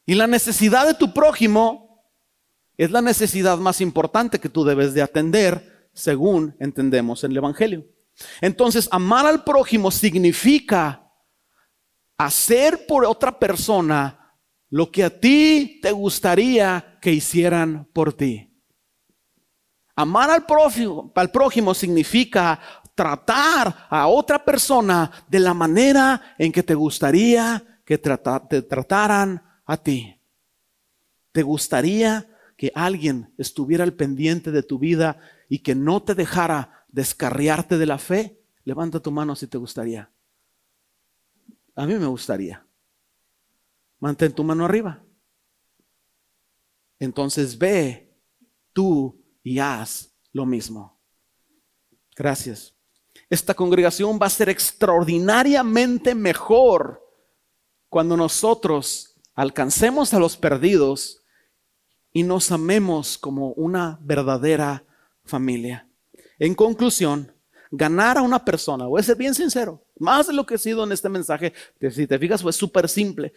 Y 0.04 0.14
la 0.14 0.26
necesidad 0.26 0.86
de 0.86 0.92
tu 0.92 1.14
prójimo 1.14 2.04
es 2.76 2.90
la 2.90 3.00
necesidad 3.00 3.56
más 3.56 3.80
importante 3.80 4.38
que 4.38 4.50
tú 4.50 4.64
debes 4.64 4.92
de 4.92 5.00
atender 5.00 5.88
según 5.94 6.54
entendemos 6.60 7.24
en 7.24 7.30
el 7.30 7.38
Evangelio. 7.38 7.86
Entonces, 8.42 8.86
amar 8.92 9.24
al 9.24 9.44
prójimo 9.44 9.90
significa 9.90 11.10
hacer 12.18 12.86
por 12.86 13.06
otra 13.06 13.38
persona 13.38 14.36
lo 14.68 14.90
que 14.90 15.02
a 15.02 15.08
ti 15.08 15.80
te 15.80 15.90
gustaría 15.90 16.98
que 17.00 17.12
hicieran 17.12 17.88
por 17.94 18.12
ti. 18.12 18.52
Amar 19.96 20.30
al 20.30 20.44
prójimo, 20.44 21.10
al 21.14 21.30
prójimo 21.30 21.72
significa 21.72 22.60
tratar 22.94 23.86
a 23.88 24.06
otra 24.06 24.44
persona 24.44 25.10
de 25.28 25.40
la 25.40 25.54
manera 25.54 26.34
en 26.38 26.52
que 26.52 26.62
te 26.62 26.74
gustaría 26.74 27.72
que 27.84 27.98
te 27.98 28.62
trataran 28.62 29.42
a 29.64 29.76
ti. 29.76 30.18
¿Te 31.32 31.42
gustaría 31.42 32.28
que 32.56 32.70
alguien 32.74 33.32
estuviera 33.38 33.84
al 33.84 33.94
pendiente 33.94 34.50
de 34.50 34.62
tu 34.62 34.78
vida 34.78 35.18
y 35.48 35.60
que 35.60 35.74
no 35.74 36.02
te 36.02 36.14
dejara 36.14 36.86
descarriarte 36.88 37.78
de 37.78 37.86
la 37.86 37.98
fe? 37.98 38.40
Levanta 38.64 39.00
tu 39.00 39.10
mano 39.10 39.34
si 39.34 39.46
te 39.46 39.58
gustaría. 39.58 40.10
A 41.74 41.86
mí 41.86 41.94
me 41.94 42.06
gustaría. 42.06 42.64
Mantén 43.98 44.32
tu 44.32 44.44
mano 44.44 44.64
arriba. 44.64 45.02
Entonces 46.98 47.58
ve 47.58 48.14
tú 48.72 49.20
y 49.42 49.58
haz 49.58 50.14
lo 50.32 50.46
mismo. 50.46 51.00
Gracias. 52.14 52.74
Esta 53.32 53.54
congregación 53.54 54.18
va 54.20 54.26
a 54.26 54.28
ser 54.28 54.50
extraordinariamente 54.50 56.14
mejor 56.14 57.02
cuando 57.88 58.14
nosotros 58.14 59.14
alcancemos 59.34 60.12
a 60.12 60.18
los 60.18 60.36
perdidos 60.36 61.22
y 62.12 62.24
nos 62.24 62.52
amemos 62.52 63.16
como 63.16 63.52
una 63.52 63.98
verdadera 64.02 64.84
familia. 65.24 65.88
En 66.38 66.54
conclusión, 66.54 67.32
ganar 67.70 68.18
a 68.18 68.20
una 68.20 68.44
persona, 68.44 68.84
voy 68.84 69.00
a 69.00 69.04
ser 69.04 69.16
bien 69.16 69.34
sincero, 69.34 69.82
más 69.98 70.26
de 70.26 70.34
lo 70.34 70.44
que 70.44 70.56
he 70.56 70.58
sido 70.58 70.84
en 70.84 70.92
este 70.92 71.08
mensaje, 71.08 71.54
si 71.90 72.06
te 72.06 72.18
fijas, 72.18 72.42
fue 72.42 72.52
súper 72.52 72.86
simple. 72.86 73.32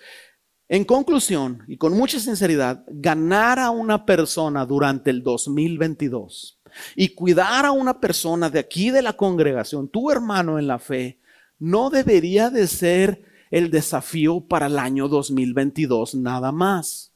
En 0.67 0.83
conclusión, 0.83 1.63
y 1.69 1.77
con 1.77 1.93
mucha 1.93 2.19
sinceridad, 2.19 2.83
ganar 2.87 3.59
a 3.59 3.69
una 3.69 4.05
persona 4.05 4.65
durante 4.65 5.09
el 5.09 5.23
2022 5.23 6.59
y 6.95 7.09
cuidar 7.09 7.65
a 7.65 7.71
una 7.71 7.99
persona 7.99 8.49
de 8.49 8.59
aquí 8.59 8.91
de 8.91 9.01
la 9.01 9.13
congregación, 9.13 9.87
tu 9.87 10.11
hermano 10.11 10.59
en 10.59 10.67
la 10.67 10.79
fe, 10.79 11.19
no 11.59 11.89
debería 11.89 12.49
de 12.49 12.67
ser 12.67 13.23
el 13.51 13.71
desafío 13.71 14.41
para 14.41 14.65
el 14.67 14.79
año 14.79 15.07
2022 15.07 16.15
nada 16.15 16.51
más. 16.51 17.11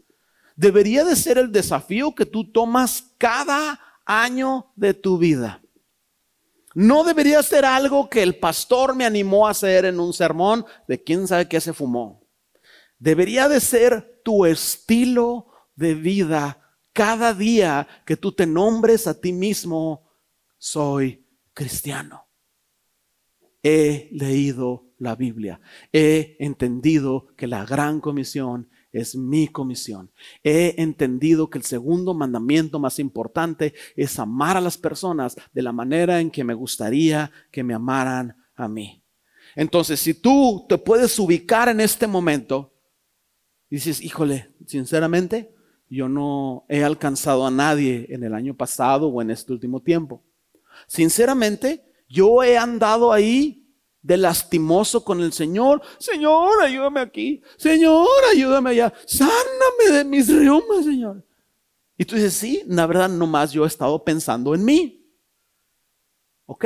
Debería 0.56 1.04
de 1.04 1.16
ser 1.16 1.38
el 1.38 1.52
desafío 1.52 2.14
que 2.16 2.26
tú 2.26 2.52
tomas 2.52 3.14
cada 3.18 3.80
año 4.06 4.72
de 4.76 4.94
tu 4.94 5.18
vida. 5.18 5.62
No 6.74 7.04
debería 7.04 7.42
ser 7.44 7.66
algo 7.66 8.10
que 8.10 8.22
el 8.22 8.38
pastor 8.38 8.96
me 8.96 9.06
animó 9.06 9.48
a 9.48 9.52
hacer 9.52 9.86
en 9.86 10.00
un 10.00 10.14
sermón 10.14 10.66
de 10.88 11.02
quién 11.04 11.28
sabe 11.28 11.48
qué 11.48 11.60
se 11.60 11.74
fumó. 11.74 12.22
Debería 13.00 13.50
de 13.50 13.60
ser 13.60 14.22
tu 14.24 14.46
estilo 14.46 15.48
de 15.76 15.96
vida 15.96 16.69
cada 17.00 17.34
día 17.34 17.88
que 18.06 18.18
tú 18.18 18.34
te 18.34 18.46
nombres 18.46 19.08
a 19.08 19.18
ti 19.18 19.32
mismo, 19.32 20.12
soy 20.58 21.26
cristiano. 21.54 22.28
He 23.64 24.10
leído 24.12 24.90
la 24.98 25.16
Biblia. 25.16 25.62
He 25.94 26.36
entendido 26.40 27.28
que 27.38 27.48
la 27.48 27.64
gran 27.64 28.02
comisión 28.02 28.70
es 28.92 29.16
mi 29.16 29.48
comisión. 29.48 30.12
He 30.44 30.76
entendido 30.78 31.50
que 31.50 31.60
el 31.60 31.64
segundo 31.64 32.14
mandamiento 32.14 32.80
más 32.80 33.00
importante 33.00 33.74
es 33.96 34.20
amar 34.20 34.58
a 34.58 34.62
las 34.62 34.78
personas 34.78 35.38
de 35.54 35.62
la 35.62 35.72
manera 35.72 36.20
en 36.20 36.30
que 36.30 36.44
me 36.44 36.54
gustaría 36.54 37.32
que 37.50 37.64
me 37.64 37.74
amaran 37.74 38.36
a 38.56 38.68
mí. 38.68 39.02
Entonces, 39.56 40.02
si 40.02 40.16
tú 40.16 40.66
te 40.68 40.78
puedes 40.78 41.18
ubicar 41.18 41.70
en 41.70 41.80
este 41.80 42.08
momento, 42.08 42.74
dices, 43.70 44.02
híjole, 44.02 44.54
sinceramente, 44.68 45.56
yo 45.90 46.08
no 46.08 46.66
he 46.70 46.84
alcanzado 46.84 47.46
a 47.46 47.52
nadie 47.52 48.06
en 48.10 48.24
el 48.24 48.34
año 48.34 48.56
pasado 48.56 49.08
o 49.08 49.22
en 49.22 49.32
este 49.32 49.52
último 49.52 49.82
tiempo. 49.82 50.24
Sinceramente, 50.88 51.84
yo 52.08 52.44
he 52.44 52.58
andado 52.58 53.12
ahí 53.12 53.68
de 54.02 54.18
lastimoso 54.18 55.04
con 55.04 55.22
el 55.22 55.34
Señor. 55.34 55.82
Señor, 55.98 56.62
ayúdame 56.62 57.02
aquí. 57.02 57.42
Señor, 57.58 58.08
ayúdame 58.32 58.72
allá. 58.72 58.94
Sáname 59.06 59.92
de 59.92 60.06
mis 60.06 60.28
reumas, 60.28 60.86
Señor. 60.86 61.26
Y 61.98 62.06
tú 62.06 62.16
dices, 62.16 62.34
sí, 62.34 62.64
la 62.68 62.88
verdad, 62.88 63.10
nomás 63.10 63.52
yo 63.52 63.66
he 63.66 63.68
estado 63.68 64.04
pensando 64.04 64.56
en 64.56 64.64
mí. 64.64 65.06
¿Ok? 66.46 66.66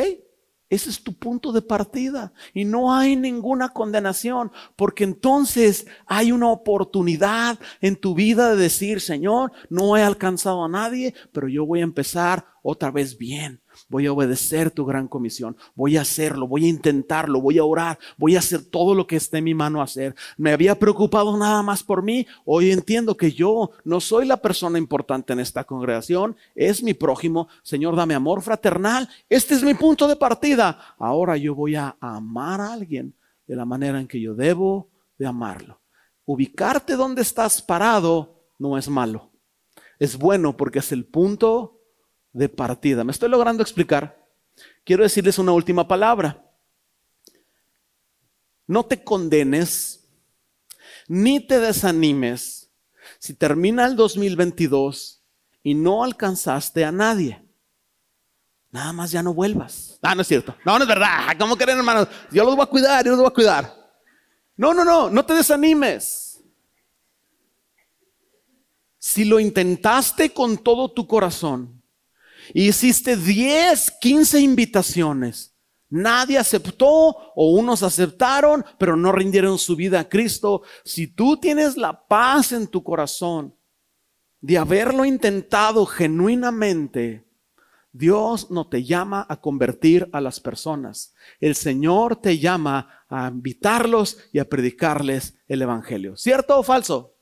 Ese 0.74 0.90
es 0.90 1.04
tu 1.04 1.14
punto 1.14 1.52
de 1.52 1.62
partida. 1.62 2.34
Y 2.54 2.66
no 2.66 2.94
hay 2.94 3.16
ninguna 3.16 3.70
condenación, 3.70 4.52
porque 4.76 5.04
entonces 5.04 5.86
hay 6.08 6.32
una 6.32 6.50
oportunidad 6.50 7.60
en 7.80 7.96
tu 7.96 8.16
vida 8.16 8.50
de 8.50 8.64
decir, 8.64 9.00
Señor, 9.00 9.52
no 9.70 9.96
he 9.96 10.02
alcanzado 10.02 10.66
a 10.66 10.70
nadie, 10.70 11.14
pero 11.32 11.48
yo 11.48 11.64
voy 11.64 11.82
a 11.82 11.84
empezar 11.84 12.48
otra 12.64 12.90
vez 12.90 13.18
bien 13.18 13.63
voy 13.90 14.06
a 14.06 14.12
obedecer 14.12 14.72
tu 14.72 14.86
gran 14.86 15.08
comisión, 15.08 15.56
voy 15.76 15.98
a 15.98 16.02
hacerlo, 16.02 16.48
voy 16.48 16.66
a 16.66 16.70
intentarlo, 16.70 17.42
voy 17.42 17.58
a 17.58 17.64
orar, 17.64 18.00
voy 18.18 18.36
a 18.36 18.40
hacer 18.40 18.64
todo 18.64 18.96
lo 18.96 19.08
que 19.08 19.16
esté 19.16 19.38
en 19.38 19.44
mi 19.46 19.54
mano 19.54 19.82
hacer. 19.82 20.16
Me 20.38 20.52
había 20.52 20.76
preocupado 20.76 21.38
nada 21.38 21.62
más 21.62 21.84
por 21.84 22.04
mí, 22.04 22.26
hoy 22.46 22.72
entiendo 22.72 23.16
que 23.18 23.32
yo 23.32 23.72
no 23.84 24.00
soy 24.00 24.26
la 24.26 24.38
persona 24.38 24.78
importante 24.78 25.34
en 25.34 25.40
esta 25.40 25.64
congregación, 25.64 26.36
es 26.56 26.84
mi 26.84 26.94
prójimo, 26.94 27.48
Señor, 27.62 27.96
dame 27.96 28.16
amor 28.16 28.42
fraternal, 28.42 29.10
este 29.30 29.56
es 29.56 29.64
mi 29.64 29.74
punto 29.74 30.08
de 30.08 30.16
partida, 30.16 30.96
ahora 30.98 31.38
yo 31.38 31.56
voy 31.56 31.76
a 31.76 31.96
amar 32.00 32.62
a 32.62 32.74
alguien 32.74 33.16
de 33.48 33.56
la 33.56 33.66
manera 33.66 34.00
en 34.00 34.08
que 34.08 34.22
yo 34.22 34.36
debo 34.36 34.90
de 35.18 35.28
amarlo. 35.28 35.82
Ubicarte 36.26 36.96
donde 36.96 37.22
estás 37.22 37.62
parado 37.62 38.46
no 38.58 38.78
es 38.78 38.88
malo. 38.88 39.32
Es 40.00 40.18
bueno 40.18 40.56
porque 40.56 40.80
es 40.80 40.92
el 40.92 41.06
punto 41.06 41.83
de 42.34 42.50
partida. 42.50 43.04
¿Me 43.04 43.12
estoy 43.12 43.30
logrando 43.30 43.64
explicar? 43.64 44.28
Quiero 44.84 45.04
decirles 45.04 45.40
una 45.40 45.54
última 45.54 45.88
palabra. 45.88 46.44
No 48.68 48.84
te 48.84 49.04
condenes 49.04 50.10
ni 51.08 51.40
te 51.46 51.60
desanimes 51.60 52.72
si 53.20 53.34
termina 53.34 53.86
el 53.86 53.96
2022 53.96 55.24
y 55.62 55.76
no 55.76 56.04
alcanzaste 56.04 56.84
a 56.84 56.92
nadie. 56.92 57.46
Nada 58.72 58.92
más 58.92 59.12
ya 59.12 59.22
no 59.22 59.34
vuelvas. 59.34 60.00
Ah, 60.02 60.16
no 60.16 60.22
es 60.22 60.28
cierto. 60.28 60.56
No, 60.66 60.78
no 60.78 60.84
es 60.84 60.88
verdad. 60.88 61.36
¿Cómo 61.38 61.56
creen, 61.56 61.78
hermanos? 61.78 62.08
Yo 62.32 62.44
los 62.44 62.56
voy 62.56 62.64
a 62.64 62.70
cuidar, 62.70 63.06
yo 63.06 63.12
los 63.12 63.20
voy 63.20 63.28
a 63.28 63.34
cuidar. 63.34 63.84
No, 64.58 64.74
no, 64.74 64.84
no, 64.84 65.10
no 65.10 65.26
te 65.26 65.36
desanimes. 65.36 66.44
Si 68.98 69.26
lo 69.26 69.40
intentaste 69.40 70.34
con 70.34 70.58
todo 70.58 70.92
tu 70.92 71.06
corazón, 71.06 71.83
hiciste 72.54 73.16
10, 73.16 73.92
15 74.02 74.40
invitaciones, 74.40 75.56
nadie 75.90 76.38
aceptó 76.38 76.88
o 77.36 77.52
unos 77.52 77.84
aceptaron, 77.84 78.66
pero 78.78 78.96
no 78.96 79.12
rindieron 79.12 79.60
su 79.60 79.76
vida 79.76 80.00
a 80.00 80.10
Cristo. 80.10 80.64
Si 80.84 81.08
tú 81.08 81.38
tienes 81.38 81.78
la 81.78 82.08
paz 82.08 82.52
en 82.52 82.68
tu 82.68 82.84
corazón 82.84 83.56
de 84.42 84.58
haberlo 84.58 85.06
intentado 85.06 85.86
genuinamente, 85.86 87.26
Dios 87.92 88.50
no 88.50 88.68
te 88.68 88.84
llama 88.84 89.26
a 89.30 89.40
convertir 89.40 90.10
a 90.12 90.20
las 90.20 90.40
personas. 90.40 91.14
El 91.40 91.54
Señor 91.54 92.16
te 92.16 92.40
llama 92.40 93.06
a 93.08 93.28
invitarlos 93.28 94.18
y 94.34 94.40
a 94.40 94.50
predicarles 94.50 95.36
el 95.48 95.62
Evangelio. 95.62 96.18
¿Cierto 96.18 96.58
o 96.58 96.64
falso? 96.64 97.14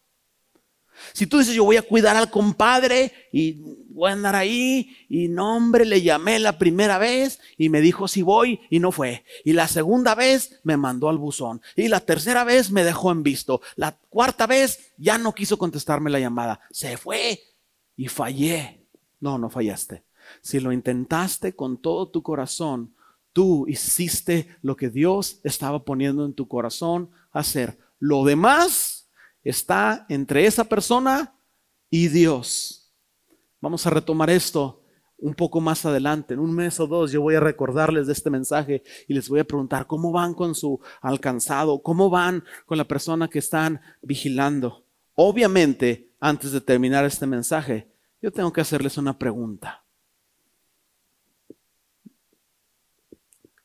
Si 1.14 1.28
tú 1.28 1.40
dices, 1.40 1.54
yo 1.54 1.66
voy 1.66 1.76
a 1.76 1.82
cuidar 1.82 2.16
al 2.16 2.32
compadre 2.32 3.12
y 3.34 3.62
voy 3.94 4.10
a 4.10 4.14
andar 4.14 4.36
ahí, 4.36 4.96
y 5.10 5.28
no, 5.28 5.60
le 5.78 6.02
llamé 6.02 6.39
la 6.39 6.58
primera 6.58 6.98
vez 6.98 7.39
y 7.58 7.70
me 7.70 7.82
dijo 7.82 8.08
si 8.08 8.22
voy 8.22 8.60
y 8.70 8.80
no 8.80 8.92
fue. 8.92 9.24
Y 9.44 9.54
la 9.54 9.68
segunda 9.68 10.16
vez 10.16 10.60
me 10.64 10.78
mandó 10.78 11.10
al 11.10 11.18
buzón. 11.18 11.62
Y 11.76 11.88
la 11.88 12.00
tercera 12.00 12.44
vez 12.44 12.72
me 12.72 12.84
dejó 12.84 13.12
en 13.12 13.24
visto. 13.24 13.62
La 13.76 13.98
cuarta 14.10 14.48
vez 14.48 14.94
ya 14.98 15.18
no 15.18 15.34
quiso 15.34 15.58
contestarme 15.58 16.10
la 16.10 16.20
llamada. 16.20 16.62
Se 16.72 16.98
fue 16.98 17.39
y 17.96 18.08
fallé. 18.08 18.86
No, 19.20 19.38
no 19.38 19.50
fallaste. 19.50 20.04
Si 20.42 20.60
lo 20.60 20.72
intentaste 20.72 21.56
con 21.56 21.82
todo 21.82 22.10
tu 22.10 22.24
corazón, 22.24 22.94
tú 23.34 23.66
hiciste 23.68 24.58
lo 24.62 24.76
que 24.76 24.89
Dios 24.89 25.39
estaba 25.44 25.84
poniendo 25.84 26.26
en 26.26 26.34
tu 26.34 26.48
corazón 26.48 27.12
hacer. 27.32 27.78
Lo 28.00 28.24
demás 28.24 29.10
está 29.44 30.06
entre 30.10 30.46
esa 30.46 30.66
persona 30.66 31.36
y 31.89 32.08
Dios. 32.08 32.81
Vamos 33.62 33.86
a 33.86 33.91
retomar 33.91 34.30
esto 34.30 34.82
un 35.22 35.36
poco 35.36 35.62
más 35.62 35.86
adelante. 35.86 36.34
En 36.34 36.39
un 36.39 36.53
mes 36.53 36.80
o 36.80 36.88
dos 36.88 37.12
yo 37.12 37.22
voy 37.22 37.36
a 37.36 37.39
recordarles 37.39 38.07
de 38.07 38.14
este 38.14 38.30
mensaje 38.30 38.84
y 39.07 39.14
les 39.14 39.30
voy 39.30 39.39
a 39.39 39.43
preguntar 39.45 39.88
cómo 39.88 40.12
van 40.12 40.34
con 40.34 40.55
su 40.55 40.82
alcanzado, 40.99 41.82
cómo 41.82 42.09
van 42.09 42.43
con 42.66 42.78
la 42.78 42.88
persona 42.88 43.30
que 43.30 43.39
están 43.39 43.80
vigilando. 44.01 44.86
Obviamente, 45.14 46.12
antes 46.20 46.51
de 46.51 46.62
terminar 46.62 47.05
este 47.05 47.28
mensaje, 47.28 47.88
yo 48.22 48.32
tengo 48.32 48.51
que 48.51 48.62
hacerles 48.62 48.97
una 48.97 49.18
pregunta. 49.18 49.84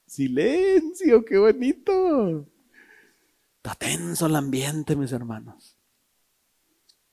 Silencio, 0.07 1.25
qué 1.25 1.39
bonito. 1.39 2.47
Está 3.57 3.75
tenso 3.75 4.27
el 4.27 4.37
ambiente, 4.37 4.95
mis 4.95 5.13
hermanos. 5.13 5.77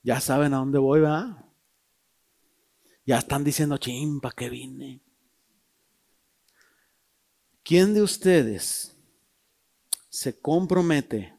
Ya 0.04 0.20
saben 0.20 0.54
a 0.54 0.58
dónde 0.58 0.80
voy, 0.80 1.02
va. 1.02 1.43
Ya 3.06 3.18
están 3.18 3.44
diciendo, 3.44 3.78
chimpa, 3.78 4.32
que 4.32 4.50
vine. 4.50 5.02
¿Quién 7.64 7.94
de 7.94 8.02
ustedes 8.02 8.98
se 10.10 10.40
compromete 10.40 11.34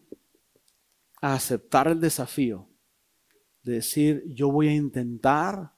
a 1.21 1.35
aceptar 1.35 1.89
el 1.89 2.01
desafío 2.01 2.69
de 3.62 3.75
decir, 3.75 4.25
yo 4.27 4.51
voy 4.51 4.69
a 4.69 4.75
intentar 4.75 5.73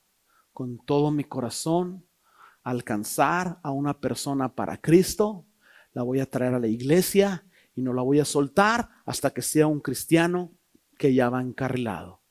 con 0.53 0.79
todo 0.79 1.11
mi 1.11 1.25
corazón 1.25 2.05
alcanzar 2.63 3.61
a 3.63 3.71
una 3.71 4.01
persona 4.01 4.55
para 4.55 4.81
Cristo, 4.81 5.47
la 5.93 6.03
voy 6.03 6.19
a 6.19 6.29
traer 6.29 6.55
a 6.55 6.59
la 6.59 6.67
iglesia 6.67 7.47
y 7.77 7.83
no 7.83 7.93
la 7.93 8.03
voy 8.03 8.19
a 8.19 8.25
soltar 8.25 8.89
hasta 9.05 9.31
que 9.31 9.43
sea 9.43 9.69
un 9.69 9.81
cristiano 9.81 10.53
que 10.99 11.15
ya 11.15 11.31
va 11.31 11.41
encarrilado. 11.41 12.23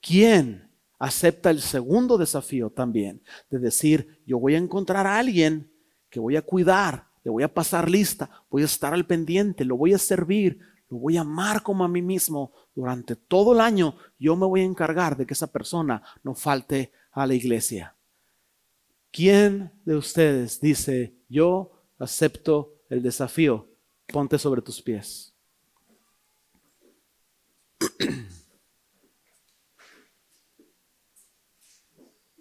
¿Quién 0.00 0.63
acepta 0.98 1.50
el 1.50 1.60
segundo 1.60 2.18
desafío 2.18 2.70
también 2.70 3.22
de 3.50 3.58
decir, 3.58 4.22
yo 4.26 4.38
voy 4.38 4.54
a 4.54 4.58
encontrar 4.58 5.06
a 5.06 5.18
alguien 5.18 5.70
que 6.10 6.20
voy 6.20 6.36
a 6.36 6.42
cuidar, 6.42 7.08
le 7.22 7.30
voy 7.30 7.42
a 7.42 7.52
pasar 7.52 7.90
lista, 7.90 8.30
voy 8.50 8.62
a 8.62 8.66
estar 8.66 8.94
al 8.94 9.06
pendiente, 9.06 9.64
lo 9.64 9.76
voy 9.76 9.94
a 9.94 9.98
servir, 9.98 10.58
lo 10.88 10.98
voy 10.98 11.16
a 11.16 11.22
amar 11.22 11.62
como 11.62 11.84
a 11.84 11.88
mí 11.88 12.02
mismo 12.02 12.52
durante 12.74 13.16
todo 13.16 13.52
el 13.52 13.60
año, 13.60 13.96
yo 14.18 14.36
me 14.36 14.46
voy 14.46 14.60
a 14.60 14.64
encargar 14.64 15.16
de 15.16 15.26
que 15.26 15.34
esa 15.34 15.50
persona 15.50 16.02
no 16.22 16.34
falte 16.34 16.92
a 17.12 17.26
la 17.26 17.34
iglesia. 17.34 17.94
¿Quién 19.10 19.72
de 19.84 19.96
ustedes 19.96 20.60
dice, 20.60 21.14
yo 21.28 21.72
acepto 21.98 22.74
el 22.88 23.02
desafío 23.02 23.68
Ponte 24.06 24.38
sobre 24.38 24.62
tus 24.62 24.80
pies. 24.82 25.34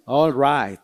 All 0.06 0.34
right. 0.34 0.82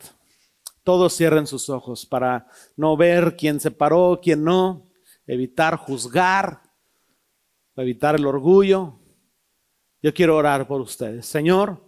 Todos 0.83 1.15
cierren 1.15 1.45
sus 1.45 1.69
ojos 1.69 2.05
para 2.05 2.47
no 2.75 2.95
ver 2.97 3.35
quién 3.37 3.59
se 3.59 3.69
paró, 3.69 4.19
quién 4.23 4.43
no, 4.43 4.89
evitar 5.27 5.75
juzgar, 5.75 6.61
evitar 7.75 8.15
el 8.15 8.25
orgullo. 8.25 8.99
Yo 10.01 10.13
quiero 10.13 10.37
orar 10.37 10.67
por 10.67 10.81
ustedes. 10.81 11.25
Señor, 11.25 11.85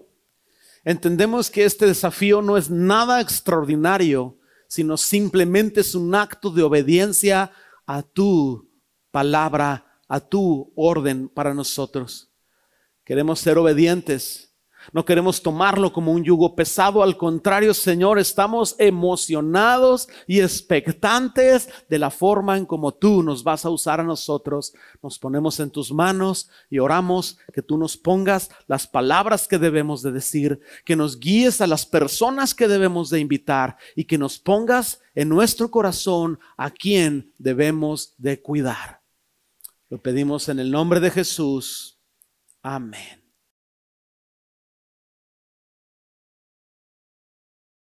entendemos 0.84 1.50
que 1.50 1.64
este 1.64 1.86
desafío 1.86 2.42
no 2.42 2.58
es 2.58 2.70
nada 2.70 3.22
extraordinario, 3.22 4.38
sino 4.68 4.98
simplemente 4.98 5.82
es 5.82 5.96
un 5.96 6.14
acto 6.14 6.50
de 6.50 6.64
obediencia 6.64 7.52
a 7.86 8.04
tu 8.04 8.70
palabra, 9.10 10.00
a 10.08 10.20
tu 10.20 10.72
orden 10.76 11.30
para 11.30 11.54
nosotros. 11.54 12.32
Queremos 13.04 13.40
ser 13.40 13.58
obedientes. 13.58 14.51
No 14.94 15.06
queremos 15.06 15.42
tomarlo 15.42 15.94
como 15.94 16.12
un 16.12 16.24
yugo 16.24 16.56
pesado, 16.56 17.04
al 17.04 17.18
contrario, 17.18 17.74
Señor, 17.74 18.20
estamos 18.20 18.76
emocionados 18.78 20.08
y 20.28 20.40
expectantes 20.40 21.70
de 21.90 22.00
la 22.00 22.10
forma 22.10 22.58
en 22.58 22.66
como 22.66 22.94
tú 22.94 23.24
nos 23.24 23.44
vas 23.44 23.66
a 23.66 23.70
usar 23.70 24.00
a 24.00 24.04
nosotros. 24.04 24.74
Nos 25.02 25.20
ponemos 25.20 25.60
en 25.60 25.72
tus 25.72 25.92
manos 25.92 26.50
y 26.70 26.80
oramos 26.80 27.38
que 27.54 27.62
tú 27.62 27.78
nos 27.78 27.98
pongas 27.98 28.50
las 28.68 28.88
palabras 28.88 29.48
que 29.48 29.58
debemos 29.58 30.02
de 30.02 30.12
decir, 30.12 30.60
que 30.86 30.96
nos 30.96 31.20
guíes 31.20 31.62
a 31.62 31.68
las 31.68 31.86
personas 31.86 32.54
que 32.56 32.68
debemos 32.68 33.10
de 33.10 33.20
invitar 33.20 33.78
y 33.96 34.06
que 34.06 34.18
nos 34.18 34.40
pongas 34.40 35.02
en 35.16 35.30
nuestro 35.30 35.72
corazón 35.72 36.40
a 36.58 36.70
quien 36.72 37.34
debemos 37.38 38.14
de 38.18 38.42
cuidar. 38.42 39.02
Lo 39.90 40.02
pedimos 40.02 40.48
en 40.50 40.60
el 40.60 40.72
nombre 40.72 41.00
de 41.00 41.12
Jesús. 41.12 42.00
Amén. 42.62 43.21